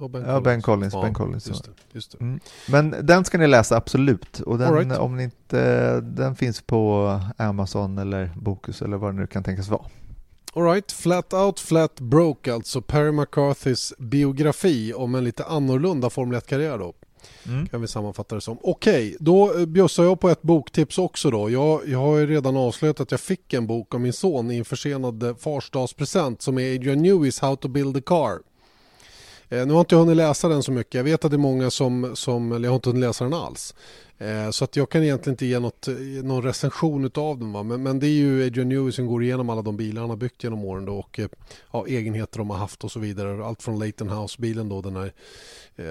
Ja, 0.00 0.08
Ben 0.08 0.22
Collins. 0.22 0.26
Ja, 0.26 0.40
ben 0.40 0.62
Collins. 0.62 0.94
Ben 0.94 1.14
Collins 1.14 1.48
just 1.48 1.64
det, 1.64 1.70
just 1.92 2.12
det. 2.12 2.20
Mm. 2.20 2.40
Men 2.68 2.94
den 3.02 3.24
ska 3.24 3.38
ni 3.38 3.46
läsa 3.46 3.76
absolut. 3.76 4.40
Och 4.40 4.58
den, 4.58 4.74
right. 4.74 4.98
om 4.98 5.16
ni 5.16 5.22
inte, 5.22 6.00
den 6.00 6.36
finns 6.36 6.60
på 6.62 7.20
Amazon 7.36 7.98
eller 7.98 8.32
Bokus 8.36 8.82
eller 8.82 8.96
vad 8.96 9.14
det 9.14 9.20
nu 9.20 9.26
kan 9.26 9.44
tänkas 9.44 9.68
vara. 9.68 9.84
Alright, 10.54 10.92
Flat 10.92 11.32
Out 11.32 11.60
Flat 11.60 12.00
Broke 12.00 12.54
alltså 12.54 12.82
Perry 12.82 13.12
McCarthys 13.12 13.92
biografi 13.98 14.94
om 14.94 15.14
en 15.14 15.24
lite 15.24 15.44
annorlunda 15.44 16.10
Formel 16.10 16.40
1-karriär 16.40 16.78
då. 16.78 16.94
Mm. 17.46 17.66
Kan 17.66 17.80
vi 17.80 17.88
sammanfatta 17.88 18.34
det 18.34 18.40
som. 18.40 18.58
Okej, 18.62 19.08
okay, 19.08 19.16
då 19.20 19.66
bjussar 19.66 20.04
jag 20.04 20.20
på 20.20 20.28
ett 20.28 20.42
boktips 20.42 20.98
också 20.98 21.30
då. 21.30 21.50
Jag, 21.50 21.88
jag 21.88 21.98
har 21.98 22.18
ju 22.18 22.26
redan 22.26 22.56
avslöjat 22.56 23.00
att 23.00 23.10
jag 23.10 23.20
fick 23.20 23.52
en 23.52 23.66
bok 23.66 23.94
av 23.94 24.00
min 24.00 24.12
son 24.12 24.50
i 24.50 24.58
en 24.58 24.64
försenad 24.64 25.22
eh, 25.22 25.36
farsdagspresent 25.36 26.42
som 26.42 26.58
är 26.58 26.74
Adrian 26.74 27.02
Newies 27.02 27.40
How 27.40 27.56
to 27.56 27.68
Build 27.68 27.96
a 27.96 28.00
Car. 28.06 28.51
Eh, 29.52 29.66
nu 29.66 29.72
har 29.72 29.80
inte 29.80 29.94
jag 29.94 30.00
hunnit 30.00 30.16
läsa 30.16 30.48
den 30.48 30.62
så 30.62 30.72
mycket. 30.72 30.94
Jag 30.94 31.04
vet 31.04 31.24
att 31.24 31.30
det 31.30 31.36
är 31.36 31.38
många 31.38 31.70
som, 31.70 32.16
som 32.16 32.52
eller 32.52 32.68
jag 32.68 32.72
har 32.72 32.74
inte 32.74 32.88
hunnit 32.88 33.00
läsa 33.00 33.24
den 33.24 33.34
alls. 33.34 33.74
Eh, 34.22 34.50
så 34.50 34.64
att 34.64 34.76
jag 34.76 34.90
kan 34.90 35.02
egentligen 35.02 35.34
inte 35.34 35.46
ge 35.46 35.58
något, 35.58 35.88
eh, 35.88 35.94
någon 36.22 36.42
recension 36.42 37.10
av 37.14 37.38
den. 37.38 37.52
Va? 37.52 37.62
Men, 37.62 37.82
men 37.82 37.98
det 37.98 38.06
är 38.06 38.10
ju 38.10 38.46
Adrian 38.46 38.68
Newey 38.68 38.92
som 38.92 39.06
går 39.06 39.22
igenom 39.22 39.50
alla 39.50 39.62
de 39.62 39.76
bilar 39.76 40.00
han 40.00 40.10
har 40.10 40.16
byggt 40.16 40.44
genom 40.44 40.64
åren 40.64 40.84
då 40.84 40.98
och 40.98 41.20
ja, 41.72 41.86
egenheter 41.86 42.38
de 42.38 42.50
har 42.50 42.56
haft 42.56 42.84
och 42.84 42.92
så 42.92 43.00
vidare. 43.00 43.44
Allt 43.44 43.62
från 43.62 43.78
Leighton 43.78 44.08
House-bilen 44.08 44.68
då, 44.68 44.82
den 44.82 44.96
här, 44.96 45.12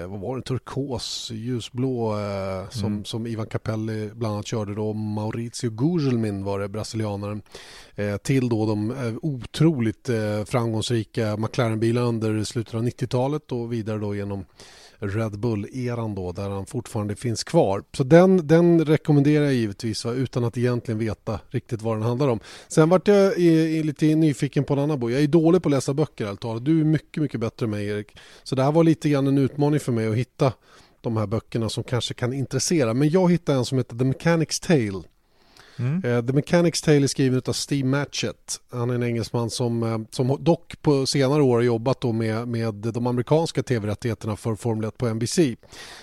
vad 0.06 0.20
var 0.20 0.36
det, 0.36 0.42
turkos, 0.42 1.30
ljusblå 1.32 2.16
som, 2.70 2.92
mm. 2.92 3.04
som 3.04 3.26
Ivan 3.26 3.46
Capelli 3.46 4.10
bland 4.14 4.34
annat 4.34 4.46
körde 4.46 4.74
då. 4.74 4.92
Maurizio 4.92 5.70
Gugelmin 5.70 6.44
var 6.44 6.60
det, 6.60 6.68
brasilianaren. 6.68 7.42
till 8.22 8.48
då 8.48 8.66
de 8.66 9.18
otroligt 9.22 10.10
framgångsrika 10.44 11.36
McLaren-bilarna 11.36 12.06
under 12.06 12.44
slutet 12.44 12.74
av 12.74 12.82
90-talet 12.82 13.52
och 13.52 13.72
vidare 13.72 13.98
då 13.98 14.14
genom 14.14 14.44
Red 15.02 15.38
Bull-eran 15.38 16.14
då 16.14 16.32
där 16.32 16.50
han 16.50 16.66
fortfarande 16.66 17.16
finns 17.16 17.44
kvar. 17.44 17.84
Så 17.96 18.04
den, 18.04 18.46
den 18.46 18.84
rekommenderar 18.84 19.44
jag 19.44 19.54
givetvis 19.54 20.04
va, 20.04 20.12
utan 20.12 20.44
att 20.44 20.58
egentligen 20.58 20.98
veta 20.98 21.40
riktigt 21.50 21.82
vad 21.82 21.96
den 21.96 22.02
handlar 22.02 22.28
om. 22.28 22.40
Sen 22.68 22.88
vart 22.88 23.08
jag 23.08 23.38
i, 23.38 23.48
i, 23.48 23.82
lite 23.82 24.14
nyfiken 24.14 24.64
på 24.64 24.72
en 24.72 24.78
annan 24.78 25.00
bok. 25.00 25.10
Jag 25.10 25.22
är 25.22 25.26
dålig 25.26 25.62
på 25.62 25.68
att 25.68 25.70
läsa 25.70 25.94
böcker 25.94 26.26
allt 26.26 26.40
talat. 26.40 26.64
Du 26.64 26.80
är 26.80 26.84
mycket, 26.84 27.22
mycket 27.22 27.40
bättre 27.40 27.64
än 27.64 27.70
mig 27.70 27.86
Erik. 27.86 28.16
Så 28.42 28.54
det 28.54 28.62
här 28.62 28.72
var 28.72 28.84
lite 28.84 29.08
grann 29.08 29.26
en 29.26 29.38
utmaning 29.38 29.80
för 29.80 29.92
mig 29.92 30.08
att 30.08 30.16
hitta 30.16 30.52
de 31.00 31.16
här 31.16 31.26
böckerna 31.26 31.68
som 31.68 31.84
kanske 31.84 32.14
kan 32.14 32.32
intressera. 32.32 32.94
Men 32.94 33.10
jag 33.10 33.30
hittade 33.30 33.58
en 33.58 33.64
som 33.64 33.78
heter 33.78 33.96
The 33.96 34.04
Mechanic's 34.04 34.66
Tale 34.66 35.02
Mm. 35.82 36.18
Eh, 36.18 36.26
The 36.26 36.32
Mechanics 36.32 36.82
Tale 36.82 37.02
är 37.02 37.06
skriven 37.06 37.42
av 37.46 37.52
Steve 37.52 37.88
Matchett. 37.88 38.60
Han 38.72 38.90
är 38.90 38.94
en 38.94 39.02
engelsman 39.02 39.50
som, 39.50 39.82
eh, 39.82 39.98
som 40.10 40.36
dock 40.40 40.82
på 40.82 41.06
senare 41.06 41.42
år 41.42 41.54
har 41.56 41.62
jobbat 41.62 42.00
då 42.00 42.12
med, 42.12 42.48
med 42.48 42.74
de 42.74 43.06
amerikanska 43.06 43.62
tv-rättigheterna 43.62 44.36
för 44.36 44.54
Formel 44.54 44.88
1 44.88 44.98
på 44.98 45.14
NBC. 45.14 45.56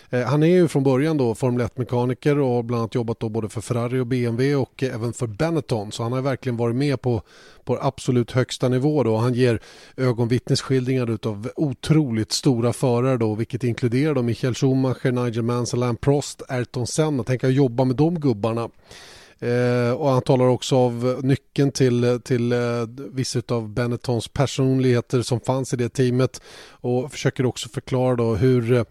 Eh, 0.09 0.21
han 0.21 0.43
är 0.43 0.47
ju 0.47 0.67
från 0.67 0.84
början 0.84 1.17
då 1.17 1.36
Formel 1.36 1.67
1-mekaniker 1.67 2.39
och 2.39 2.49
har 2.49 2.63
bland 2.63 2.80
annat 2.80 2.95
jobbat 2.95 3.19
då 3.19 3.30
både 3.30 3.49
för 3.49 3.61
Ferrari 3.61 3.99
och 3.99 4.07
BMW 4.07 4.55
och 4.55 4.84
eh, 4.84 4.95
även 4.95 5.13
för 5.13 5.27
Benetton. 5.27 5.91
Så 5.91 6.03
han 6.03 6.11
har 6.11 6.21
verkligen 6.21 6.57
varit 6.57 6.75
med 6.75 7.01
på, 7.01 7.21
på 7.63 7.77
absolut 7.82 8.32
högsta 8.32 8.69
nivå. 8.69 9.03
Då. 9.03 9.17
Han 9.17 9.34
ger 9.34 9.59
ögonvittnesskildringar 9.97 11.17
av 11.23 11.49
otroligt 11.55 12.32
stora 12.32 12.73
förare 12.73 13.17
då, 13.17 13.36
vilket 13.36 13.63
inkluderar 13.63 14.13
då 14.13 14.21
Michael 14.21 14.55
Schumacher, 14.55 15.11
Nigel 15.11 15.43
Mansell, 15.43 15.95
Prost, 16.01 16.41
Ayrton 16.47 16.88
Senna. 16.88 17.23
Tänk 17.23 17.43
att 17.43 17.53
jobba 17.53 17.86
med 17.86 17.95
de 17.95 18.19
gubbarna. 18.19 18.69
Eh, 19.39 19.91
och 19.91 20.09
han 20.09 20.21
talar 20.21 20.45
också 20.45 20.75
av 20.75 21.19
nyckeln 21.23 21.71
till, 21.71 22.19
till 22.23 22.51
eh, 22.51 22.59
vissa 23.11 23.41
av 23.47 23.69
Benettons 23.69 24.27
personligheter 24.27 25.21
som 25.21 25.39
fanns 25.39 25.73
i 25.73 25.75
det 25.75 25.89
teamet 25.89 26.41
och 26.71 27.11
försöker 27.11 27.45
också 27.45 27.69
förklara 27.69 28.15
då 28.15 28.35
hur, 28.35 28.85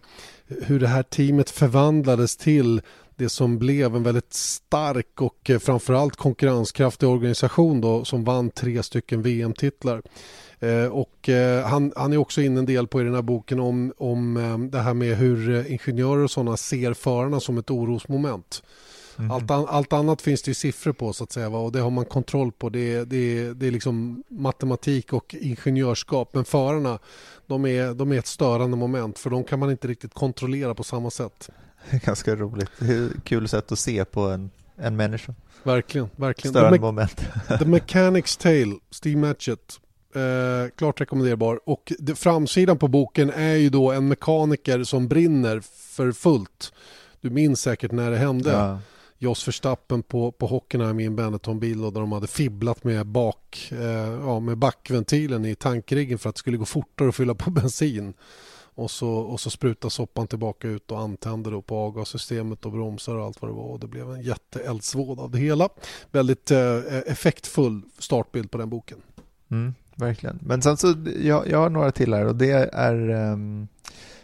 hur 0.47 0.79
det 0.79 0.87
här 0.87 1.03
teamet 1.03 1.49
förvandlades 1.49 2.37
till 2.37 2.81
det 3.19 3.29
som 3.29 3.59
blev 3.59 3.95
en 3.95 4.03
väldigt 4.03 4.33
stark 4.33 5.21
och 5.21 5.49
eh, 5.49 5.59
framförallt 5.59 6.15
konkurrenskraftig 6.15 7.09
organisation 7.09 7.81
då, 7.81 8.05
som 8.05 8.23
vann 8.23 8.49
tre 8.49 8.83
stycken 8.83 9.21
VM-titlar. 9.21 10.01
Eh, 10.59 10.85
och 10.85 11.29
eh, 11.29 11.65
han, 11.65 11.93
han 11.95 12.13
är 12.13 12.17
också 12.17 12.41
inne 12.41 12.59
en 12.59 12.65
del 12.65 12.87
på 12.87 13.01
i 13.01 13.03
den 13.03 13.13
här 13.15 13.21
boken 13.21 13.59
om, 13.59 13.93
om 13.97 14.37
eh, 14.37 14.57
det 14.57 14.79
här 14.79 14.93
med 14.93 15.17
hur 15.17 15.49
eh, 15.49 15.71
ingenjörer 15.71 16.23
och 16.23 16.31
sådana 16.31 16.57
ser 16.57 16.93
förarna 16.93 17.39
som 17.39 17.57
ett 17.57 17.71
orosmoment. 17.71 18.63
Mm. 19.19 19.31
Allt, 19.31 19.51
allt, 19.51 19.93
annat 19.93 20.21
finns 20.21 20.41
det 20.41 20.53
siffror 20.53 20.93
på 20.93 21.13
så 21.13 21.23
att 21.23 21.31
säga 21.31 21.49
och 21.49 21.71
det 21.71 21.79
har 21.79 21.89
man 21.89 22.05
kontroll 22.05 22.51
på. 22.51 22.69
Det, 22.69 23.03
det, 23.03 23.53
det 23.53 23.67
är 23.67 23.71
liksom 23.71 24.23
matematik 24.27 25.13
och 25.13 25.35
ingenjörskap. 25.39 26.29
Men 26.33 26.45
förarna 26.45 26.99
de 27.47 27.65
är, 27.65 27.93
de 27.93 28.11
är 28.11 28.17
ett 28.17 28.27
störande 28.27 28.77
moment 28.77 29.19
för 29.19 29.29
de 29.29 29.43
kan 29.43 29.59
man 29.59 29.71
inte 29.71 29.87
riktigt 29.87 30.13
kontrollera 30.13 30.75
på 30.75 30.83
samma 30.83 31.09
sätt. 31.11 31.49
Ganska 32.05 32.35
roligt. 32.35 32.71
Kul 33.23 33.47
sätt 33.47 33.71
att 33.71 33.79
se 33.79 34.05
på 34.05 34.21
en, 34.21 34.51
en 34.75 34.95
människa. 34.95 35.33
Verkligen, 35.63 36.09
verkligen. 36.15 36.53
Störande 36.53 36.77
the 36.77 36.81
moment. 36.81 37.17
the 37.47 37.65
Mechanic's 37.65 38.41
Tale, 38.41 38.75
Steve 38.91 39.17
Matchett. 39.17 39.79
Eh, 40.15 40.69
klart 40.75 41.01
rekommenderbar. 41.01 41.59
Och 41.65 41.93
det, 41.99 42.15
framsidan 42.15 42.77
på 42.77 42.87
boken 42.87 43.29
är 43.29 43.55
ju 43.55 43.69
då 43.69 43.91
en 43.91 44.07
mekaniker 44.07 44.83
som 44.83 45.07
brinner 45.07 45.61
för 45.95 46.11
fullt. 46.11 46.73
Du 47.21 47.29
minns 47.29 47.61
säkert 47.61 47.91
när 47.91 48.11
det 48.11 48.17
hände. 48.17 48.51
Ja. 48.51 48.79
Jos 49.21 49.47
Verstappen 49.47 50.03
på, 50.03 50.31
på 50.31 50.47
Hockenheim 50.47 50.99
i 50.99 51.05
en 51.05 51.15
Benetton-bil 51.15 51.81
där 51.81 51.91
de 51.91 52.11
hade 52.11 52.27
fibblat 52.27 52.83
med, 52.83 53.07
bak, 53.07 53.69
eh, 53.71 54.13
ja, 54.25 54.39
med 54.39 54.57
backventilen 54.57 55.45
i 55.45 55.55
tankriggen 55.55 56.17
för 56.17 56.29
att 56.29 56.35
det 56.35 56.39
skulle 56.39 56.57
gå 56.57 56.65
fortare 56.65 57.09
att 57.09 57.15
fylla 57.15 57.35
på 57.35 57.49
bensin. 57.51 58.13
Och 58.75 58.91
så, 58.91 59.09
och 59.09 59.39
så 59.39 59.49
sprutade 59.49 59.91
soppan 59.91 60.27
tillbaka 60.27 60.67
ut 60.67 60.91
och 60.91 60.99
antände 60.99 61.51
då 61.51 61.61
på 61.61 61.77
avgassystemet 61.77 62.65
och 62.65 62.71
bromsar 62.71 63.15
och 63.15 63.25
allt 63.25 63.41
vad 63.41 63.51
det 63.51 63.55
var. 63.55 63.63
Och 63.63 63.79
det 63.79 63.87
blev 63.87 64.11
en 64.11 64.21
jätteeldsvåda 64.21 65.21
av 65.21 65.31
det 65.31 65.37
hela. 65.37 65.69
Väldigt 66.11 66.51
eh, 66.51 66.59
eh 66.59 67.01
effektfull 67.05 67.81
startbild 67.97 68.51
på 68.51 68.57
den 68.57 68.69
boken. 68.69 68.97
Mm, 69.51 69.73
verkligen. 69.95 70.39
Men 70.41 70.61
sen 70.61 70.77
så, 70.77 70.95
jag, 71.21 71.47
jag 71.47 71.57
har 71.57 71.69
några 71.69 71.91
till 71.91 72.13
här 72.13 72.25
och 72.25 72.35
det 72.35 72.51
är 72.73 73.09
um, 73.09 73.67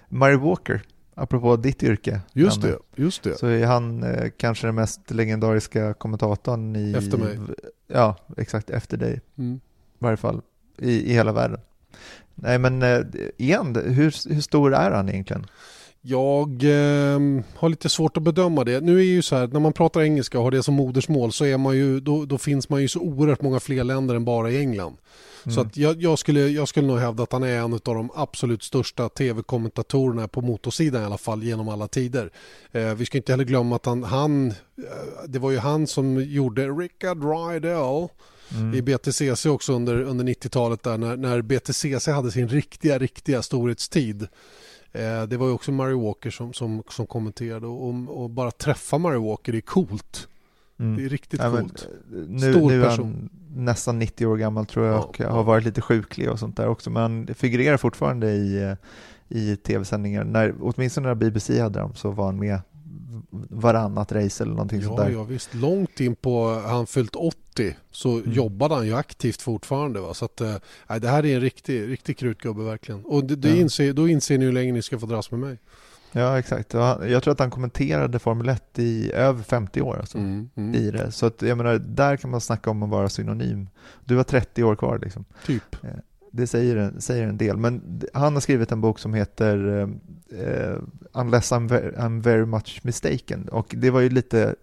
Murray 0.09 0.37
Walker 0.37 0.81
apropå 1.15 1.55
ditt 1.55 1.83
yrke. 1.83 2.21
Just 2.33 2.61
det, 2.61 2.77
just 2.95 3.23
det. 3.23 3.37
Så 3.37 3.47
är 3.47 3.65
han 3.65 4.03
eh, 4.03 4.29
kanske 4.37 4.67
den 4.67 4.75
mest 4.75 5.11
legendariska 5.11 5.93
kommentatorn 5.93 6.75
i... 6.75 6.93
Efter 6.93 7.17
mig. 7.17 7.39
Ja, 7.87 8.15
exakt, 8.37 8.69
efter 8.69 8.97
dig. 8.97 9.21
Mm. 9.37 9.55
I 9.55 9.59
varje 9.99 10.17
fall 10.17 10.41
i, 10.77 11.11
i 11.11 11.13
hela 11.13 11.31
världen. 11.31 11.59
Nej 12.35 12.59
men 12.59 12.81
eh, 12.81 13.01
igen, 13.37 13.75
hur, 13.75 14.33
hur 14.33 14.41
stor 14.41 14.73
är 14.73 14.91
han 14.91 15.09
egentligen? 15.09 15.45
Jag 16.07 16.63
eh, 16.63 17.19
har 17.55 17.69
lite 17.69 17.89
svårt 17.89 18.17
att 18.17 18.23
bedöma 18.23 18.63
det. 18.63 18.81
Nu 18.81 18.99
är 18.99 19.03
ju 19.03 19.21
så 19.21 19.35
här, 19.35 19.47
när 19.47 19.59
man 19.59 19.73
pratar 19.73 20.01
engelska 20.01 20.37
och 20.37 20.43
har 20.43 20.51
det 20.51 20.63
som 20.63 20.73
modersmål 20.73 21.31
så 21.31 21.45
är 21.45 21.57
man 21.57 21.77
ju, 21.77 21.99
då, 21.99 22.25
då 22.25 22.37
finns 22.37 22.69
man 22.69 22.81
ju 22.81 22.87
så 22.87 22.99
oerhört 22.99 23.41
många 23.41 23.59
fler 23.59 23.83
länder 23.83 24.15
än 24.15 24.25
bara 24.25 24.51
i 24.51 24.57
England. 24.57 24.97
Mm. 25.43 25.55
Så 25.55 25.61
att 25.61 25.77
jag, 25.77 26.01
jag, 26.01 26.19
skulle, 26.19 26.39
jag 26.39 26.67
skulle 26.67 26.87
nog 26.87 26.99
hävda 26.99 27.23
att 27.23 27.31
han 27.31 27.43
är 27.43 27.57
en 27.57 27.73
av 27.73 27.79
de 27.83 28.09
absolut 28.15 28.63
största 28.63 29.09
tv-kommentatorerna 29.09 30.27
på 30.27 30.41
motorsidan 30.41 31.01
i 31.01 31.05
alla 31.05 31.17
fall 31.17 31.43
genom 31.43 31.69
alla 31.69 31.87
tider. 31.87 32.31
Eh, 32.71 32.93
vi 32.93 33.05
ska 33.05 33.17
inte 33.17 33.33
heller 33.33 33.43
glömma 33.43 33.75
att 33.75 33.85
han, 33.85 34.03
han, 34.03 34.47
eh, 34.47 34.53
det 35.27 35.39
var 35.39 35.51
ju 35.51 35.57
han 35.57 35.87
som 35.87 36.23
gjorde 36.23 36.67
Rickard 36.67 37.23
Rydell 37.23 38.07
mm. 38.51 38.73
i 38.73 38.81
BTCC 38.81 39.45
också 39.45 39.73
under, 39.73 40.01
under 40.01 40.25
90-talet 40.25 40.83
där 40.83 40.97
när, 40.97 41.17
när 41.17 41.41
BTCC 41.41 42.07
hade 42.07 42.31
sin 42.31 42.47
riktiga, 42.47 42.97
riktiga 42.99 43.41
storhetstid. 43.41 44.27
Eh, 44.95 45.23
det 45.23 45.37
var 45.37 45.47
ju 45.47 45.53
också 45.53 45.71
Murray 45.71 45.95
Walker 45.95 46.29
som, 46.29 46.53
som, 46.53 46.83
som 46.89 47.07
kommenterade 47.07 47.67
och, 47.67 48.23
och 48.23 48.29
bara 48.29 48.51
träffa 48.51 48.97
Murray 48.97 49.19
Walker 49.19 49.55
är 49.55 49.61
coolt. 49.61 50.27
Mm. 50.79 50.97
Det 50.97 51.05
är 51.05 51.09
riktigt 51.09 51.39
ja, 51.43 51.51
coolt. 51.51 51.87
Men, 52.07 52.23
nu, 52.23 52.53
Stor 52.53 52.69
nu 52.69 52.83
är 52.85 52.89
han 52.89 53.29
nästan 53.55 53.99
90 53.99 54.25
år 54.25 54.37
gammal 54.37 54.65
tror 54.65 54.85
jag 54.85 55.05
och 55.05 55.19
ja. 55.19 55.29
har 55.29 55.43
varit 55.43 55.63
lite 55.63 55.81
sjuklig 55.81 56.29
och 56.29 56.39
sånt 56.39 56.57
där 56.57 56.67
också. 56.67 56.89
Men 56.89 57.01
han 57.01 57.27
figurerar 57.35 57.77
fortfarande 57.77 58.31
i, 58.31 58.75
i 59.29 59.55
tv-sändningar. 59.55 60.23
När, 60.23 60.55
åtminstone 60.61 61.07
när 61.07 61.15
BBC 61.15 61.61
hade 61.61 61.79
dem 61.79 61.93
så 61.95 62.11
var 62.11 62.25
han 62.25 62.39
med 62.39 62.59
varannat 63.49 64.11
race 64.11 64.43
eller 64.43 64.53
någonting 64.53 64.81
ja, 64.81 64.87
sånt 64.87 64.97
där. 64.97 65.09
Ja, 65.09 65.23
visst. 65.23 65.53
Långt 65.53 65.99
in 65.99 66.15
på 66.15 66.61
han 66.65 66.87
fyllt 66.87 67.15
80 67.15 67.75
så 67.91 68.17
mm. 68.17 68.31
jobbade 68.31 68.75
han 68.75 68.85
ju 68.85 68.95
aktivt 68.95 69.41
fortfarande. 69.41 69.99
Va? 69.99 70.13
Så 70.13 70.25
att, 70.25 70.41
äh, 70.41 70.55
det 71.01 71.07
här 71.07 71.25
är 71.25 71.35
en 71.35 71.41
riktig, 71.41 71.89
riktig 71.89 72.17
krutgubbe 72.17 72.63
verkligen. 72.63 73.05
Och 73.05 73.23
det, 73.23 73.35
det 73.35 73.49
ja. 73.49 73.55
inser, 73.55 73.93
då 73.93 74.07
inser 74.07 74.37
ni 74.37 74.45
hur 74.45 74.51
länge 74.51 74.73
ni 74.73 74.81
ska 74.81 74.99
få 74.99 75.05
dras 75.05 75.31
med 75.31 75.39
mig. 75.39 75.57
Ja, 76.17 76.39
exakt. 76.39 76.73
Jag 76.73 77.23
tror 77.23 77.31
att 77.31 77.39
han 77.39 77.51
kommenterade 77.51 78.19
Formel 78.19 78.49
1 78.49 78.79
i 78.79 79.11
över 79.11 79.43
50 79.43 79.81
år. 79.81 79.97
Alltså, 79.99 80.17
mm, 80.17 80.49
mm. 80.55 80.75
i 80.75 80.91
det. 80.91 81.11
Så 81.11 81.25
att, 81.25 81.41
jag 81.41 81.57
menar, 81.57 81.77
där 81.77 82.17
kan 82.17 82.29
man 82.29 82.41
snacka 82.41 82.69
om 82.69 82.83
att 82.83 82.89
vara 82.89 83.09
synonym. 83.09 83.69
Du 84.05 84.15
har 84.15 84.23
30 84.23 84.63
år 84.63 84.75
kvar. 84.75 84.99
Liksom. 84.99 85.25
Typ. 85.45 85.75
Det 86.35 86.47
säger 86.47 86.75
en, 86.75 87.01
säger 87.01 87.27
en 87.27 87.37
del. 87.37 87.57
Men 87.57 88.01
han 88.13 88.33
har 88.33 88.41
skrivit 88.41 88.71
en 88.71 88.81
bok 88.81 88.99
som 88.99 89.13
heter 89.13 89.57
uh, 89.67 90.77
Unless 91.11 91.51
I'm 91.51 91.67
very, 91.67 91.91
I'm 91.91 92.21
very 92.21 92.45
much 92.45 92.79
mistaken. 92.83 93.49
Och 93.49 93.75
det 93.77 93.89
var 93.89 93.99
ju 93.99 94.09
lite 94.09 94.55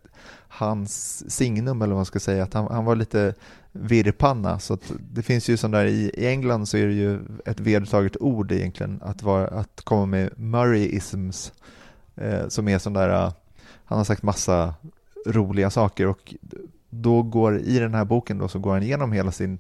hans 0.49 1.25
signum, 1.31 1.83
eller 1.83 1.93
vad 1.93 1.99
man 1.99 2.07
ska 2.07 2.21
säga. 2.21 2.43
Att 2.43 2.55
han, 2.55 2.67
han 2.71 2.85
var 2.85 2.97
lite 2.97 3.35
virrpanna. 3.73 4.59
Så 4.59 4.79
det 5.13 5.23
finns 5.23 5.49
ju 5.49 5.57
sån 5.57 5.71
där, 5.71 5.85
i, 5.85 6.11
i 6.15 6.27
England 6.27 6.67
så 6.67 6.77
är 6.77 6.87
det 6.87 6.93
ju 6.93 7.19
ett 7.45 7.61
vedertaget 7.61 8.17
ord 8.21 8.53
egentligen, 8.53 9.01
att, 9.03 9.23
vara, 9.23 9.47
att 9.47 9.81
komma 9.85 10.07
med 10.07 10.39
murrayisms, 10.39 11.53
eh, 12.17 12.49
som 12.49 12.69
är 12.69 12.79
sån 12.79 12.93
där, 12.93 13.09
uh, 13.09 13.33
han 13.85 13.99
har 13.99 14.05
sagt 14.05 14.23
massa 14.23 14.75
roliga 15.27 15.71
saker 15.71 16.07
och 16.07 16.35
då 16.91 17.23
går, 17.23 17.59
i 17.59 17.79
den 17.79 17.95
här 17.95 18.05
boken 18.05 18.39
då, 18.39 18.49
så 18.49 18.59
går 18.59 18.73
han 18.73 18.83
igenom 18.83 19.13
hela 19.13 19.33
sin 19.33 19.59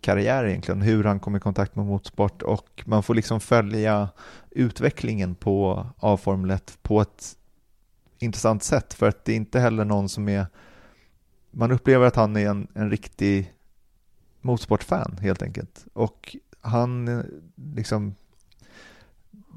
karriär 0.00 0.44
egentligen, 0.44 0.82
hur 0.82 1.04
han 1.04 1.20
kom 1.20 1.36
i 1.36 1.40
kontakt 1.40 1.76
med 1.76 1.86
motorsport 1.86 2.42
och 2.42 2.82
man 2.86 3.02
får 3.02 3.14
liksom 3.14 3.40
följa 3.40 4.08
utvecklingen 4.50 5.34
på 5.34 5.86
av 5.96 6.16
Formel 6.16 6.50
1 6.50 6.78
på 6.82 7.00
ett 7.00 7.36
intressant 8.18 8.62
sätt 8.62 8.94
för 8.94 9.08
att 9.08 9.24
det 9.24 9.32
är 9.32 9.36
inte 9.36 9.60
heller 9.60 9.84
någon 9.84 10.08
som 10.08 10.28
är 10.28 10.46
man 11.50 11.72
upplever 11.72 12.06
att 12.06 12.16
han 12.16 12.36
är 12.36 12.50
en, 12.50 12.68
en 12.74 12.90
riktig 12.90 13.52
motorsportfan 14.40 15.18
helt 15.20 15.42
enkelt. 15.42 15.86
Och 15.92 16.36
han 16.60 17.08
eh, 17.08 17.24
liksom, 17.74 18.14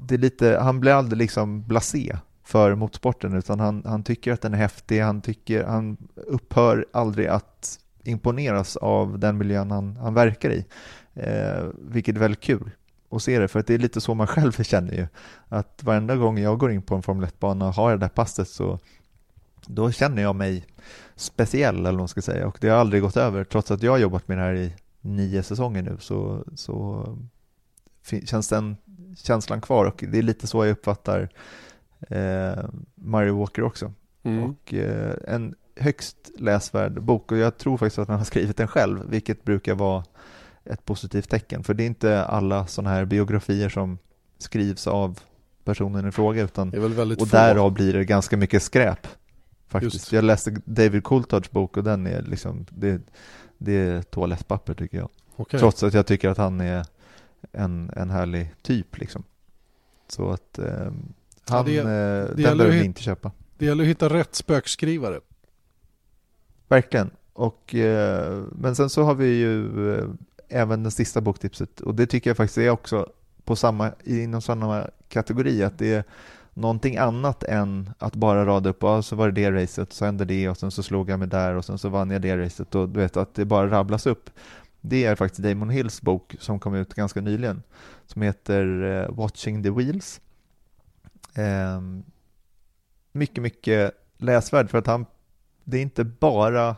det 0.08 0.14
är 0.14 0.18
lite, 0.18 0.58
han 0.62 0.80
blir 0.80 0.92
aldrig 0.92 1.18
liksom 1.18 1.62
blasé 1.62 2.16
för 2.42 2.74
motorsporten 2.74 3.32
utan 3.34 3.60
han, 3.60 3.82
han 3.86 4.04
tycker 4.04 4.32
att 4.32 4.40
den 4.40 4.54
är 4.54 4.58
häftig, 4.58 5.00
han, 5.00 5.20
tycker, 5.20 5.64
han 5.64 5.96
upphör 6.14 6.86
aldrig 6.92 7.26
att 7.26 7.78
imponeras 8.04 8.76
av 8.76 9.18
den 9.18 9.38
miljön 9.38 9.70
han, 9.70 9.96
han 9.96 10.14
verkar 10.14 10.50
i. 10.50 10.66
Eh, 11.14 11.64
vilket 11.78 12.16
är 12.16 12.20
väldigt 12.20 12.40
kul 12.40 12.70
att 13.10 13.22
se 13.22 13.38
det, 13.38 13.48
för 13.48 13.60
att 13.60 13.66
det 13.66 13.74
är 13.74 13.78
lite 13.78 14.00
så 14.00 14.14
man 14.14 14.26
själv 14.26 14.52
känner 14.52 14.92
ju. 14.92 15.06
Att 15.48 15.82
varenda 15.82 16.16
gång 16.16 16.38
jag 16.38 16.58
går 16.58 16.72
in 16.72 16.82
på 16.82 16.94
en 16.94 17.02
Formel 17.02 17.28
1-bana 17.28 17.68
och 17.68 17.74
har 17.74 17.90
det 17.90 17.96
där 17.96 18.08
passet 18.08 18.48
så 18.48 18.78
då 19.66 19.90
känner 19.90 20.22
jag 20.22 20.36
mig 20.36 20.66
speciell 21.16 21.74
eller 21.76 21.90
vad 21.90 21.98
man 21.98 22.08
ska 22.08 22.22
säga 22.22 22.46
och 22.46 22.58
det 22.60 22.68
har 22.68 22.78
aldrig 22.78 23.02
gått 23.02 23.16
över 23.16 23.44
trots 23.44 23.70
att 23.70 23.82
jag 23.82 23.92
har 23.92 23.98
jobbat 23.98 24.28
med 24.28 24.38
det 24.38 24.42
här 24.42 24.54
i 24.54 24.74
nio 25.00 25.42
säsonger 25.42 25.82
nu 25.82 25.96
så, 26.00 26.44
så 26.54 27.06
känns 28.24 28.48
den 28.48 28.76
känslan 29.16 29.60
kvar 29.60 29.84
och 29.84 30.04
det 30.08 30.18
är 30.18 30.22
lite 30.22 30.46
så 30.46 30.64
jag 30.64 30.72
uppfattar 30.72 31.28
eh, 32.08 32.64
Mario 32.94 33.38
Walker 33.38 33.62
också. 33.62 33.92
Mm. 34.22 34.44
Och 34.44 34.74
eh, 34.74 35.14
en 35.26 35.54
högst 35.76 36.30
läsvärd 36.38 37.02
bok 37.02 37.32
och 37.32 37.38
jag 37.38 37.58
tror 37.58 37.78
faktiskt 37.78 37.98
att 37.98 38.08
han 38.08 38.18
har 38.18 38.24
skrivit 38.24 38.56
den 38.56 38.68
själv 38.68 39.10
vilket 39.10 39.44
brukar 39.44 39.74
vara 39.74 40.04
ett 40.64 40.84
positivt 40.84 41.30
tecken 41.30 41.64
för 41.64 41.74
det 41.74 41.82
är 41.82 41.86
inte 41.86 42.24
alla 42.24 42.66
sådana 42.66 42.90
här 42.90 43.04
biografier 43.04 43.68
som 43.68 43.98
skrivs 44.38 44.86
av 44.86 45.20
personen 45.64 46.08
i 46.08 46.12
fråga 46.12 46.42
utan 46.42 46.68
och 47.18 47.28
därav 47.28 47.72
blir 47.72 47.92
det 47.92 48.04
ganska 48.04 48.36
mycket 48.36 48.62
skräp 48.62 49.06
faktiskt. 49.72 49.94
Just. 49.94 50.12
Jag 50.12 50.24
läste 50.24 50.50
David 50.64 51.04
Coulthards 51.04 51.50
bok 51.50 51.76
och 51.76 51.84
den 51.84 52.06
är 52.06 52.22
liksom, 52.22 52.66
det, 52.70 53.00
det 53.58 53.72
är 53.72 54.02
toalettpapper 54.02 54.74
tycker 54.74 54.98
jag. 54.98 55.08
Okay. 55.36 55.60
Trots 55.60 55.82
att 55.82 55.94
jag 55.94 56.06
tycker 56.06 56.28
att 56.28 56.38
han 56.38 56.60
är 56.60 56.86
en, 57.52 57.90
en 57.96 58.10
härlig 58.10 58.54
typ 58.62 58.98
liksom. 58.98 59.24
Så 60.08 60.30
att 60.30 60.58
eh, 60.58 60.66
han, 60.68 61.14
ja, 61.48 61.62
det, 61.62 61.78
eh, 61.78 61.84
det 61.84 62.42
den 62.42 62.58
behöver 62.58 62.76
vi 62.78 62.84
inte 62.84 63.02
köpa. 63.02 63.32
Det 63.58 63.66
gäller 63.66 63.84
att 63.84 63.90
hitta 63.90 64.08
rätt 64.08 64.34
spökskrivare. 64.34 65.20
Verkligen. 66.68 67.10
Och, 67.32 67.74
eh, 67.74 68.42
men 68.52 68.76
sen 68.76 68.90
så 68.90 69.02
har 69.02 69.14
vi 69.14 69.26
ju 69.26 69.94
eh, 69.94 70.04
även 70.48 70.82
det 70.82 70.90
sista 70.90 71.20
boktipset 71.20 71.80
och 71.80 71.94
det 71.94 72.06
tycker 72.06 72.30
jag 72.30 72.36
faktiskt 72.36 72.58
är 72.58 72.70
också 72.70 73.08
på 73.44 73.56
samma, 73.56 73.92
inom 74.04 74.42
samma 74.42 74.86
kategori 75.08 75.62
att 75.62 75.78
det 75.78 75.94
är 75.94 76.04
någonting 76.54 76.96
annat 76.96 77.42
än 77.42 77.90
att 77.98 78.16
bara 78.16 78.46
rada 78.46 78.70
upp, 78.70 78.84
och 78.84 79.04
så 79.04 79.16
var 79.16 79.30
det 79.30 79.50
det 79.50 79.62
racet, 79.62 79.92
så 79.92 80.04
hände 80.04 80.24
det 80.24 80.48
och 80.48 80.56
sen 80.56 80.70
så 80.70 80.82
slog 80.82 81.10
jag 81.10 81.18
mig 81.18 81.28
där 81.28 81.54
och 81.54 81.64
sen 81.64 81.78
så 81.78 81.88
vann 81.88 82.10
jag 82.10 82.22
det 82.22 82.36
racet 82.38 82.74
och 82.74 82.88
du 82.88 83.00
vet 83.00 83.16
att 83.16 83.34
det 83.34 83.44
bara 83.44 83.70
rabblas 83.70 84.06
upp. 84.06 84.30
Det 84.80 85.04
är 85.04 85.14
faktiskt 85.14 85.42
Damon 85.42 85.70
Hills 85.70 86.02
bok 86.02 86.36
som 86.38 86.60
kom 86.60 86.74
ut 86.74 86.94
ganska 86.94 87.20
nyligen 87.20 87.62
som 88.06 88.22
heter 88.22 88.82
eh, 88.82 89.14
Watching 89.14 89.62
the 89.62 89.70
Wheels. 89.70 90.20
Ehm, 91.34 92.02
mycket, 93.12 93.42
mycket 93.42 93.92
läsvärd 94.16 94.70
för 94.70 94.78
att 94.78 94.86
han, 94.86 95.06
det 95.64 95.78
är 95.78 95.82
inte 95.82 96.04
bara 96.04 96.76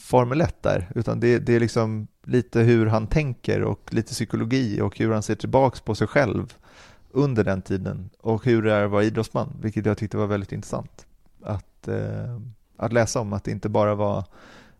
Formel 0.00 0.40
1 0.40 0.62
där, 0.62 0.92
utan 0.94 1.20
det, 1.20 1.38
det 1.38 1.56
är 1.56 1.60
liksom 1.60 2.06
lite 2.24 2.60
hur 2.60 2.86
han 2.86 3.06
tänker 3.06 3.62
och 3.62 3.94
lite 3.94 4.12
psykologi 4.12 4.80
och 4.80 4.98
hur 4.98 5.12
han 5.12 5.22
ser 5.22 5.34
tillbaks 5.34 5.80
på 5.80 5.94
sig 5.94 6.06
själv 6.06 6.54
under 7.10 7.44
den 7.44 7.62
tiden 7.62 8.10
och 8.18 8.44
hur 8.44 8.62
det 8.62 8.72
är 8.72 8.84
att 8.84 8.90
vara 8.90 9.04
idrottsman, 9.04 9.56
vilket 9.60 9.86
jag 9.86 9.98
tyckte 9.98 10.16
var 10.16 10.26
väldigt 10.26 10.52
intressant 10.52 11.06
att, 11.42 11.88
eh, 11.88 12.40
att 12.76 12.92
läsa 12.92 13.20
om, 13.20 13.32
att 13.32 13.44
det 13.44 13.50
inte 13.50 13.68
bara 13.68 13.94
var, 13.94 14.24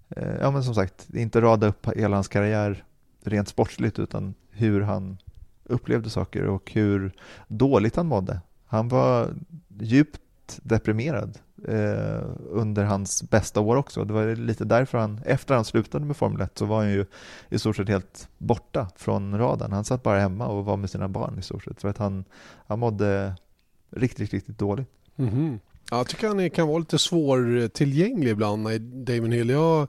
eh, 0.09 0.37
ja 0.41 0.51
men 0.51 0.65
som 0.65 0.75
sagt, 0.75 1.15
inte 1.15 1.41
rada 1.41 1.67
upp 1.67 1.87
hela 1.97 2.17
hans 2.17 2.29
karriär 2.29 2.85
rent 3.25 3.49
sportsligt 3.49 3.99
utan 3.99 4.35
hur 4.51 4.81
han 4.81 5.19
upplevde 5.65 6.11
saker 6.11 6.47
och 6.47 6.73
hur 6.73 7.13
dåligt 7.49 7.97
han 7.97 8.07
mådde. 8.07 8.41
Han 8.67 8.89
var 8.89 9.35
djupt 9.79 10.21
deprimerad 10.63 11.39
eh, 11.69 12.23
under 12.51 12.85
hans 12.85 13.23
bästa 13.23 13.61
år 13.61 13.77
också. 13.77 14.05
Det 14.05 14.13
var 14.13 14.37
lite 14.37 14.65
därför 14.65 14.99
han, 14.99 15.21
efter 15.25 15.55
han 15.55 15.65
slutade 15.65 16.05
med 16.05 16.17
Formel 16.17 16.41
1 16.41 16.59
så 16.59 16.65
var 16.67 16.77
han 16.77 16.91
ju 16.91 17.07
i 17.49 17.59
stort 17.59 17.77
sett 17.77 17.89
helt 17.89 18.29
borta 18.39 18.91
från 18.97 19.39
radarn. 19.39 19.73
Han 19.73 19.85
satt 19.85 20.03
bara 20.03 20.21
hemma 20.21 20.47
och 20.47 20.65
var 20.65 20.77
med 20.77 20.91
sina 20.91 21.09
barn 21.09 21.39
i 21.39 21.43
stort 21.43 21.65
sett 21.65 21.81
för 21.81 21.89
att 21.89 21.99
han, 21.99 22.25
han 22.67 22.79
mådde 22.79 23.35
riktigt, 23.91 24.33
riktigt 24.33 24.59
dåligt. 24.59 24.89
Mm 25.17 25.31
-hmm. 25.31 25.59
Jag 25.91 26.09
tycker 26.09 26.29
han 26.29 26.51
kan 26.51 26.69
vara 26.69 26.79
lite 26.79 26.99
svårtillgänglig 26.99 28.31
ibland, 28.31 28.81
Damon 28.81 29.33
Hill. 29.33 29.51
Jag 29.51 29.89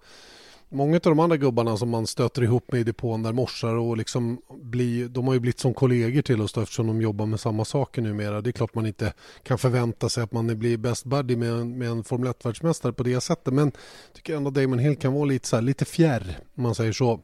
Många 0.74 0.95
av 0.95 1.01
de 1.01 1.19
andra 1.19 1.38
gubbarna 1.38 1.78
som 1.78 1.89
man 1.89 2.07
stöter 2.07 2.43
ihop 2.43 2.72
med 2.72 2.82
i 2.82 2.84
depån 2.84 3.24
där 3.24 3.34
morsar 3.34 3.76
och 3.76 3.97
liksom 3.97 4.41
blir, 4.61 5.07
de 5.07 5.28
har 5.28 5.34
ju 5.34 5.39
blivit 5.39 5.59
som 5.59 5.74
kollegor 5.74 6.22
till 6.22 6.41
oss 6.41 6.53
då, 6.53 6.61
eftersom 6.61 6.88
de 6.88 7.01
jobbar 7.01 7.26
med 7.26 7.39
samma 7.39 7.65
saker 7.65 8.01
numera. 8.01 8.41
Det 8.41 8.49
är 8.49 8.51
klart 8.51 8.76
man 8.76 8.88
inte 8.88 9.13
kan 9.43 9.57
förvänta 9.57 10.09
sig 10.09 10.24
att 10.24 10.32
man 10.32 10.59
blir 10.59 10.78
best 10.78 11.05
buddy 11.05 11.36
med 11.36 11.49
en, 11.49 11.78
med 11.78 11.88
en 11.89 12.03
Formel 12.03 12.32
1-världsmästare 12.32 12.91
på 12.91 13.03
det 13.03 13.22
sättet. 13.22 13.53
Men 13.53 13.65
jag 13.65 14.13
tycker 14.13 14.36
ändå 14.36 14.49
Damon 14.51 14.80
Hill 14.80 14.95
kan 14.95 15.13
vara 15.13 15.26
lite, 15.26 15.47
så 15.47 15.55
här, 15.55 15.63
lite 15.63 15.86
fjärr, 15.86 16.39
om 16.55 16.63
man 16.63 16.76
säger 16.76 16.91
så. 16.91 17.19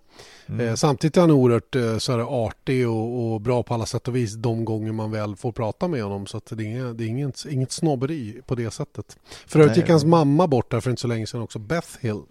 Mm. 0.47 0.67
Eh, 0.67 0.75
samtidigt 0.75 1.17
är 1.17 1.21
han 1.21 1.31
oerhört 1.31 1.75
eh, 1.75 1.97
så 1.97 2.11
här, 2.11 2.47
artig 2.47 2.89
och, 2.89 3.33
och, 3.33 3.41
bra 3.41 3.63
på 3.63 3.73
alla 3.73 3.85
sätt 3.85 4.07
och 4.07 4.15
vis 4.15 4.33
de 4.33 4.65
gånger 4.65 4.91
man 4.91 5.11
väl 5.11 5.35
får 5.35 5.51
prata 5.51 5.87
med 5.87 6.03
honom. 6.03 6.25
Så 6.25 6.41
det 6.49 6.63
är, 6.63 6.65
inget, 6.65 6.97
det 6.97 7.03
är 7.03 7.07
inget, 7.07 7.45
inget 7.49 7.71
snobberi 7.71 8.41
på 8.45 8.55
det 8.55 8.71
sättet. 8.71 9.17
För 9.45 9.59
övrigt 9.59 9.77
gick 9.77 9.89
hans 9.89 10.05
mamma 10.05 10.47
bort 10.47 10.71
där 10.71 10.79
för 10.79 10.89
inte 10.89 11.01
så 11.01 11.07
länge 11.07 11.27
sedan 11.27 11.41
också, 11.41 11.59
Beth 11.59 11.89
Hill. 11.99 12.21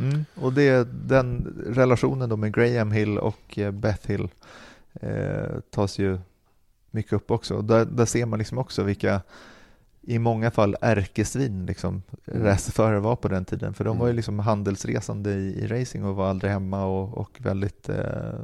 Mm. 0.00 0.24
Och 0.34 0.52
det, 0.52 0.88
den 1.08 1.56
relationen 1.66 2.28
då 2.28 2.36
med 2.36 2.54
Graham 2.54 2.92
Hill 2.92 3.18
och 3.18 3.58
eh, 3.58 3.70
Beth 3.70 4.08
Hill 4.08 4.28
eh, 4.92 5.60
tas 5.70 5.98
ju 5.98 6.18
mycket 6.90 7.12
upp 7.12 7.30
också. 7.30 7.54
Och 7.54 7.64
där, 7.64 7.84
där 7.84 8.04
ser 8.04 8.26
man 8.26 8.38
liksom 8.38 8.58
också 8.58 8.82
vilka 8.82 9.20
i 10.02 10.18
många 10.18 10.50
fall 10.50 10.76
ärkesvin 10.80 11.66
liksom, 11.66 12.02
mm. 12.26 12.42
racerförare 12.42 13.00
var 13.00 13.16
på 13.16 13.28
den 13.28 13.44
tiden. 13.44 13.74
För 13.74 13.84
de 13.84 13.98
var 13.98 14.06
ju 14.06 14.10
mm. 14.10 14.16
liksom 14.16 14.38
handelsresande 14.38 15.32
i, 15.32 15.64
i 15.64 15.66
racing 15.66 16.04
och 16.04 16.16
var 16.16 16.30
aldrig 16.30 16.52
hemma 16.52 16.84
och, 16.84 17.18
och 17.18 17.30
väldigt 17.38 17.88
eh, 17.88 18.34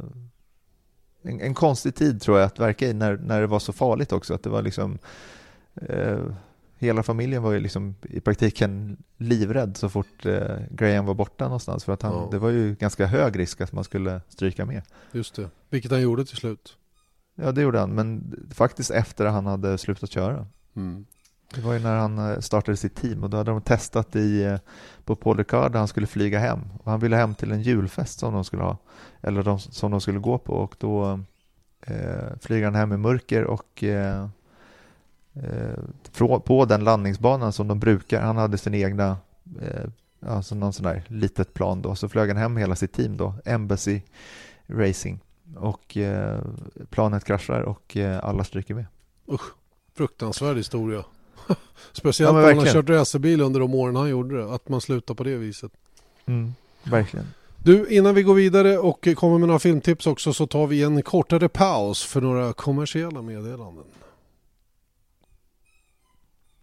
en, 1.23 1.41
en, 1.41 1.55
konstig 1.55 1.95
tid 1.95 2.23
tror 2.23 2.39
jag 2.39 2.47
att 2.47 2.59
verka 2.59 2.89
i 2.89 2.95
när, 2.95 3.17
när 3.17 3.41
det 3.41 3.47
var 3.47 3.59
så 3.59 3.73
farligt 3.73 4.13
också. 4.13 4.35
Att 4.35 4.43
det 4.43 4.51
var 4.51 4.63
liksom 4.63 4.99
eh, 5.75 6.19
hela 6.79 7.03
familjen 7.03 7.43
var 7.43 7.53
ju 7.53 7.61
liksom 7.61 7.95
i 8.03 8.21
praktiken 8.21 8.97
livrädd 9.17 9.77
så 9.77 9.89
fort 9.89 10.27
eh, 10.27 10.57
Graham 10.71 11.07
var 11.07 11.15
borta 11.15 11.45
någonstans 11.45 11.85
för 11.85 11.93
att 11.93 12.03
han, 12.03 12.13
ja. 12.13 12.29
det 12.31 12.39
var 12.39 12.51
ju 12.51 12.75
ganska 12.75 13.07
hög 13.07 13.39
risk 13.39 13.61
att 13.61 13.73
man 13.73 13.85
skulle 13.85 14.21
stryka 14.29 14.65
med. 14.65 14.83
Just 15.13 15.35
det, 15.35 15.51
vilket 15.71 15.91
han 15.91 16.03
gjorde 16.03 16.25
till 16.25 16.37
slut. 16.37 16.77
Ja, 17.35 17.53
det 17.53 17.63
gjorde 17.63 17.79
han, 17.79 17.95
men 17.95 18.41
faktiskt 18.55 18.91
efter 18.91 19.25
att 19.25 19.33
han 19.33 19.47
hade 19.47 19.79
slutat 19.79 20.11
köra. 20.11 20.47
Mm. 20.77 21.07
Det 21.55 21.61
var 21.61 21.73
ju 21.73 21.79
när 21.79 21.97
han 21.97 22.19
eh, 22.19 22.39
startade 22.39 22.77
sitt 22.77 22.95
team 22.95 23.25
och 23.25 23.31
då 23.31 23.37
hade 23.37 23.51
de 23.51 23.61
testat 23.61 24.17
i, 24.17 24.43
eh, 24.43 24.59
på 25.05 25.17
Paul 25.17 25.37
Ricard 25.37 25.73
där 25.73 25.79
han 25.79 25.89
skulle 25.89 26.07
flyga 26.07 26.39
hem. 26.39 26.61
Och 26.83 26.91
han 26.91 27.01
ville 27.01 27.17
hem 27.17 27.35
till 27.35 27.53
en 27.53 27.63
julfest 27.63 28.19
som 28.19 28.35
de 28.35 28.45
skulle 28.45 28.63
ha, 28.63 28.79
eller 29.21 29.43
de, 29.43 29.59
som 29.59 29.91
de 29.91 30.01
skulle 30.01 30.19
gå 30.19 30.39
på 30.39 30.53
och 30.53 30.75
då 30.79 31.21
eh, 31.81 32.39
flyger 32.41 32.65
han 32.65 32.75
hem 32.75 32.93
i 32.93 32.97
mörker 32.97 33.45
och 33.45 33.85
eh, 33.85 34.29
eh, 35.43 36.39
på 36.39 36.65
den 36.65 36.85
landningsbanan 36.85 37.53
som 37.53 37.69
de 37.69 37.81
brukar, 37.81 38.23
han 38.23 38.37
hade 38.37 38.59
sin 38.59 38.75
egna, 38.75 39.17
eh, 39.61 39.91
alltså 40.31 40.55
någon 40.55 40.73
sån 40.73 40.85
där 40.85 41.05
litet 41.09 41.55
plan 41.55 41.83
då, 41.83 41.95
så 41.95 42.09
flög 42.09 42.29
han 42.29 42.37
hem 42.37 42.57
hela 42.57 42.77
sitt 42.77 42.93
team 42.93 43.17
då, 43.17 43.35
Embassy 43.45 44.01
Racing 44.67 45.21
och 45.57 45.97
eh, 45.97 46.41
planet 46.91 47.25
kraschar 47.25 47.61
och 47.61 47.97
alla 48.23 48.45
stryker 48.45 48.75
med. 48.75 48.87
Usch, 49.29 49.55
fruktansvärd 49.95 50.57
historia. 50.57 51.05
Speciellt 51.93 52.35
ja, 52.35 52.41
när 52.41 52.49
han 52.49 52.59
har 52.59 52.67
kört 52.67 52.89
racerbil 52.89 53.41
under 53.41 53.61
de 53.61 53.75
åren 53.75 53.97
han 53.97 54.09
gjorde 54.09 54.37
det. 54.37 54.55
Att 54.55 54.69
man 54.69 54.81
slutar 54.81 55.15
på 55.15 55.25
det 55.25 55.37
viset. 55.37 55.73
Mm, 56.27 56.55
verkligen. 56.85 57.27
Du, 57.67 57.87
innan 57.89 58.15
vi 58.15 58.23
går 58.23 58.35
vidare 58.35 58.79
och 58.79 59.09
kommer 59.17 59.39
med 59.39 59.49
några 59.49 59.59
filmtips 59.59 60.07
också 60.07 60.33
så 60.33 60.47
tar 60.47 60.67
vi 60.67 60.83
en 60.83 61.03
kortare 61.03 61.49
paus 61.49 62.05
för 62.05 62.21
några 62.21 62.53
kommersiella 62.53 63.23
meddelanden. 63.23 63.85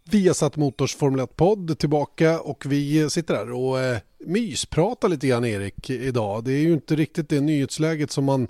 Vi 0.05 0.27
har 0.27 0.33
satt 0.33 0.55
Motors 0.55 0.95
Formel 0.95 1.19
1-podd 1.21 1.79
tillbaka 1.79 2.39
och 2.39 2.65
vi 2.65 3.09
sitter 3.09 3.35
här 3.35 3.51
och 3.51 3.79
eh, 3.79 3.97
myspratar 4.19 5.09
lite 5.09 5.27
grann 5.27 5.45
Erik 5.45 5.89
idag. 5.89 6.43
Det 6.43 6.51
är 6.51 6.59
ju 6.59 6.73
inte 6.73 6.95
riktigt 6.95 7.29
det 7.29 7.41
nyhetsläget 7.41 8.11
som, 8.11 8.25
man, 8.25 8.47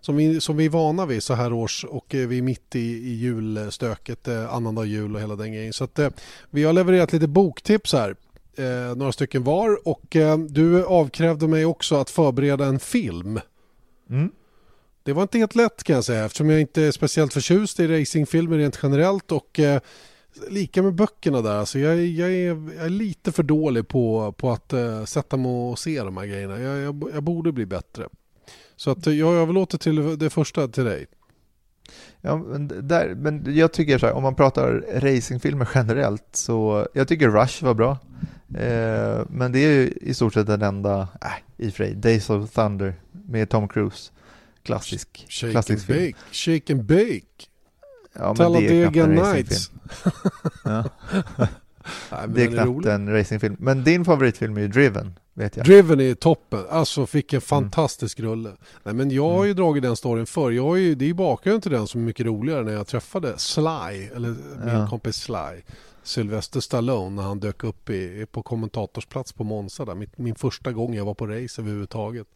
som, 0.00 0.16
vi, 0.16 0.40
som 0.40 0.56
vi 0.56 0.64
är 0.64 0.68
vana 0.68 1.06
vid 1.06 1.22
så 1.22 1.34
här 1.34 1.52
års 1.52 1.84
och 1.84 2.14
eh, 2.14 2.28
vi 2.28 2.38
är 2.38 2.42
mitt 2.42 2.76
i, 2.76 2.78
i 2.78 3.14
julstöket, 3.14 4.28
eh, 4.28 4.54
annandag 4.54 4.84
jul 4.84 5.14
och 5.14 5.20
hela 5.20 5.36
den 5.36 5.52
grejen. 5.52 5.72
Så 5.72 5.84
att, 5.84 5.98
eh, 5.98 6.10
vi 6.50 6.64
har 6.64 6.72
levererat 6.72 7.12
lite 7.12 7.28
boktips 7.28 7.92
här, 7.92 8.16
några 8.94 9.12
stycken 9.12 9.44
var 9.44 9.88
och 9.88 10.16
du 10.48 10.84
avkrävde 10.84 11.48
mig 11.48 11.64
också 11.64 11.96
att 11.96 12.10
förbereda 12.10 12.64
en 12.64 12.78
film. 12.78 13.40
Mm. 14.10 14.30
Det 15.02 15.12
var 15.12 15.22
inte 15.22 15.38
helt 15.38 15.54
lätt 15.54 15.84
kan 15.84 15.94
jag 15.94 16.04
säga 16.04 16.24
eftersom 16.24 16.50
jag 16.50 16.60
inte 16.60 16.82
är 16.82 16.92
speciellt 16.92 17.32
förtjust 17.32 17.80
i 17.80 18.00
racingfilmer 18.00 18.58
rent 18.58 18.78
generellt 18.82 19.32
och 19.32 19.60
lika 20.48 20.82
med 20.82 20.94
böckerna 20.94 21.42
där. 21.42 21.58
Alltså 21.58 21.78
jag, 21.78 22.06
jag, 22.06 22.30
är, 22.32 22.74
jag 22.76 22.84
är 22.84 22.90
lite 22.90 23.32
för 23.32 23.42
dålig 23.42 23.88
på, 23.88 24.32
på 24.32 24.50
att 24.50 24.72
uh, 24.72 25.04
sätta 25.04 25.36
mig 25.36 25.50
och 25.50 25.78
se 25.78 26.02
de 26.02 26.16
här 26.16 26.26
grejerna. 26.26 26.60
Jag, 26.60 26.78
jag, 26.78 27.10
jag 27.14 27.22
borde 27.22 27.52
bli 27.52 27.66
bättre. 27.66 28.08
Så 28.76 28.90
att 28.90 29.06
jag 29.06 29.34
överlåter 29.34 29.78
till 29.78 30.18
det 30.18 30.30
första 30.30 30.68
till 30.68 30.84
dig. 30.84 31.06
Ja, 32.20 32.36
men, 32.36 32.88
där, 32.88 33.14
men 33.14 33.56
jag 33.56 33.72
tycker 33.72 33.98
så 33.98 34.06
här, 34.06 34.12
om 34.12 34.22
man 34.22 34.34
pratar 34.34 34.84
racingfilmer 35.00 35.68
generellt 35.74 36.28
så 36.32 36.88
jag 36.94 37.08
tycker 37.08 37.28
Rush 37.28 37.64
var 37.64 37.74
bra. 37.74 37.98
Eh, 38.58 39.26
men 39.30 39.52
det 39.52 39.58
är 39.58 39.72
ju 39.72 39.92
i 40.00 40.14
stort 40.14 40.34
sett 40.34 40.46
den 40.46 40.62
enda, 40.62 41.08
äh, 41.22 41.64
i 41.66 41.68
och 41.68 41.74
för 41.74 41.84
sig, 41.84 41.94
Days 41.94 42.30
of 42.30 42.50
Thunder 42.50 42.94
med 43.12 43.50
Tom 43.50 43.68
Cruise. 43.68 44.12
Klassisk, 44.62 45.26
Shake 45.28 45.52
klassisk 45.52 45.90
and 45.90 45.96
film. 45.96 46.06
Bake. 46.06 46.16
Shake 46.32 46.72
and 46.72 46.84
Bake. 46.84 47.48
Ja, 48.14 48.34
Talladega 48.34 49.06
Nights. 49.06 49.70
ja. 50.64 50.84
Nej, 52.10 52.28
det 52.28 52.42
är 52.42 52.46
knappt 52.46 52.86
en 52.86 53.12
racingfilm. 53.12 53.56
Men 53.58 53.84
din 53.84 54.04
favoritfilm 54.04 54.56
är 54.56 54.60
ju 54.60 54.68
Driven, 54.68 55.18
vet 55.34 55.56
jag. 55.56 55.66
Driven 55.66 56.00
är 56.00 56.14
toppen. 56.14 56.64
Alltså 56.70 57.06
fick 57.06 57.32
en 57.32 57.36
mm. 57.36 57.40
fantastisk 57.40 58.18
mm. 58.18 58.30
rulle. 58.30 58.52
Nej, 58.82 58.94
men 58.94 59.10
jag 59.10 59.28
har 59.28 59.44
ju 59.44 59.50
mm. 59.50 59.56
dragit 59.56 59.82
den 59.82 59.96
storyn 59.96 60.26
förr. 60.26 60.50
Jag 60.50 60.76
är 60.76 60.80
ju, 60.80 60.94
det 60.94 61.04
är 61.04 61.06
ju 61.06 61.14
bakgrunden 61.14 61.60
till 61.60 61.70
den 61.70 61.86
som 61.86 62.00
är 62.00 62.04
mycket 62.04 62.26
roligare 62.26 62.62
när 62.62 62.72
jag 62.72 62.86
träffade 62.86 63.38
Sly, 63.38 64.08
eller 64.14 64.28
min 64.64 64.74
ja. 64.74 64.86
kompis 64.90 65.16
Sly. 65.16 65.62
Sylvester 66.02 66.60
Stallone 66.60 67.16
när 67.16 67.22
han 67.22 67.40
dök 67.40 67.64
upp 67.64 67.90
i, 67.90 68.26
på 68.30 68.42
kommentatorsplats 68.42 69.32
på 69.32 69.44
Monza 69.44 69.84
där. 69.84 69.94
Min, 69.94 70.10
min 70.16 70.34
första 70.34 70.72
gång 70.72 70.94
jag 70.94 71.04
var 71.04 71.14
på 71.14 71.26
race 71.26 71.62
överhuvudtaget. 71.62 72.26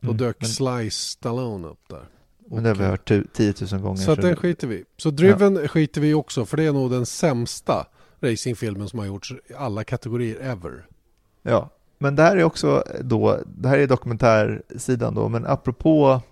Då 0.00 0.08
mm. 0.08 0.16
dök 0.16 0.36
men... 0.40 0.48
Sly 0.48 0.90
Stallone 0.90 1.68
upp 1.68 1.88
där. 1.88 2.04
Men 2.50 2.62
det 2.62 2.68
har 2.68 2.76
vi 2.76 2.84
hört 2.84 3.10
10 3.32 3.54
000 3.72 3.80
gånger. 3.80 3.96
Så 3.96 4.12
att 4.12 4.22
den 4.22 4.36
skiter 4.36 4.66
vi 4.66 4.84
Så 4.96 5.10
Driven 5.10 5.56
ja. 5.56 5.68
skiter 5.68 6.00
vi 6.00 6.14
också 6.14 6.46
för 6.46 6.56
det 6.56 6.64
är 6.64 6.72
nog 6.72 6.90
den 6.90 7.06
sämsta 7.06 7.86
racingfilmen 8.20 8.88
som 8.88 8.98
har 8.98 9.06
gjorts 9.06 9.32
i 9.32 9.54
alla 9.54 9.84
kategorier 9.84 10.40
ever. 10.40 10.86
Ja, 11.42 11.70
men 11.98 12.16
det 12.16 12.22
här 12.22 12.36
är 12.36 12.44
också 12.44 12.84
då, 13.00 13.38
det 13.46 13.68
här 13.68 13.78
är 13.78 13.86
dokumentärsidan 13.86 15.14
då, 15.14 15.28
men 15.28 15.46
apropå 15.46 16.22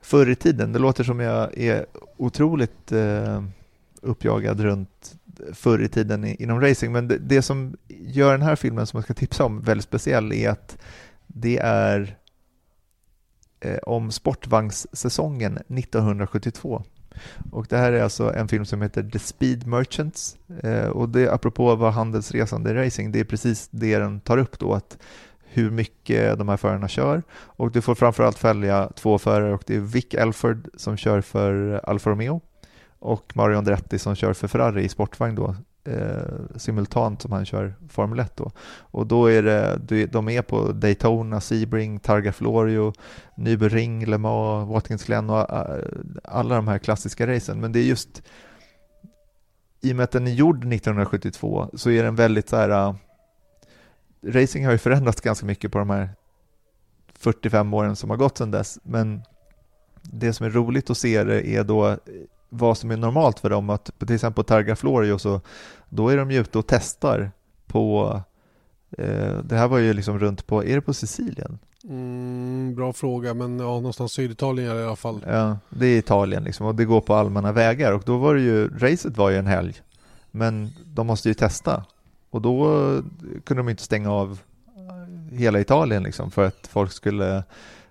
förr 0.00 0.30
i 0.30 0.34
tiden, 0.34 0.72
det 0.72 0.78
låter 0.78 1.04
som 1.04 1.20
jag 1.20 1.58
är 1.58 1.86
otroligt 2.16 2.92
eh, 2.92 3.42
uppjagad 4.02 4.60
runt 4.60 5.14
förr 5.52 5.82
i 5.82 5.88
tiden 5.88 6.24
inom 6.24 6.60
racing, 6.60 6.92
men 6.92 7.08
det, 7.08 7.18
det, 7.18 7.42
som 7.42 7.76
gör 7.88 8.32
den 8.32 8.42
här 8.42 8.56
filmen 8.56 8.86
som 8.86 8.96
jag 8.96 9.04
ska 9.04 9.14
tipsa 9.14 9.44
om 9.44 9.60
väldigt 9.60 9.84
speciell 9.84 10.32
är 10.32 10.50
att 10.50 10.78
det 11.26 11.58
är 11.58 12.17
Eh, 13.60 13.78
om 13.82 14.10
sportvagnssäsongen 14.10 15.58
1972. 15.68 16.82
Och 17.50 17.66
det 17.68 17.76
här 17.76 17.92
är 17.92 18.02
alltså 18.02 18.34
en 18.34 18.48
film 18.48 18.64
som 18.64 18.82
heter 18.82 19.02
The 19.02 19.18
Speed 19.18 19.66
Merchants 19.66 20.36
eh, 20.62 20.86
och 20.86 21.08
det 21.08 21.28
apropå 21.28 21.74
vad 21.74 21.92
handelsresande 21.92 22.74
racing, 22.74 23.12
det 23.12 23.20
är 23.20 23.24
precis 23.24 23.68
det 23.70 23.98
den 23.98 24.20
tar 24.20 24.38
upp 24.38 24.58
då 24.58 24.74
att 24.74 24.98
hur 25.40 25.70
mycket 25.70 26.38
de 26.38 26.48
här 26.48 26.56
förarna 26.56 26.88
kör 26.88 27.22
och 27.32 27.72
du 27.72 27.80
får 27.80 27.94
framförallt 27.94 28.38
följa 28.38 28.90
två 28.94 29.18
förare 29.18 29.54
och 29.54 29.62
det 29.66 29.76
är 29.76 29.80
Vic 29.80 30.14
Elford 30.14 30.68
som 30.74 30.96
kör 30.96 31.20
för 31.20 31.80
Alfa 31.84 32.10
Romeo 32.10 32.40
och 32.98 33.32
Mario 33.34 33.58
Andretti 33.58 33.98
som 33.98 34.14
kör 34.14 34.32
för 34.32 34.48
Ferrari 34.48 34.84
i 34.84 34.88
sportvagn 34.88 35.34
då 35.34 35.56
eh, 35.88 36.56
simultant 36.56 37.22
som 37.22 37.32
han 37.32 37.46
kör 37.46 37.74
Formel 37.88 38.18
1 38.18 38.36
då. 38.36 38.50
Och 38.80 39.06
då 39.06 39.26
är 39.26 39.42
det, 39.42 40.06
de 40.06 40.28
är 40.28 40.42
på 40.42 40.72
Daytona, 40.72 41.40
Sebring, 41.40 42.00
Targa 42.00 42.32
Florio, 42.32 42.92
Nürburgring, 43.36 44.06
Le 44.06 44.18
Mans, 44.18 44.68
Watkins 44.68 45.04
Glen 45.04 45.30
och 45.30 45.50
eh, 45.50 45.84
alla 46.24 46.56
de 46.56 46.68
här 46.68 46.78
klassiska 46.78 47.26
racen. 47.26 47.60
Men 47.60 47.72
det 47.72 47.80
är 47.80 47.84
just 47.84 48.22
i 49.80 49.92
och 49.92 49.96
med 49.96 50.04
att 50.04 50.10
den 50.10 50.26
är 50.26 50.32
gjord 50.32 50.56
1972 50.56 51.70
så 51.74 51.90
är 51.90 52.02
den 52.02 52.14
väldigt 52.14 52.48
så 52.48 52.56
här 52.56 52.70
eh, 52.70 52.94
racing 54.26 54.64
har 54.64 54.72
ju 54.72 54.78
förändrats 54.78 55.20
ganska 55.20 55.46
mycket 55.46 55.72
på 55.72 55.78
de 55.78 55.90
här 55.90 56.10
45 57.14 57.74
åren 57.74 57.96
som 57.96 58.10
har 58.10 58.16
gått 58.16 58.38
sedan 58.38 58.50
dess, 58.50 58.78
men 58.82 59.22
det 60.02 60.32
som 60.32 60.46
är 60.46 60.50
roligt 60.50 60.90
att 60.90 60.98
se 60.98 61.24
det 61.24 61.48
är 61.48 61.64
då 61.64 61.96
vad 62.48 62.78
som 62.78 62.90
är 62.90 62.96
normalt 62.96 63.38
för 63.38 63.50
dem. 63.50 63.70
Att 63.70 63.90
till 63.98 64.14
exempel 64.14 64.44
på 64.44 64.48
Targa 64.48 64.76
Florio 64.76 65.18
så 65.18 65.40
då 65.88 66.08
är 66.08 66.16
de 66.16 66.30
ju 66.30 66.40
ute 66.40 66.58
och 66.58 66.66
testar 66.66 67.30
på 67.66 68.20
eh, 68.98 69.38
det 69.44 69.56
här 69.56 69.68
var 69.68 69.78
ju 69.78 69.92
liksom 69.92 70.18
runt 70.18 70.46
på, 70.46 70.64
är 70.64 70.74
det 70.74 70.80
på 70.80 70.94
Sicilien? 70.94 71.58
Mm, 71.84 72.74
bra 72.74 72.92
fråga, 72.92 73.34
men 73.34 73.58
ja, 73.58 73.74
någonstans 73.74 74.12
Syditalien 74.12 74.76
i 74.76 74.82
alla 74.82 74.96
fall. 74.96 75.24
Ja, 75.26 75.58
det 75.70 75.86
är 75.86 75.98
Italien 75.98 76.44
liksom 76.44 76.66
och 76.66 76.74
det 76.74 76.84
går 76.84 77.00
på 77.00 77.14
allmänna 77.14 77.52
vägar 77.52 77.92
och 77.92 78.02
då 78.06 78.16
var 78.16 78.34
det 78.34 78.40
ju, 78.40 78.78
racet 78.78 79.16
var 79.16 79.30
ju 79.30 79.36
en 79.36 79.46
helg. 79.46 79.74
Men 80.30 80.70
de 80.84 81.06
måste 81.06 81.28
ju 81.28 81.34
testa 81.34 81.84
och 82.30 82.42
då 82.42 82.66
kunde 83.44 83.62
de 83.62 83.68
inte 83.68 83.82
stänga 83.82 84.12
av 84.12 84.38
hela 85.32 85.60
Italien 85.60 86.02
liksom 86.02 86.30
för 86.30 86.46
att 86.46 86.66
folk 86.66 86.92
skulle 86.92 87.36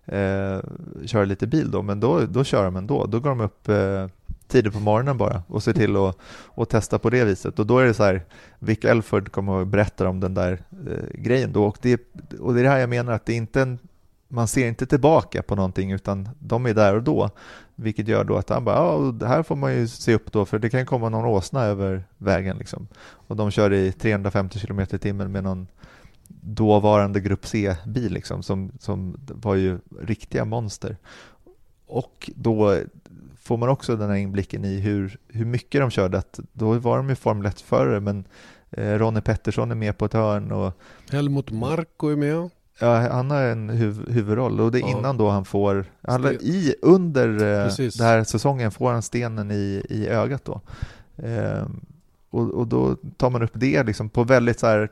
eh, 0.05 0.60
köra 1.05 1.26
lite 1.26 1.47
bil 1.47 1.72
då, 1.72 1.82
men 1.82 1.99
då, 1.99 2.22
då 2.26 2.43
kör 2.43 2.64
de 2.64 2.76
ändå. 2.76 3.05
Då 3.05 3.20
går 3.20 3.30
de 3.30 3.41
upp 3.41 3.70
eh, 3.70 4.08
tidigt 4.47 4.73
på 4.73 4.79
morgonen 4.79 5.17
bara 5.17 5.43
och 5.47 5.63
ser 5.63 5.73
till 5.73 5.95
att 5.95 6.17
och 6.45 6.69
testa 6.69 6.99
på 6.99 7.09
det 7.09 7.23
viset. 7.23 7.59
Och 7.59 7.67
då 7.67 7.79
är 7.79 7.85
det 7.85 7.93
så 7.93 8.03
här, 8.03 8.25
Vic 8.59 8.85
Elford 8.85 9.31
kommer 9.31 9.53
och 9.53 9.67
berättar 9.67 10.05
om 10.05 10.19
den 10.19 10.33
där 10.33 10.63
eh, 10.87 11.19
grejen 11.21 11.53
då 11.53 11.65
och 11.65 11.77
det, 11.81 12.01
och 12.39 12.53
det 12.53 12.59
är 12.59 12.63
det 12.63 12.69
här 12.69 12.79
jag 12.79 12.89
menar 12.89 13.13
att 13.13 13.25
det 13.25 13.33
är 13.33 13.37
inte 13.37 13.61
en, 13.61 13.79
man 14.27 14.47
ser 14.47 14.67
inte 14.67 14.85
tillbaka 14.85 15.41
på 15.41 15.55
någonting 15.55 15.91
utan 15.91 16.29
de 16.39 16.65
är 16.65 16.73
där 16.73 16.95
och 16.95 17.03
då. 17.03 17.29
Vilket 17.75 18.07
gör 18.07 18.23
då 18.23 18.37
att 18.37 18.49
han 18.49 18.65
bara, 18.65 18.75
ja, 18.75 19.11
det 19.11 19.27
här 19.27 19.43
får 19.43 19.55
man 19.55 19.73
ju 19.73 19.87
se 19.87 20.13
upp 20.13 20.31
då 20.31 20.45
för 20.45 20.59
det 20.59 20.69
kan 20.69 20.85
komma 20.85 21.09
någon 21.09 21.25
åsna 21.25 21.63
över 21.63 22.03
vägen 22.17 22.57
liksom. 22.57 22.87
Och 22.99 23.35
de 23.35 23.51
kör 23.51 23.73
i 23.73 23.91
350 23.91 24.59
km 24.59 24.79
i 24.79 24.97
timmen 24.97 25.31
med 25.31 25.43
någon 25.43 25.67
dåvarande 26.41 27.19
Grupp 27.19 27.45
C-bil 27.45 28.13
liksom 28.13 28.43
som, 28.43 28.71
som 28.79 29.15
var 29.27 29.55
ju 29.55 29.79
riktiga 30.01 30.45
monster. 30.45 30.97
Och 31.87 32.29
då 32.35 32.79
får 33.47 33.57
man 33.57 33.69
också 33.69 33.95
den 33.95 34.09
här 34.09 34.17
inblicken 34.17 34.65
i 34.65 34.79
hur, 34.79 35.17
hur 35.27 35.45
mycket 35.45 35.81
de 35.81 35.89
körde. 35.89 36.17
Att 36.17 36.39
då 36.53 36.73
var 36.73 36.97
de 36.97 37.09
ju 37.09 37.15
Formel 37.15 37.51
1-förare 37.51 37.99
men 37.99 38.25
eh, 38.71 38.93
Ronnie 38.93 39.21
Pettersson 39.21 39.71
är 39.71 39.75
med 39.75 39.97
på 39.97 40.05
ett 40.05 40.13
hörn. 40.13 40.51
Och, 40.51 40.73
Helmut 41.11 41.51
Marko 41.51 42.07
är 42.07 42.15
med. 42.15 42.49
Ja, 42.79 42.95
han 42.95 43.31
har 43.31 43.41
en 43.41 43.69
huv 43.69 44.11
huvudroll 44.11 44.59
och 44.59 44.71
det 44.71 44.79
är 44.79 44.89
innan 44.89 45.17
då 45.17 45.29
han 45.29 45.45
får, 45.45 45.85
han, 46.01 46.25
i, 46.25 46.75
under 46.81 47.29
eh, 47.29 47.75
den 47.77 48.07
här 48.07 48.23
säsongen 48.23 48.71
får 48.71 48.91
han 48.91 49.01
stenen 49.01 49.51
i, 49.51 49.85
i 49.89 50.07
ögat 50.07 50.45
då. 50.45 50.61
Eh, 51.15 51.67
och, 52.29 52.53
och 52.53 52.67
då 52.67 52.95
tar 53.17 53.29
man 53.29 53.43
upp 53.43 53.51
det 53.53 53.83
liksom 53.83 54.09
på 54.09 54.23
väldigt 54.23 54.59
så 54.59 54.67
här, 54.67 54.89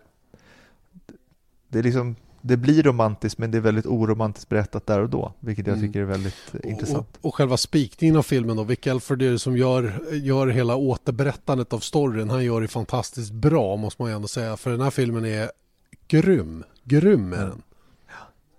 det 1.68 1.80
är 1.80 1.84
liksom 1.84 2.16
det 2.48 2.58
blir 2.58 2.84
romantiskt 2.84 3.38
men 3.38 3.52
det 3.52 3.58
är 3.58 3.62
väldigt 3.62 3.86
oromantiskt 3.86 4.50
berättat 4.50 4.88
där 4.88 5.00
och 5.00 5.10
då, 5.10 5.34
vilket 5.40 5.68
jag 5.68 5.78
mm. 5.78 5.88
tycker 5.88 6.02
är 6.02 6.06
väldigt 6.06 6.54
mm. 6.54 6.70
intressant. 6.70 7.08
Och, 7.22 7.26
och, 7.26 7.36
själva 7.36 7.58
spikningen 7.58 8.18
av 8.18 8.24
filmen 8.24 8.58
då, 8.58 8.64
Vic 8.64 8.88
Elford 8.88 9.22
är 9.22 9.32
det 9.32 9.40
som 9.40 9.58
gör, 9.58 10.02
gör 10.12 10.48
hela 10.48 10.76
återberättandet 10.76 11.74
av 11.74 11.80
storyn. 11.80 12.30
Han 12.30 12.44
gör 12.44 12.62
det 12.62 12.68
fantastiskt 12.68 13.32
bra 13.32 13.76
måste 13.76 14.02
man 14.02 14.12
ju 14.12 14.16
ändå 14.16 14.28
säga, 14.28 14.58
för 14.58 14.72
den 14.72 14.82
här 14.82 14.90
filmen 14.90 15.26
är 15.26 15.52
grym. 16.08 16.64
Grym 16.84 17.34
är 17.34 17.38
den. 17.38 17.62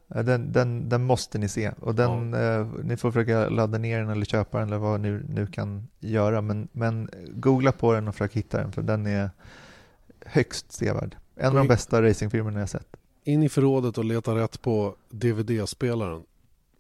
Ja, 0.08 0.22
den, 0.22 0.52
den, 0.52 0.88
den 0.88 1.04
måste 1.04 1.38
ni 1.38 1.48
se 1.48 1.72
och 1.80 1.94
den, 1.94 2.32
ja. 2.32 2.60
eh, 2.60 2.66
ni 2.84 2.96
får 2.96 3.10
försöka 3.10 3.48
ladda 3.48 3.78
ner 3.78 4.00
den 4.00 4.08
eller 4.08 4.24
köpa 4.24 4.58
den 4.58 4.68
eller 4.68 4.78
vad 4.78 5.00
ni 5.00 5.20
nu 5.28 5.46
kan 5.46 5.88
göra. 6.00 6.40
Men, 6.40 6.68
men 6.72 7.10
googla 7.28 7.72
på 7.72 7.92
den 7.92 8.08
och 8.08 8.14
försök 8.14 8.32
hitta 8.32 8.58
den 8.58 8.72
för 8.72 8.82
den 8.82 9.06
är 9.06 9.30
högst 10.24 10.72
sevärd. 10.72 11.16
En 11.36 11.48
av 11.48 11.54
de 11.54 11.68
bästa 11.68 12.02
racingfilmerna 12.02 12.60
jag 12.60 12.68
sett 12.68 12.96
in 13.26 13.42
i 13.42 13.48
förrådet 13.48 13.98
och 13.98 14.04
leta 14.04 14.34
rätt 14.34 14.62
på 14.62 14.94
DVD-spelaren 15.10 16.22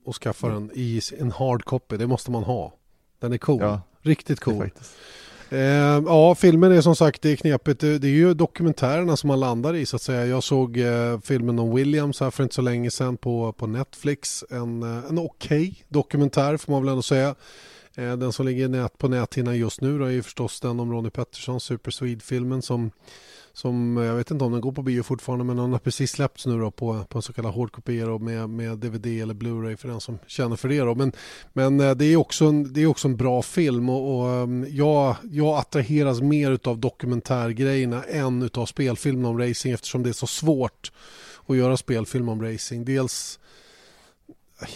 och 0.04 0.14
skaffa 0.14 0.46
mm. 0.46 0.68
den 0.68 0.76
i 0.78 1.00
en 1.18 1.30
hard 1.30 1.64
copy. 1.64 1.96
Det 1.96 2.06
måste 2.06 2.30
man 2.30 2.44
ha. 2.44 2.74
Den 3.18 3.32
är 3.32 3.38
cool. 3.38 3.60
Ja, 3.60 3.80
Riktigt 4.02 4.40
cool. 4.40 4.70
Eh, 5.50 5.58
ja, 6.06 6.34
filmen 6.34 6.72
är 6.72 6.80
som 6.80 6.96
sagt 6.96 7.22
det 7.22 7.30
är 7.30 7.36
knepigt. 7.36 7.80
Det, 7.80 7.98
det, 7.98 8.08
är 8.08 8.12
ju 8.12 8.34
dokumentärerna 8.34 9.16
som 9.16 9.28
man 9.28 9.40
landar 9.40 9.74
i 9.74 9.86
så 9.86 9.96
att 9.96 10.02
säga. 10.02 10.26
Jag 10.26 10.42
såg 10.42 10.78
eh, 10.78 11.20
filmen 11.20 11.58
om 11.58 11.74
Williams 11.74 12.20
här 12.20 12.30
för 12.30 12.42
inte 12.42 12.54
så 12.54 12.62
länge 12.62 12.90
sedan 12.90 13.16
på, 13.16 13.52
på 13.52 13.66
Netflix. 13.66 14.44
En, 14.50 14.82
eh, 14.82 15.04
en 15.10 15.18
okej 15.18 15.68
okay 15.68 15.74
dokumentär 15.88 16.56
får 16.56 16.72
man 16.72 16.82
väl 16.82 16.88
ändå 16.88 17.02
säga. 17.02 17.34
Eh, 17.94 18.16
den 18.16 18.32
som 18.32 18.46
ligger 18.46 18.68
nät 18.68 18.98
på 18.98 19.08
näthinnan 19.08 19.56
just 19.56 19.80
nu 19.80 19.98
då 19.98 20.04
är 20.04 20.10
ju 20.10 20.22
förstås 20.22 20.60
den 20.60 20.80
om 20.80 20.92
Ronnie 20.92 21.10
Pettersson, 21.10 21.60
Super 21.60 21.90
Swede-filmen 21.90 22.62
som 22.62 22.90
som 23.56 23.98
eh, 23.98 24.04
jag 24.04 24.14
vet 24.14 24.30
inte 24.30 24.44
om 24.44 24.52
den 24.52 24.60
går 24.60 24.72
på 24.72 24.82
bio 24.82 25.02
fortfarande 25.02 25.44
men 25.44 25.56
den 25.56 25.72
har 25.72 25.78
precis 25.78 26.10
släppts 26.10 26.46
nu 26.46 26.58
då 26.58 26.70
på, 26.70 27.04
på 27.08 27.18
en 27.18 27.22
så 27.22 27.32
kallad 27.32 27.54
hårdkopier 27.54 28.18
med, 28.18 28.50
med 28.50 28.78
DVD 28.78 29.06
eller 29.06 29.34
Blu-ray 29.34 29.76
för 29.76 29.88
den 29.88 30.00
som 30.00 30.18
känner 30.26 30.56
för 30.56 30.68
det. 30.68 30.80
Då. 30.80 30.94
Men, 30.94 31.12
men 31.52 31.80
eh, 31.80 31.94
det, 31.94 32.04
är 32.04 32.16
också 32.16 32.44
en, 32.44 32.72
det 32.72 32.82
är 32.82 32.86
också 32.86 33.08
en 33.08 33.16
bra 33.16 33.42
film 33.42 33.88
och, 33.88 34.18
och 34.18 34.30
ehm, 34.30 34.66
jag, 34.70 35.16
jag 35.22 35.58
attraheras 35.58 36.20
mer 36.20 36.58
av 36.64 36.78
dokumentärgrejerna 36.78 38.02
än 38.02 38.50
av 38.54 38.66
spelfilmen 38.66 39.24
om 39.24 39.38
racing 39.38 39.74
eftersom 39.74 40.02
det 40.02 40.08
är 40.08 40.12
så 40.12 40.26
svårt 40.26 40.92
att 41.46 41.56
göra 41.56 41.76
spelfilm 41.76 42.28
om 42.28 42.42
racing. 42.42 42.84
Dels 42.84 43.38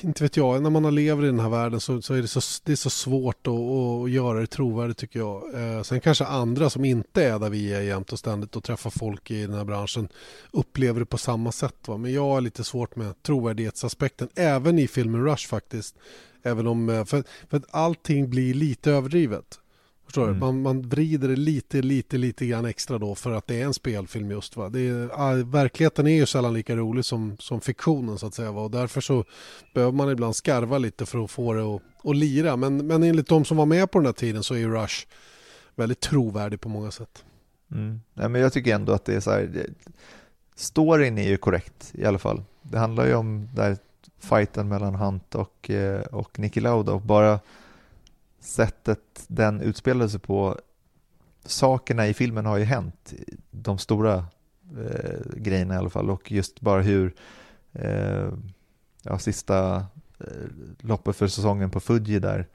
inte 0.01 0.23
vet 0.23 0.37
jag, 0.37 0.63
när 0.63 0.71
man 0.71 0.95
lever 0.95 1.23
i 1.23 1.27
den 1.27 1.41
här 1.41 1.49
världen 1.49 1.81
så, 1.81 2.03
så 2.03 2.15
är 2.15 2.23
det 2.23 2.29
så, 2.29 2.41
det 2.65 2.73
är 2.73 2.77
så 2.77 2.91
svårt 2.91 3.47
att, 3.47 3.55
att 3.55 4.11
göra 4.11 4.41
det 4.41 4.47
trovärdigt 4.47 4.99
tycker 4.99 5.19
jag. 5.19 5.55
Eh, 5.55 5.83
sen 5.83 6.01
kanske 6.01 6.25
andra 6.25 6.71
som 6.71 6.85
inte 6.85 7.25
är 7.25 7.39
där 7.39 7.51
vi 7.51 7.73
är 7.73 7.81
jämt 7.81 8.13
och 8.13 8.19
ständigt 8.19 8.57
och 8.57 8.65
träffar 8.65 8.91
folk 8.91 9.31
i 9.31 9.43
den 9.47 9.55
här 9.55 9.65
branschen 9.65 10.09
upplever 10.53 11.01
det 11.01 11.07
på 11.07 11.19
samma 11.19 11.53
sätt. 11.53 11.89
Va? 11.89 11.97
Men 11.97 12.13
jag 12.13 12.23
har 12.23 12.41
lite 12.41 12.65
svårt 12.65 12.97
med 12.97 13.23
trovärdighetsaspekten, 13.23 14.29
även 14.35 14.79
i 14.79 14.89
filmen 14.89 15.25
Rush 15.25 15.49
faktiskt. 15.49 15.97
Även 16.43 16.67
om, 16.67 16.89
eh, 16.89 17.05
för, 17.05 17.25
för 17.51 17.57
att 17.57 17.75
allting 17.75 18.31
blir 18.31 18.55
lite 18.55 18.91
överdrivet. 18.91 19.61
Förstår 20.11 20.29
mm. 20.29 20.39
Man, 20.39 20.63
man 20.63 20.83
vrider 20.83 21.29
det 21.29 21.37
lite, 21.37 21.83
lite, 21.83 22.19
lite 22.19 22.47
grann 22.47 22.65
extra 22.65 22.99
då 22.99 23.15
för 23.15 23.31
att 23.31 23.47
det 23.47 23.61
är 23.61 23.65
en 23.65 23.75
spelfilm 23.75 24.31
just. 24.31 24.57
Va? 24.57 24.69
Det 24.69 24.81
är, 24.81 25.45
verkligheten 25.45 26.07
är 26.07 26.15
ju 26.17 26.27
sällan 26.27 26.55
lika 26.55 26.77
rolig 26.77 27.05
som, 27.05 27.37
som 27.39 27.61
fiktionen 27.61 28.19
så 28.19 28.27
att 28.27 28.35
säga. 28.35 28.53
Va? 28.53 28.63
Och 28.63 28.71
därför 28.71 29.01
så 29.01 29.25
behöver 29.75 29.93
man 29.93 30.11
ibland 30.11 30.37
skarva 30.37 30.79
lite 30.79 31.07
för 31.07 31.25
att 31.25 31.31
få 31.31 31.53
det 31.53 31.63
att, 31.63 31.83
att 32.05 32.17
lira. 32.17 32.57
Men, 32.57 32.87
men 32.87 33.03
enligt 33.03 33.29
de 33.29 33.45
som 33.45 33.57
var 33.57 33.67
med 33.67 33.91
på 33.91 33.99
den 33.99 34.07
här 34.07 34.13
tiden 34.13 34.43
så 34.43 34.55
är 34.55 34.59
ju 34.59 34.71
Rush 34.71 35.07
väldigt 35.75 36.01
trovärdig 36.01 36.61
på 36.61 36.69
många 36.69 36.91
sätt. 36.91 37.25
Mm. 37.73 38.01
Ja, 38.15 38.29
men 38.29 38.41
jag 38.41 38.53
tycker 38.53 38.75
ändå 38.75 38.93
att 38.93 39.05
det 39.05 39.15
är 39.15 39.21
så 39.21 39.31
här, 39.31 39.67
storyn 40.57 41.19
är 41.19 41.29
ju 41.29 41.37
korrekt 41.37 41.91
i 41.95 42.05
alla 42.05 42.19
fall. 42.19 42.43
Det 42.63 42.79
handlar 42.79 43.07
ju 43.07 43.15
om 43.15 43.49
där 43.55 43.77
fighten 44.19 44.69
mellan 44.69 44.95
Hunt 44.95 45.35
och, 45.35 45.71
eh, 45.71 46.01
och 46.01 46.39
Nicky 46.39 46.61
Lauda 46.61 46.93
och 46.93 47.03
bara 47.03 47.41
sättet 48.41 49.25
den 49.27 49.61
utspelade 49.61 50.11
sig 50.11 50.21
på, 50.21 50.59
sakerna 51.45 52.09
i 52.09 52.15
filmen 52.15 52.47
har 52.47 52.57
ju 52.57 52.65
hänt, 52.65 53.15
de 53.51 53.79
stora 53.79 54.15
eh, 54.79 55.21
grejerna 55.37 55.75
i 55.75 55.77
alla 55.77 55.91
fall 55.91 56.11
och 56.11 56.33
just 56.33 56.61
bara 56.61 56.83
hur 56.83 57.15
eh, 57.73 58.29
ja, 59.03 59.19
sista 59.19 59.87
eh, 60.21 60.47
loppet 60.81 61.17
för 61.17 61.27
säsongen 61.27 61.71
på 61.71 61.81
Fuji 61.81 62.19
där, 62.19 62.47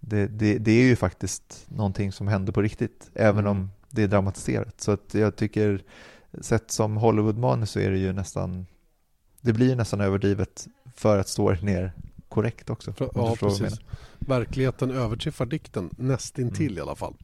det, 0.00 0.26
det, 0.26 0.58
det, 0.58 0.72
är 0.72 0.82
ju 0.82 0.96
faktiskt 0.96 1.66
någonting 1.68 2.12
som 2.12 2.28
hände 2.28 2.52
på 2.52 2.62
riktigt, 2.62 3.10
även 3.14 3.46
mm. 3.46 3.50
om 3.50 3.70
det 3.90 4.02
är 4.02 4.08
dramatiserat. 4.08 4.80
Så 4.80 4.92
att 4.92 5.14
jag 5.14 5.36
tycker, 5.36 5.82
sett 6.40 6.70
som 6.70 6.96
Hollywood-manus 6.96 7.70
så 7.70 7.80
är 7.80 7.90
det 7.90 7.98
ju 7.98 8.12
nästan, 8.12 8.66
det 9.40 9.52
blir 9.52 9.76
nästan 9.76 10.00
överdrivet 10.00 10.66
för 10.94 11.18
att 11.18 11.28
stå 11.28 11.52
ner 11.52 11.92
korrekt 12.30 12.70
också. 12.70 12.94
Ja, 13.14 13.36
precis. 13.40 13.80
Verkligheten 14.18 14.90
överträffar 14.90 15.46
dikten 15.46 15.90
nästintill 15.96 16.66
mm. 16.66 16.78
i 16.78 16.80
alla 16.80 16.96
fall. 16.96 17.14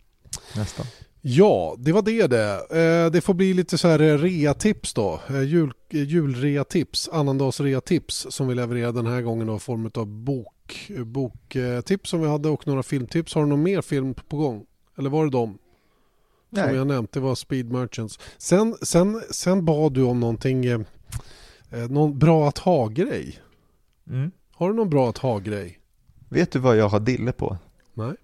Nästan. 0.57 0.87
Ja, 1.29 1.77
det 1.79 1.93
var 1.93 2.03
det 2.03 2.27
det. 2.27 2.53
Eh, 2.71 3.11
det 3.11 3.21
får 3.21 3.35
bli 3.35 3.55
lite 3.55 3.79
så 3.79 3.89
här 3.89 4.01
eh, 4.01 4.19
rea-tips 4.19 4.95
då. 4.95 5.21
Eh, 5.29 5.43
jul, 5.43 5.73
julrea-tips, 5.91 7.09
annandags-rea-tips 7.13 8.27
som 8.31 8.49
vi 8.49 8.55
levererar 8.55 8.93
den 8.93 9.07
här 9.07 9.23
gången 9.23 9.57
i 9.57 9.59
form 9.59 9.91
av 9.95 10.07
bok, 10.07 10.91
boktips 11.05 12.11
som 12.11 12.21
vi 12.21 12.29
hade 12.29 12.49
och 12.49 12.67
några 12.67 12.83
filmtips. 12.83 13.35
Har 13.35 13.43
du 13.43 13.49
någon 13.49 13.63
mer 13.63 13.83
film 13.83 14.15
på 14.15 14.37
gång? 14.37 14.67
Eller 14.99 15.11
var 15.11 15.25
det 15.25 15.31
dem? 15.31 15.59
Som 16.55 16.65
Nej. 16.65 16.75
jag 16.75 16.87
nämnt, 16.87 17.13
det 17.13 17.21
var 17.21 17.35
Speed 17.35 17.73
Merchants. 17.73 18.19
Sen, 18.39 18.77
sen, 18.83 19.23
sen 19.31 19.65
bad 19.65 19.93
du 19.93 20.03
om 20.03 20.21
någonting, 20.21 20.67
eh, 20.67 20.81
någon 21.89 22.19
bra 22.19 22.49
att 22.49 22.59
ha-grej. 22.59 23.39
Mm. 24.11 24.31
Har 24.59 24.69
du 24.69 24.75
någon 24.75 24.91
bra 24.91 25.09
att 25.09 25.19
ha-grej? 25.19 25.79
Vet 26.29 26.51
du 26.53 26.59
vad 26.59 26.77
jag 26.77 26.89
har 26.89 27.01
dille 27.01 27.33
på? 27.33 27.57
Nej. 27.95 28.15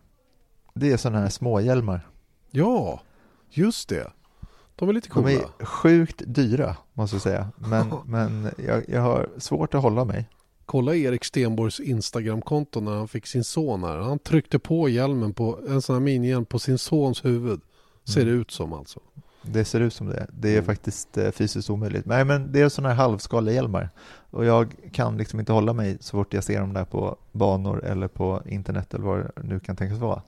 Det 0.75 0.93
är 0.93 0.97
sådana 0.97 1.21
här 1.21 1.29
småhjälmar. 1.29 2.09
Ja, 2.51 3.01
just 3.51 3.89
det. 3.89 4.13
De 4.77 4.89
är 4.89 4.93
lite 4.93 5.09
coola. 5.09 5.29
De 5.29 5.35
är 5.35 5.65
sjukt 5.65 6.23
dyra, 6.27 6.77
måste 6.93 7.17
jag 7.17 7.23
säga. 7.23 7.49
Men, 7.57 7.95
men 8.05 8.51
jag, 8.67 8.89
jag 8.89 9.01
har 9.01 9.29
svårt 9.39 9.75
att 9.75 9.83
hålla 9.83 10.05
mig. 10.05 10.29
Kolla 10.67 10.95
Erik 10.95 11.25
Stenborgs 11.25 11.81
Instagramkonto 11.81 12.81
när 12.81 12.93
han 12.93 13.09
fick 13.09 13.27
sin 13.27 13.45
son 13.45 13.85
här. 13.85 13.97
Han 13.97 14.19
tryckte 14.19 14.59
på 14.59 14.89
hjälmen 14.89 15.35
på 15.35 15.61
en 15.69 15.83
sån 15.83 15.95
här 15.95 16.01
minihjälm 16.01 16.45
på 16.45 16.59
sin 16.59 16.79
sons 16.79 17.25
huvud. 17.25 17.61
Ser 18.05 18.21
mm. 18.21 18.35
det 18.35 18.41
ut 18.41 18.51
som 18.51 18.73
alltså. 18.73 19.01
Det 19.43 19.65
ser 19.65 19.81
ut 19.81 19.95
som 19.95 20.07
det. 20.07 20.27
Det 20.33 20.49
är 20.49 20.53
mm. 20.53 20.65
faktiskt 20.65 21.19
eh, 21.19 21.31
fysiskt 21.31 21.71
omöjligt. 21.71 22.07
Nej, 22.07 22.25
men 22.25 22.53
det 22.53 22.61
är 22.61 22.69
sådana 22.69 22.95
här 22.95 23.03
halvskaliga 23.03 23.55
hjälmar. 23.55 23.91
Och 24.31 24.45
jag 24.45 24.75
kan 24.93 25.17
liksom 25.17 25.41
inte 25.41 25.53
hålla 25.53 25.73
mig 25.73 25.97
så 26.01 26.11
fort 26.11 26.35
jag 26.35 26.45
ser 26.45 26.61
dem 26.61 26.73
där 26.73 26.85
på 26.85 27.17
banor 27.33 27.85
eller 27.85 28.09
på 28.09 28.43
internet 28.47 28.95
eller 28.95 29.05
vad 29.05 29.19
det 29.19 29.31
nu 29.43 29.61
kan 29.61 29.77
tänkas 29.77 29.99
vara. 29.99 30.23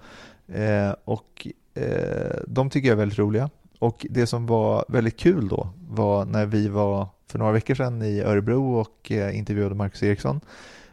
Eh, 0.49 0.95
och 1.05 1.47
eh, 1.75 2.37
de 2.47 2.71
tycker 2.71 2.89
jag 2.89 2.93
är 2.93 2.99
väldigt 2.99 3.19
roliga. 3.19 3.51
Och 3.79 4.07
det 4.11 4.27
som 4.27 4.47
var 4.47 4.85
väldigt 4.89 5.19
kul 5.19 5.49
då 5.49 5.69
var 5.89 6.25
när 6.25 6.47
vi 6.47 6.69
var 6.69 7.09
för 7.27 7.39
några 7.39 7.53
veckor 7.53 7.75
sedan 7.75 8.03
i 8.03 8.21
Örebro 8.21 8.75
och 8.75 9.13
eh, 9.13 9.39
intervjuade 9.39 9.75
Marcus 9.75 10.03
Eriksson 10.03 10.41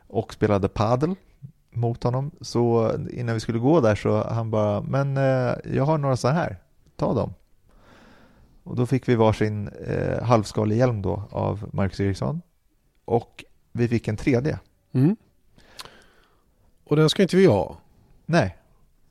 och 0.07 0.33
spelade 0.33 0.67
padel 0.67 1.15
mot 1.71 2.03
honom. 2.03 2.31
Så 2.41 2.91
innan 3.11 3.33
vi 3.33 3.39
skulle 3.39 3.59
gå 3.59 3.81
där 3.81 3.95
så 3.95 4.23
han 4.23 4.51
bara, 4.51 4.81
men 4.81 5.17
eh, 5.17 5.53
jag 5.73 5.83
har 5.83 5.97
några 5.97 6.17
så 6.17 6.27
här, 6.27 6.57
ta 6.95 7.13
dem. 7.13 7.33
Och 8.63 8.75
då 8.75 8.85
fick 8.85 9.09
vi 9.09 9.15
varsin 9.15 9.67
eh, 9.67 10.23
halvskalig 10.23 10.77
hjälm 10.77 11.01
då 11.01 11.23
av 11.31 11.69
Marcus 11.73 11.99
Eriksson. 11.99 12.41
Och 13.05 13.43
vi 13.71 13.87
fick 13.87 14.07
en 14.07 14.17
tredje. 14.17 14.59
Mm. 14.91 15.15
Och 16.83 16.95
den 16.95 17.09
ska 17.09 17.21
inte 17.21 17.37
vi 17.37 17.45
ha. 17.45 17.77
Nej, 18.25 18.57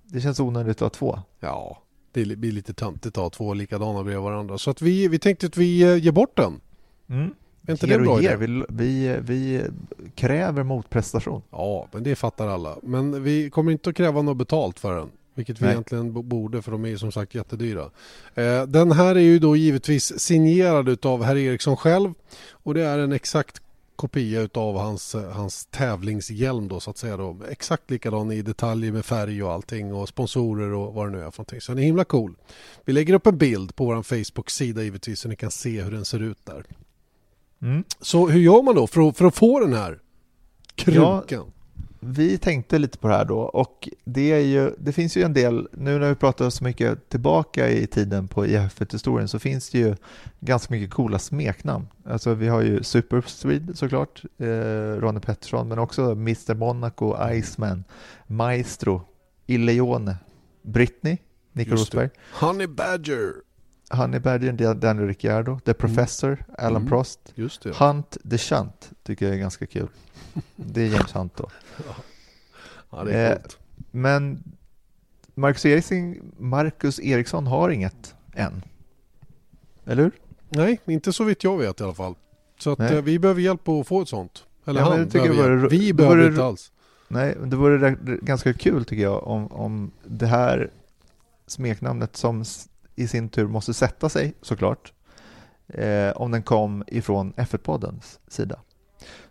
det 0.04 0.20
känns 0.20 0.40
onödigt 0.40 0.76
att 0.76 0.80
ha 0.80 0.90
två. 0.90 1.18
Ja, 1.40 1.82
det 2.12 2.38
blir 2.38 2.52
lite 2.52 2.74
töntigt 2.74 3.18
att 3.18 3.22
ha 3.22 3.30
två 3.30 3.54
likadana 3.54 4.02
bredvid 4.02 4.22
varandra. 4.22 4.58
Så 4.58 4.70
att 4.70 4.82
vi, 4.82 5.08
vi 5.08 5.18
tänkte 5.18 5.46
att 5.46 5.56
vi 5.56 5.82
eh, 5.82 5.96
ger 5.96 6.12
bort 6.12 6.36
den. 6.36 6.60
Mm. 7.08 7.34
Är 7.66 7.72
inte 7.72 7.86
det 7.86 7.98
bra 7.98 8.22
ger. 8.22 8.36
Vi, 8.36 8.64
vi, 8.68 9.18
vi 9.20 9.62
kräver 10.14 10.62
motprestation. 10.62 11.42
Ja, 11.50 11.88
men 11.92 12.02
det 12.02 12.16
fattar 12.16 12.48
alla. 12.48 12.76
Men 12.82 13.22
vi 13.22 13.50
kommer 13.50 13.72
inte 13.72 13.90
att 13.90 13.96
kräva 13.96 14.22
något 14.22 14.36
betalt 14.36 14.78
för 14.78 14.96
den. 14.96 15.10
Vilket 15.40 15.60
vi 15.60 15.64
Nej. 15.64 15.72
egentligen 15.72 16.28
borde 16.28 16.62
för 16.62 16.72
de 16.72 16.84
är 16.84 16.96
som 16.96 17.12
sagt 17.12 17.34
jättedyra. 17.34 17.90
Eh, 18.34 18.62
den 18.62 18.92
här 18.92 19.14
är 19.14 19.20
ju 19.20 19.38
då 19.38 19.56
givetvis 19.56 20.20
signerad 20.20 21.06
av 21.06 21.22
herr 21.22 21.36
Eriksson 21.36 21.76
själv 21.76 22.14
och 22.50 22.74
det 22.74 22.82
är 22.82 22.98
en 22.98 23.12
exakt 23.12 23.62
kopia 23.96 24.48
av 24.54 24.76
hans, 24.76 25.16
hans 25.32 25.66
tävlingshjälm 25.66 26.68
då 26.68 26.80
så 26.80 26.90
att 26.90 26.98
säga. 26.98 27.16
Då. 27.16 27.36
Exakt 27.48 27.90
likadan 27.90 28.32
i 28.32 28.42
detaljer 28.42 28.92
med 28.92 29.04
färg 29.04 29.42
och 29.42 29.52
allting 29.52 29.94
och 29.94 30.08
sponsorer 30.08 30.72
och 30.72 30.94
vad 30.94 31.06
det 31.06 31.10
nu 31.10 31.18
är 31.18 31.30
för 31.30 31.38
någonting. 31.38 31.60
Så 31.60 31.72
den 31.72 31.78
är 31.78 31.86
himla 31.86 32.04
cool. 32.04 32.34
Vi 32.84 32.92
lägger 32.92 33.14
upp 33.14 33.26
en 33.26 33.38
bild 33.38 33.76
på 33.76 33.84
vår 33.84 34.02
Facebook-sida 34.02 34.82
givetvis 34.82 35.20
så 35.20 35.28
ni 35.28 35.36
kan 35.36 35.50
se 35.50 35.82
hur 35.82 35.90
den 35.90 36.04
ser 36.04 36.22
ut 36.22 36.46
där. 36.46 36.64
Mm. 37.62 37.84
Så 38.00 38.28
hur 38.28 38.40
gör 38.40 38.62
man 38.62 38.74
då 38.74 38.86
för 38.86 39.08
att, 39.08 39.16
för 39.16 39.24
att 39.24 39.34
få 39.34 39.60
den 39.60 39.72
här 39.72 39.98
krukan? 40.74 41.24
Ja, 41.28 41.44
vi 42.00 42.38
tänkte 42.38 42.78
lite 42.78 42.98
på 42.98 43.08
det 43.08 43.14
här 43.14 43.24
då 43.24 43.38
och 43.40 43.88
det, 44.04 44.32
är 44.32 44.40
ju, 44.40 44.74
det 44.78 44.92
finns 44.92 45.16
ju 45.16 45.22
en 45.22 45.32
del, 45.32 45.68
nu 45.72 45.98
när 45.98 46.08
vi 46.08 46.14
pratar 46.14 46.50
så 46.50 46.64
mycket 46.64 47.08
tillbaka 47.08 47.68
i 47.68 47.86
tiden 47.86 48.28
på 48.28 48.46
IF-historien 48.46 49.28
så 49.28 49.38
finns 49.38 49.70
det 49.70 49.78
ju 49.78 49.96
ganska 50.40 50.74
mycket 50.74 50.90
coola 50.90 51.18
smeknamn. 51.18 51.86
Alltså 52.04 52.34
vi 52.34 52.48
har 52.48 52.62
ju 52.62 52.82
Super 52.82 53.20
Swede 53.26 53.76
såklart, 53.76 54.22
eh, 54.38 54.46
Ronny 55.00 55.20
Pettersson, 55.20 55.68
men 55.68 55.78
också 55.78 56.02
Mr 56.10 56.54
Monaco, 56.54 57.16
Iceman, 57.32 57.84
Maestro, 58.26 59.02
Illeone, 59.46 60.16
Britney, 60.62 61.16
Nico 61.52 61.70
Rosberg. 61.70 62.10
Honey 62.32 62.66
Badger. 62.66 63.32
Honey 63.90 64.20
Badger, 64.20 64.74
Daniel 64.74 65.06
Ricciardo, 65.06 65.60
The 65.64 65.70
mm. 65.70 65.78
Professor, 65.78 66.28
mm. 66.28 66.44
Alan 66.58 66.82
mm. 66.82 66.88
Prost, 66.88 67.34
Hunt 67.74 68.16
the 68.30 68.38
Shunt 68.38 68.90
tycker 69.02 69.26
jag 69.26 69.34
är 69.34 69.38
ganska 69.38 69.66
kul. 69.66 69.88
Det 70.56 70.82
är 70.82 70.86
James 70.86 71.12
Hunt 71.12 71.36
då. 71.36 71.50
ja, 72.90 73.04
det 73.04 73.12
är 73.12 73.32
eh, 73.32 73.38
men 73.90 74.42
Marcus 75.34 75.66
Eriksson, 75.66 76.32
Marcus 76.38 77.00
Eriksson 77.00 77.46
har 77.46 77.70
inget 77.70 78.14
än. 78.34 78.62
Eller 79.84 80.02
hur? 80.02 80.12
Nej, 80.48 80.80
inte 80.84 81.12
så 81.12 81.24
vitt 81.24 81.44
jag 81.44 81.58
vet 81.58 81.80
i 81.80 81.84
alla 81.84 81.94
fall. 81.94 82.14
Så 82.58 82.72
att 82.72 82.80
eh, 82.80 83.02
vi 83.02 83.18
behöver 83.18 83.40
hjälp 83.40 83.68
att 83.68 83.86
få 83.86 84.02
ett 84.02 84.08
sånt. 84.08 84.44
Eller 84.64 84.80
ja, 84.80 84.90
han 84.90 85.08
behöver 85.08 85.56
vore, 85.56 85.68
Vi 85.68 85.92
behöver 85.92 86.16
vore, 86.16 86.28
inte 86.28 86.44
alls. 86.44 86.72
Nej, 87.08 87.36
det 87.44 87.56
vore 87.56 87.96
ganska 88.22 88.52
kul 88.52 88.84
tycker 88.84 89.02
jag 89.02 89.26
om, 89.26 89.52
om 89.52 89.90
det 90.04 90.26
här 90.26 90.70
smeknamnet 91.46 92.16
som 92.16 92.44
i 93.00 93.08
sin 93.08 93.28
tur 93.28 93.46
måste 93.46 93.74
sätta 93.74 94.08
sig 94.08 94.34
såklart. 94.42 94.92
Eh, 95.68 96.10
om 96.10 96.30
den 96.30 96.42
kom 96.42 96.84
ifrån 96.86 97.32
F1-poddens 97.36 98.18
sida. 98.28 98.60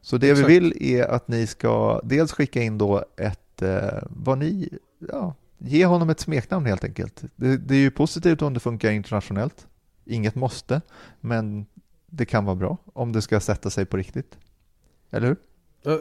Så 0.01 0.17
det 0.17 0.29
Exakt. 0.29 0.49
vi 0.49 0.59
vill 0.59 0.93
är 0.95 1.03
att 1.03 1.27
ni 1.27 1.47
ska 1.47 2.01
dels 2.03 2.31
skicka 2.31 2.61
in 2.61 2.77
då 2.77 3.05
ett, 3.17 3.61
eh, 3.61 4.03
vad 4.09 4.37
ni, 4.37 4.69
ja, 5.09 5.35
ge 5.57 5.85
honom 5.85 6.09
ett 6.09 6.19
smeknamn 6.19 6.65
helt 6.65 6.83
enkelt. 6.83 7.23
Det, 7.35 7.57
det, 7.57 7.75
är 7.75 7.79
ju 7.79 7.91
positivt 7.91 8.41
om 8.41 8.53
det 8.53 8.59
funkar 8.59 8.91
internationellt. 8.91 9.67
Inget 10.05 10.35
måste, 10.35 10.81
men 11.19 11.65
det 12.05 12.25
kan 12.25 12.45
vara 12.45 12.55
bra 12.55 12.77
om 12.93 13.11
det 13.11 13.21
ska 13.21 13.39
sätta 13.39 13.69
sig 13.69 13.85
på 13.85 13.97
riktigt. 13.97 14.37
Eller 15.11 15.27
hur? 15.27 15.35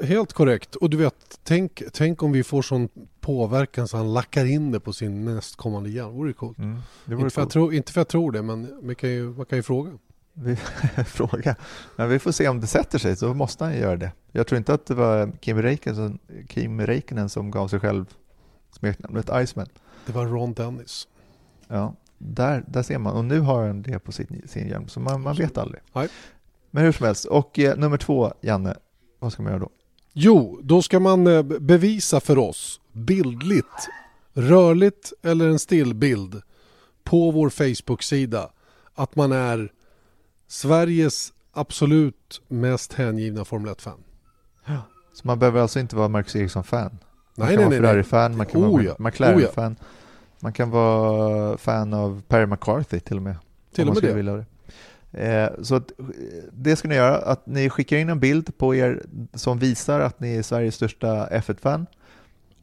Helt 0.02 0.32
korrekt. 0.32 0.74
Och 0.74 0.90
du 0.90 0.96
vet, 0.96 1.40
tänk, 1.42 1.82
tänk 1.92 2.22
om 2.22 2.32
vi 2.32 2.44
får 2.44 2.62
sån 2.62 2.88
påverkan 3.20 3.88
så 3.88 3.96
han 3.96 4.14
lackar 4.14 4.44
in 4.44 4.70
det 4.70 4.80
på 4.80 4.92
sin 4.92 5.24
nästkommande 5.24 5.90
hjärn. 5.90 6.12
Vore 6.12 6.30
det 6.30 6.34
coolt? 6.34 6.58
Mm, 6.58 6.78
det 7.04 7.14
vore 7.14 7.24
inte, 7.24 7.34
för 7.34 7.42
coolt. 7.42 7.52
Tro, 7.52 7.72
inte 7.72 7.92
för 7.92 8.00
jag 8.00 8.08
tror 8.08 8.32
det, 8.32 8.42
men 8.42 8.78
man 8.82 8.94
kan 8.94 9.10
ju, 9.10 9.30
man 9.30 9.46
kan 9.46 9.58
ju 9.58 9.62
fråga. 9.62 9.90
Vi, 10.32 10.56
fråga. 11.06 11.56
Men 11.96 12.08
vi 12.08 12.18
får 12.18 12.32
se 12.32 12.48
om 12.48 12.60
det 12.60 12.66
sätter 12.66 12.98
sig, 12.98 13.16
så 13.16 13.34
måste 13.34 13.64
han 13.64 13.76
göra 13.76 13.96
det. 13.96 14.12
Jag 14.32 14.46
tror 14.46 14.58
inte 14.58 14.74
att 14.74 14.86
det 14.86 14.94
var 14.94 15.32
Kim 15.40 15.62
Räikkönen, 15.62 16.18
Kim 16.48 16.80
Räikkönen 16.80 17.28
som 17.28 17.50
gav 17.50 17.68
sig 17.68 17.80
själv 17.80 18.06
smeknamnet 18.72 19.30
Iceman. 19.34 19.66
Det 20.06 20.12
var 20.12 20.26
Ron 20.26 20.52
Dennis. 20.52 21.08
Ja, 21.68 21.94
där, 22.18 22.64
där 22.66 22.82
ser 22.82 22.98
man. 22.98 23.16
Och 23.16 23.24
nu 23.24 23.40
har 23.40 23.66
han 23.66 23.82
det 23.82 23.98
på 23.98 24.12
sin, 24.12 24.42
sin 24.46 24.68
hjälm, 24.68 24.88
så 24.88 25.00
man, 25.00 25.20
man 25.20 25.36
vet 25.36 25.58
aldrig. 25.58 25.82
Nej. 25.92 26.08
Men 26.70 26.84
hur 26.84 26.92
som 26.92 27.06
helst. 27.06 27.24
Och 27.24 27.58
eh, 27.58 27.76
nummer 27.76 27.96
två, 27.96 28.32
Janne, 28.40 28.76
vad 29.18 29.32
ska 29.32 29.42
man 29.42 29.52
göra 29.52 29.60
då? 29.60 29.70
Jo, 30.12 30.60
då 30.62 30.82
ska 30.82 31.00
man 31.00 31.26
eh, 31.26 31.42
bevisa 31.42 32.20
för 32.20 32.38
oss 32.38 32.80
bildligt, 32.92 33.88
rörligt 34.32 35.12
eller 35.22 35.48
en 35.48 35.58
stillbild 35.58 36.42
på 37.04 37.30
vår 37.30 37.50
Facebook-sida 37.50 38.50
att 38.94 39.16
man 39.16 39.32
är 39.32 39.72
Sveriges 40.46 41.32
absolut 41.52 42.42
mest 42.48 42.92
hängivna 42.92 43.44
Formel 43.44 43.74
1-fan. 43.74 44.04
Ja. 44.64 44.82
Så 45.12 45.26
man 45.26 45.38
behöver 45.38 45.60
alltså 45.60 45.80
inte 45.80 45.96
vara 45.96 46.08
Marcus 46.08 46.36
Ericsson-fan? 46.36 46.98
Man 47.36 47.46
nej, 47.46 47.56
kan 47.56 47.70
nej, 47.70 47.80
vara 47.80 47.90
Ferrari-fan, 47.90 48.36
man 48.36 48.46
kan 48.46 48.64
oh, 48.64 48.72
vara 48.72 48.82
ja. 48.82 48.94
McLaren-fan, 48.98 49.72
oh, 49.72 49.76
ja. 49.80 49.86
man 50.40 50.52
kan 50.52 50.70
vara 50.70 51.58
fan 51.58 51.94
av 51.94 52.22
Perry 52.28 52.46
McCarthy 52.46 53.00
till 53.00 53.16
och 53.16 53.22
med. 53.22 53.36
Till 53.74 53.88
och 53.88 53.94
med 53.94 54.02
det. 54.02 54.22
Det. 54.22 54.44
Eh, 55.12 55.48
så 55.62 55.74
att, 55.74 55.92
det 56.52 56.76
ska 56.76 56.88
ni 56.88 56.94
göra, 56.94 57.16
att 57.16 57.46
ni 57.46 57.70
skickar 57.70 57.96
in 57.96 58.09
en 58.09 58.20
bild 58.20 58.59
på 58.59 58.74
er 58.74 59.02
som 59.34 59.59
visar 59.59 60.00
att 60.00 60.20
ni 60.20 60.36
är 60.36 60.42
Sveriges 60.42 60.74
största 60.74 61.28
F1-fan 61.28 61.86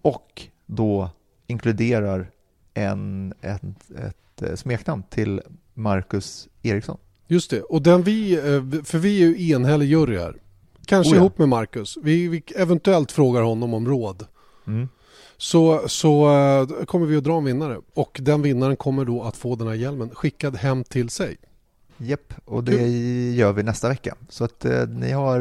och 0.02 0.42
då 0.66 1.10
inkluderar 1.48 2.32
en, 2.74 3.34
en, 3.42 3.76
ett 4.08 4.42
eh, 4.42 4.56
smeknamn 4.56 5.04
till 5.10 5.42
Marcus 5.74 6.48
Eriksson. 6.64 6.98
Just 7.28 7.50
det, 7.50 7.62
och 7.62 7.82
den 7.82 8.04
vi, 8.04 8.34
eh, 8.34 8.84
för 8.84 8.98
vi 8.98 9.24
är 9.24 9.28
ju 9.28 9.52
enhällig 9.52 9.88
jury 9.88 10.18
här. 10.18 10.36
Kanske 10.86 11.14
oh 11.14 11.16
ja. 11.16 11.22
ihop 11.22 11.38
med 11.38 11.50
Marcus. 11.50 11.98
Vi, 12.04 12.28
vi, 12.28 12.44
eventuellt 12.56 13.12
frågar 13.12 13.42
honom 13.42 13.74
om 13.74 13.88
råd. 13.88 14.26
Mm. 14.68 14.90
Så, 15.38 15.88
så 15.88 16.28
kommer 16.88 17.06
vi 17.06 17.18
att 17.18 17.24
dra 17.24 17.38
en 17.38 17.46
vinnare 17.46 17.80
och 17.94 18.20
den 18.22 18.42
vinnaren 18.42 18.76
kommer 18.76 19.06
då 19.06 19.24
att 19.24 19.38
få 19.38 19.56
den 19.56 19.68
här 19.68 19.74
hjälmen 19.74 20.10
skickad 20.10 20.56
hem 20.56 20.84
till 20.84 21.10
sig. 21.10 21.38
Japp, 21.98 22.34
och 22.46 22.64
det 22.64 22.72
Kul. 22.72 23.36
gör 23.36 23.54
vi 23.54 23.64
nästa 23.64 23.90
vecka. 23.90 24.16
Så 24.30 24.44
att 24.44 24.66
uh, 24.66 24.88
ni 24.88 25.12
har, 25.12 25.40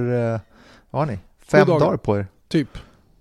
vad 0.90 1.02
har 1.02 1.06
ni? 1.06 1.18
Fem 1.38 1.66
dagar. 1.66 1.80
dagar 1.80 1.96
på 1.96 2.18
er. 2.18 2.26
Typ. 2.48 2.68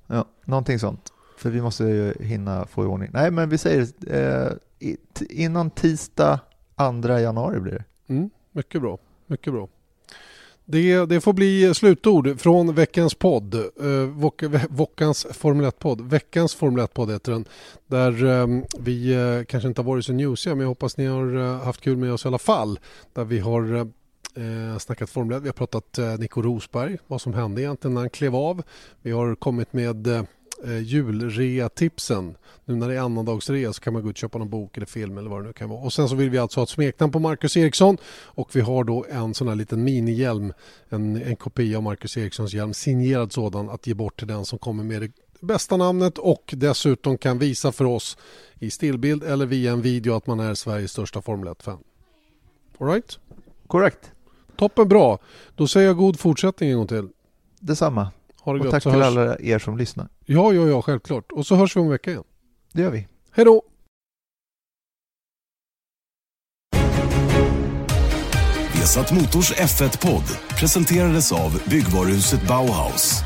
Ja, 0.07 0.25
någonting 0.45 0.79
sånt. 0.79 1.13
För 1.37 1.49
vi 1.49 1.61
måste 1.61 1.83
ju 1.83 2.13
hinna 2.19 2.65
få 2.65 2.83
i 2.83 2.87
ordning. 2.87 3.09
Nej, 3.13 3.31
men 3.31 3.49
vi 3.49 3.57
säger 3.57 3.87
innan 5.29 5.69
tisdag 5.69 6.39
2 6.77 7.17
januari 7.19 7.59
blir 7.59 7.73
det. 7.73 8.13
Mm. 8.13 8.29
Mycket 8.51 8.81
bra. 8.81 8.97
Mycket 9.27 9.53
bra. 9.53 9.67
Det, 10.65 11.05
det, 11.05 11.21
får 11.21 11.33
bli 11.33 11.73
slutord 11.73 12.39
från 12.41 12.75
veckans 12.75 13.15
podd. 13.15 13.55
Eh, 13.55 14.39
Vockans 14.69 15.27
Formel 15.31 15.65
1-podd. 15.65 16.01
Veckans 16.01 16.55
Formel 16.55 16.85
1-podd 16.85 17.11
heter 17.11 17.31
den. 17.31 17.45
Där 17.87 18.25
eh, 18.25 18.47
vi 18.79 19.13
eh, 19.13 19.45
kanske 19.45 19.67
inte 19.67 19.81
har 19.81 19.85
varit 19.85 20.05
så 20.05 20.13
newsiga 20.13 20.55
men 20.55 20.61
jag 20.61 20.67
hoppas 20.67 20.97
ni 20.97 21.05
har 21.05 21.35
eh, 21.35 21.63
haft 21.63 21.81
kul 21.81 21.97
med 21.97 22.13
oss 22.13 22.25
i 22.25 22.27
alla 22.27 22.37
fall. 22.37 22.79
Där 23.13 23.23
vi 23.23 23.39
har 23.39 23.75
eh, 23.75 23.81
eh 24.43 24.77
snackat 24.77 25.09
Formel 25.09 25.37
1. 25.37 25.43
Vi 25.43 25.47
har 25.47 25.53
pratat 25.53 25.97
eh, 25.97 26.17
Nico 26.17 26.41
Rosberg, 26.41 26.97
vad 27.07 27.21
som 27.21 27.33
hände 27.33 27.61
egentligen 27.61 27.93
när 27.93 28.01
han 28.01 28.09
klev 28.09 28.35
av. 28.35 28.63
Vi 29.01 29.11
har 29.11 29.35
kommit 29.35 29.73
med 29.73 30.07
eh, 30.07 30.23
eh, 30.63 30.81
julrea-tipsen. 30.81 32.35
Nu 32.65 32.75
när 32.75 32.87
det 32.87 32.95
är 32.95 32.99
annandagsrea 32.99 33.73
så 33.73 33.81
kan 33.81 33.93
man 33.93 34.03
gå 34.03 34.09
ut 34.09 34.13
och 34.13 34.17
köpa 34.17 34.37
någon 34.37 34.49
bok 34.49 34.77
eller 34.77 34.87
film 34.87 35.17
eller 35.17 35.29
vad 35.29 35.41
det 35.41 35.47
nu 35.47 35.53
kan 35.53 35.69
vara. 35.69 35.79
Och 35.79 35.93
sen 35.93 36.09
så 36.09 36.15
vill 36.15 36.29
vi 36.29 36.37
alltså 36.37 36.59
ha 36.59 36.63
ett 36.63 36.69
smeknamn 36.69 37.11
på 37.11 37.19
Marcus 37.19 37.57
Eriksson 37.57 37.97
och 38.25 38.55
vi 38.55 38.61
har 38.61 38.83
då 38.83 39.05
en 39.09 39.33
sån 39.33 39.47
här 39.47 39.55
liten 39.55 39.83
minihjälm, 39.83 40.53
en, 40.89 41.21
en 41.21 41.35
kopia 41.35 41.77
av 41.77 41.83
Marcus 41.83 42.17
Erikssons 42.17 42.53
hjälm, 42.53 42.73
signerad 42.73 43.31
sådan 43.31 43.69
att 43.69 43.87
ge 43.87 43.93
bort 43.93 44.19
till 44.19 44.27
den 44.27 44.45
som 44.45 44.59
kommer 44.59 44.83
med 44.83 45.01
det 45.01 45.11
bästa 45.39 45.77
namnet 45.77 46.17
och 46.17 46.53
dessutom 46.57 47.17
kan 47.17 47.39
visa 47.39 47.71
för 47.71 47.85
oss 47.85 48.17
i 48.59 48.71
stillbild 48.71 49.23
eller 49.23 49.45
via 49.45 49.71
en 49.71 49.81
video 49.81 50.15
att 50.15 50.27
man 50.27 50.39
är 50.39 50.53
Sveriges 50.53 50.91
största 50.91 51.21
Formel 51.21 51.49
1-fan. 51.49 51.83
Alright? 52.77 53.19
Korrekt. 53.67 54.11
Toppen 54.55 54.87
bra. 54.87 55.19
Då 55.55 55.67
säger 55.67 55.87
jag 55.87 55.97
god 55.97 56.19
fortsättning 56.19 56.69
en 56.69 56.77
gång 56.77 56.87
till. 56.87 57.09
Detsamma. 57.59 58.11
Ha 58.43 58.53
det 58.53 58.59
och 58.59 58.65
gott, 58.65 58.71
tack 58.71 58.83
till 58.83 58.91
hörs... 58.91 59.05
alla 59.05 59.39
er 59.39 59.59
som 59.59 59.77
lyssnar. 59.77 60.07
Ja, 60.25 60.53
ja, 60.53 60.67
ja, 60.67 60.81
självklart. 60.81 61.31
Och 61.31 61.45
så 61.45 61.55
hörs 61.55 61.75
vi 61.75 61.79
om 61.79 61.85
en 61.85 61.91
vecka 61.91 62.11
igen. 62.11 62.23
Det 62.73 62.81
gör 62.81 62.91
vi. 62.91 63.07
Hej 63.31 63.45
då! 63.45 63.61
Vesat 68.73 69.11
Motors 69.11 69.53
F1-podd 69.53 70.37
presenterades 70.59 71.31
av 71.31 71.61
byggvaruhuset 71.69 72.47
Bauhaus. 72.47 73.23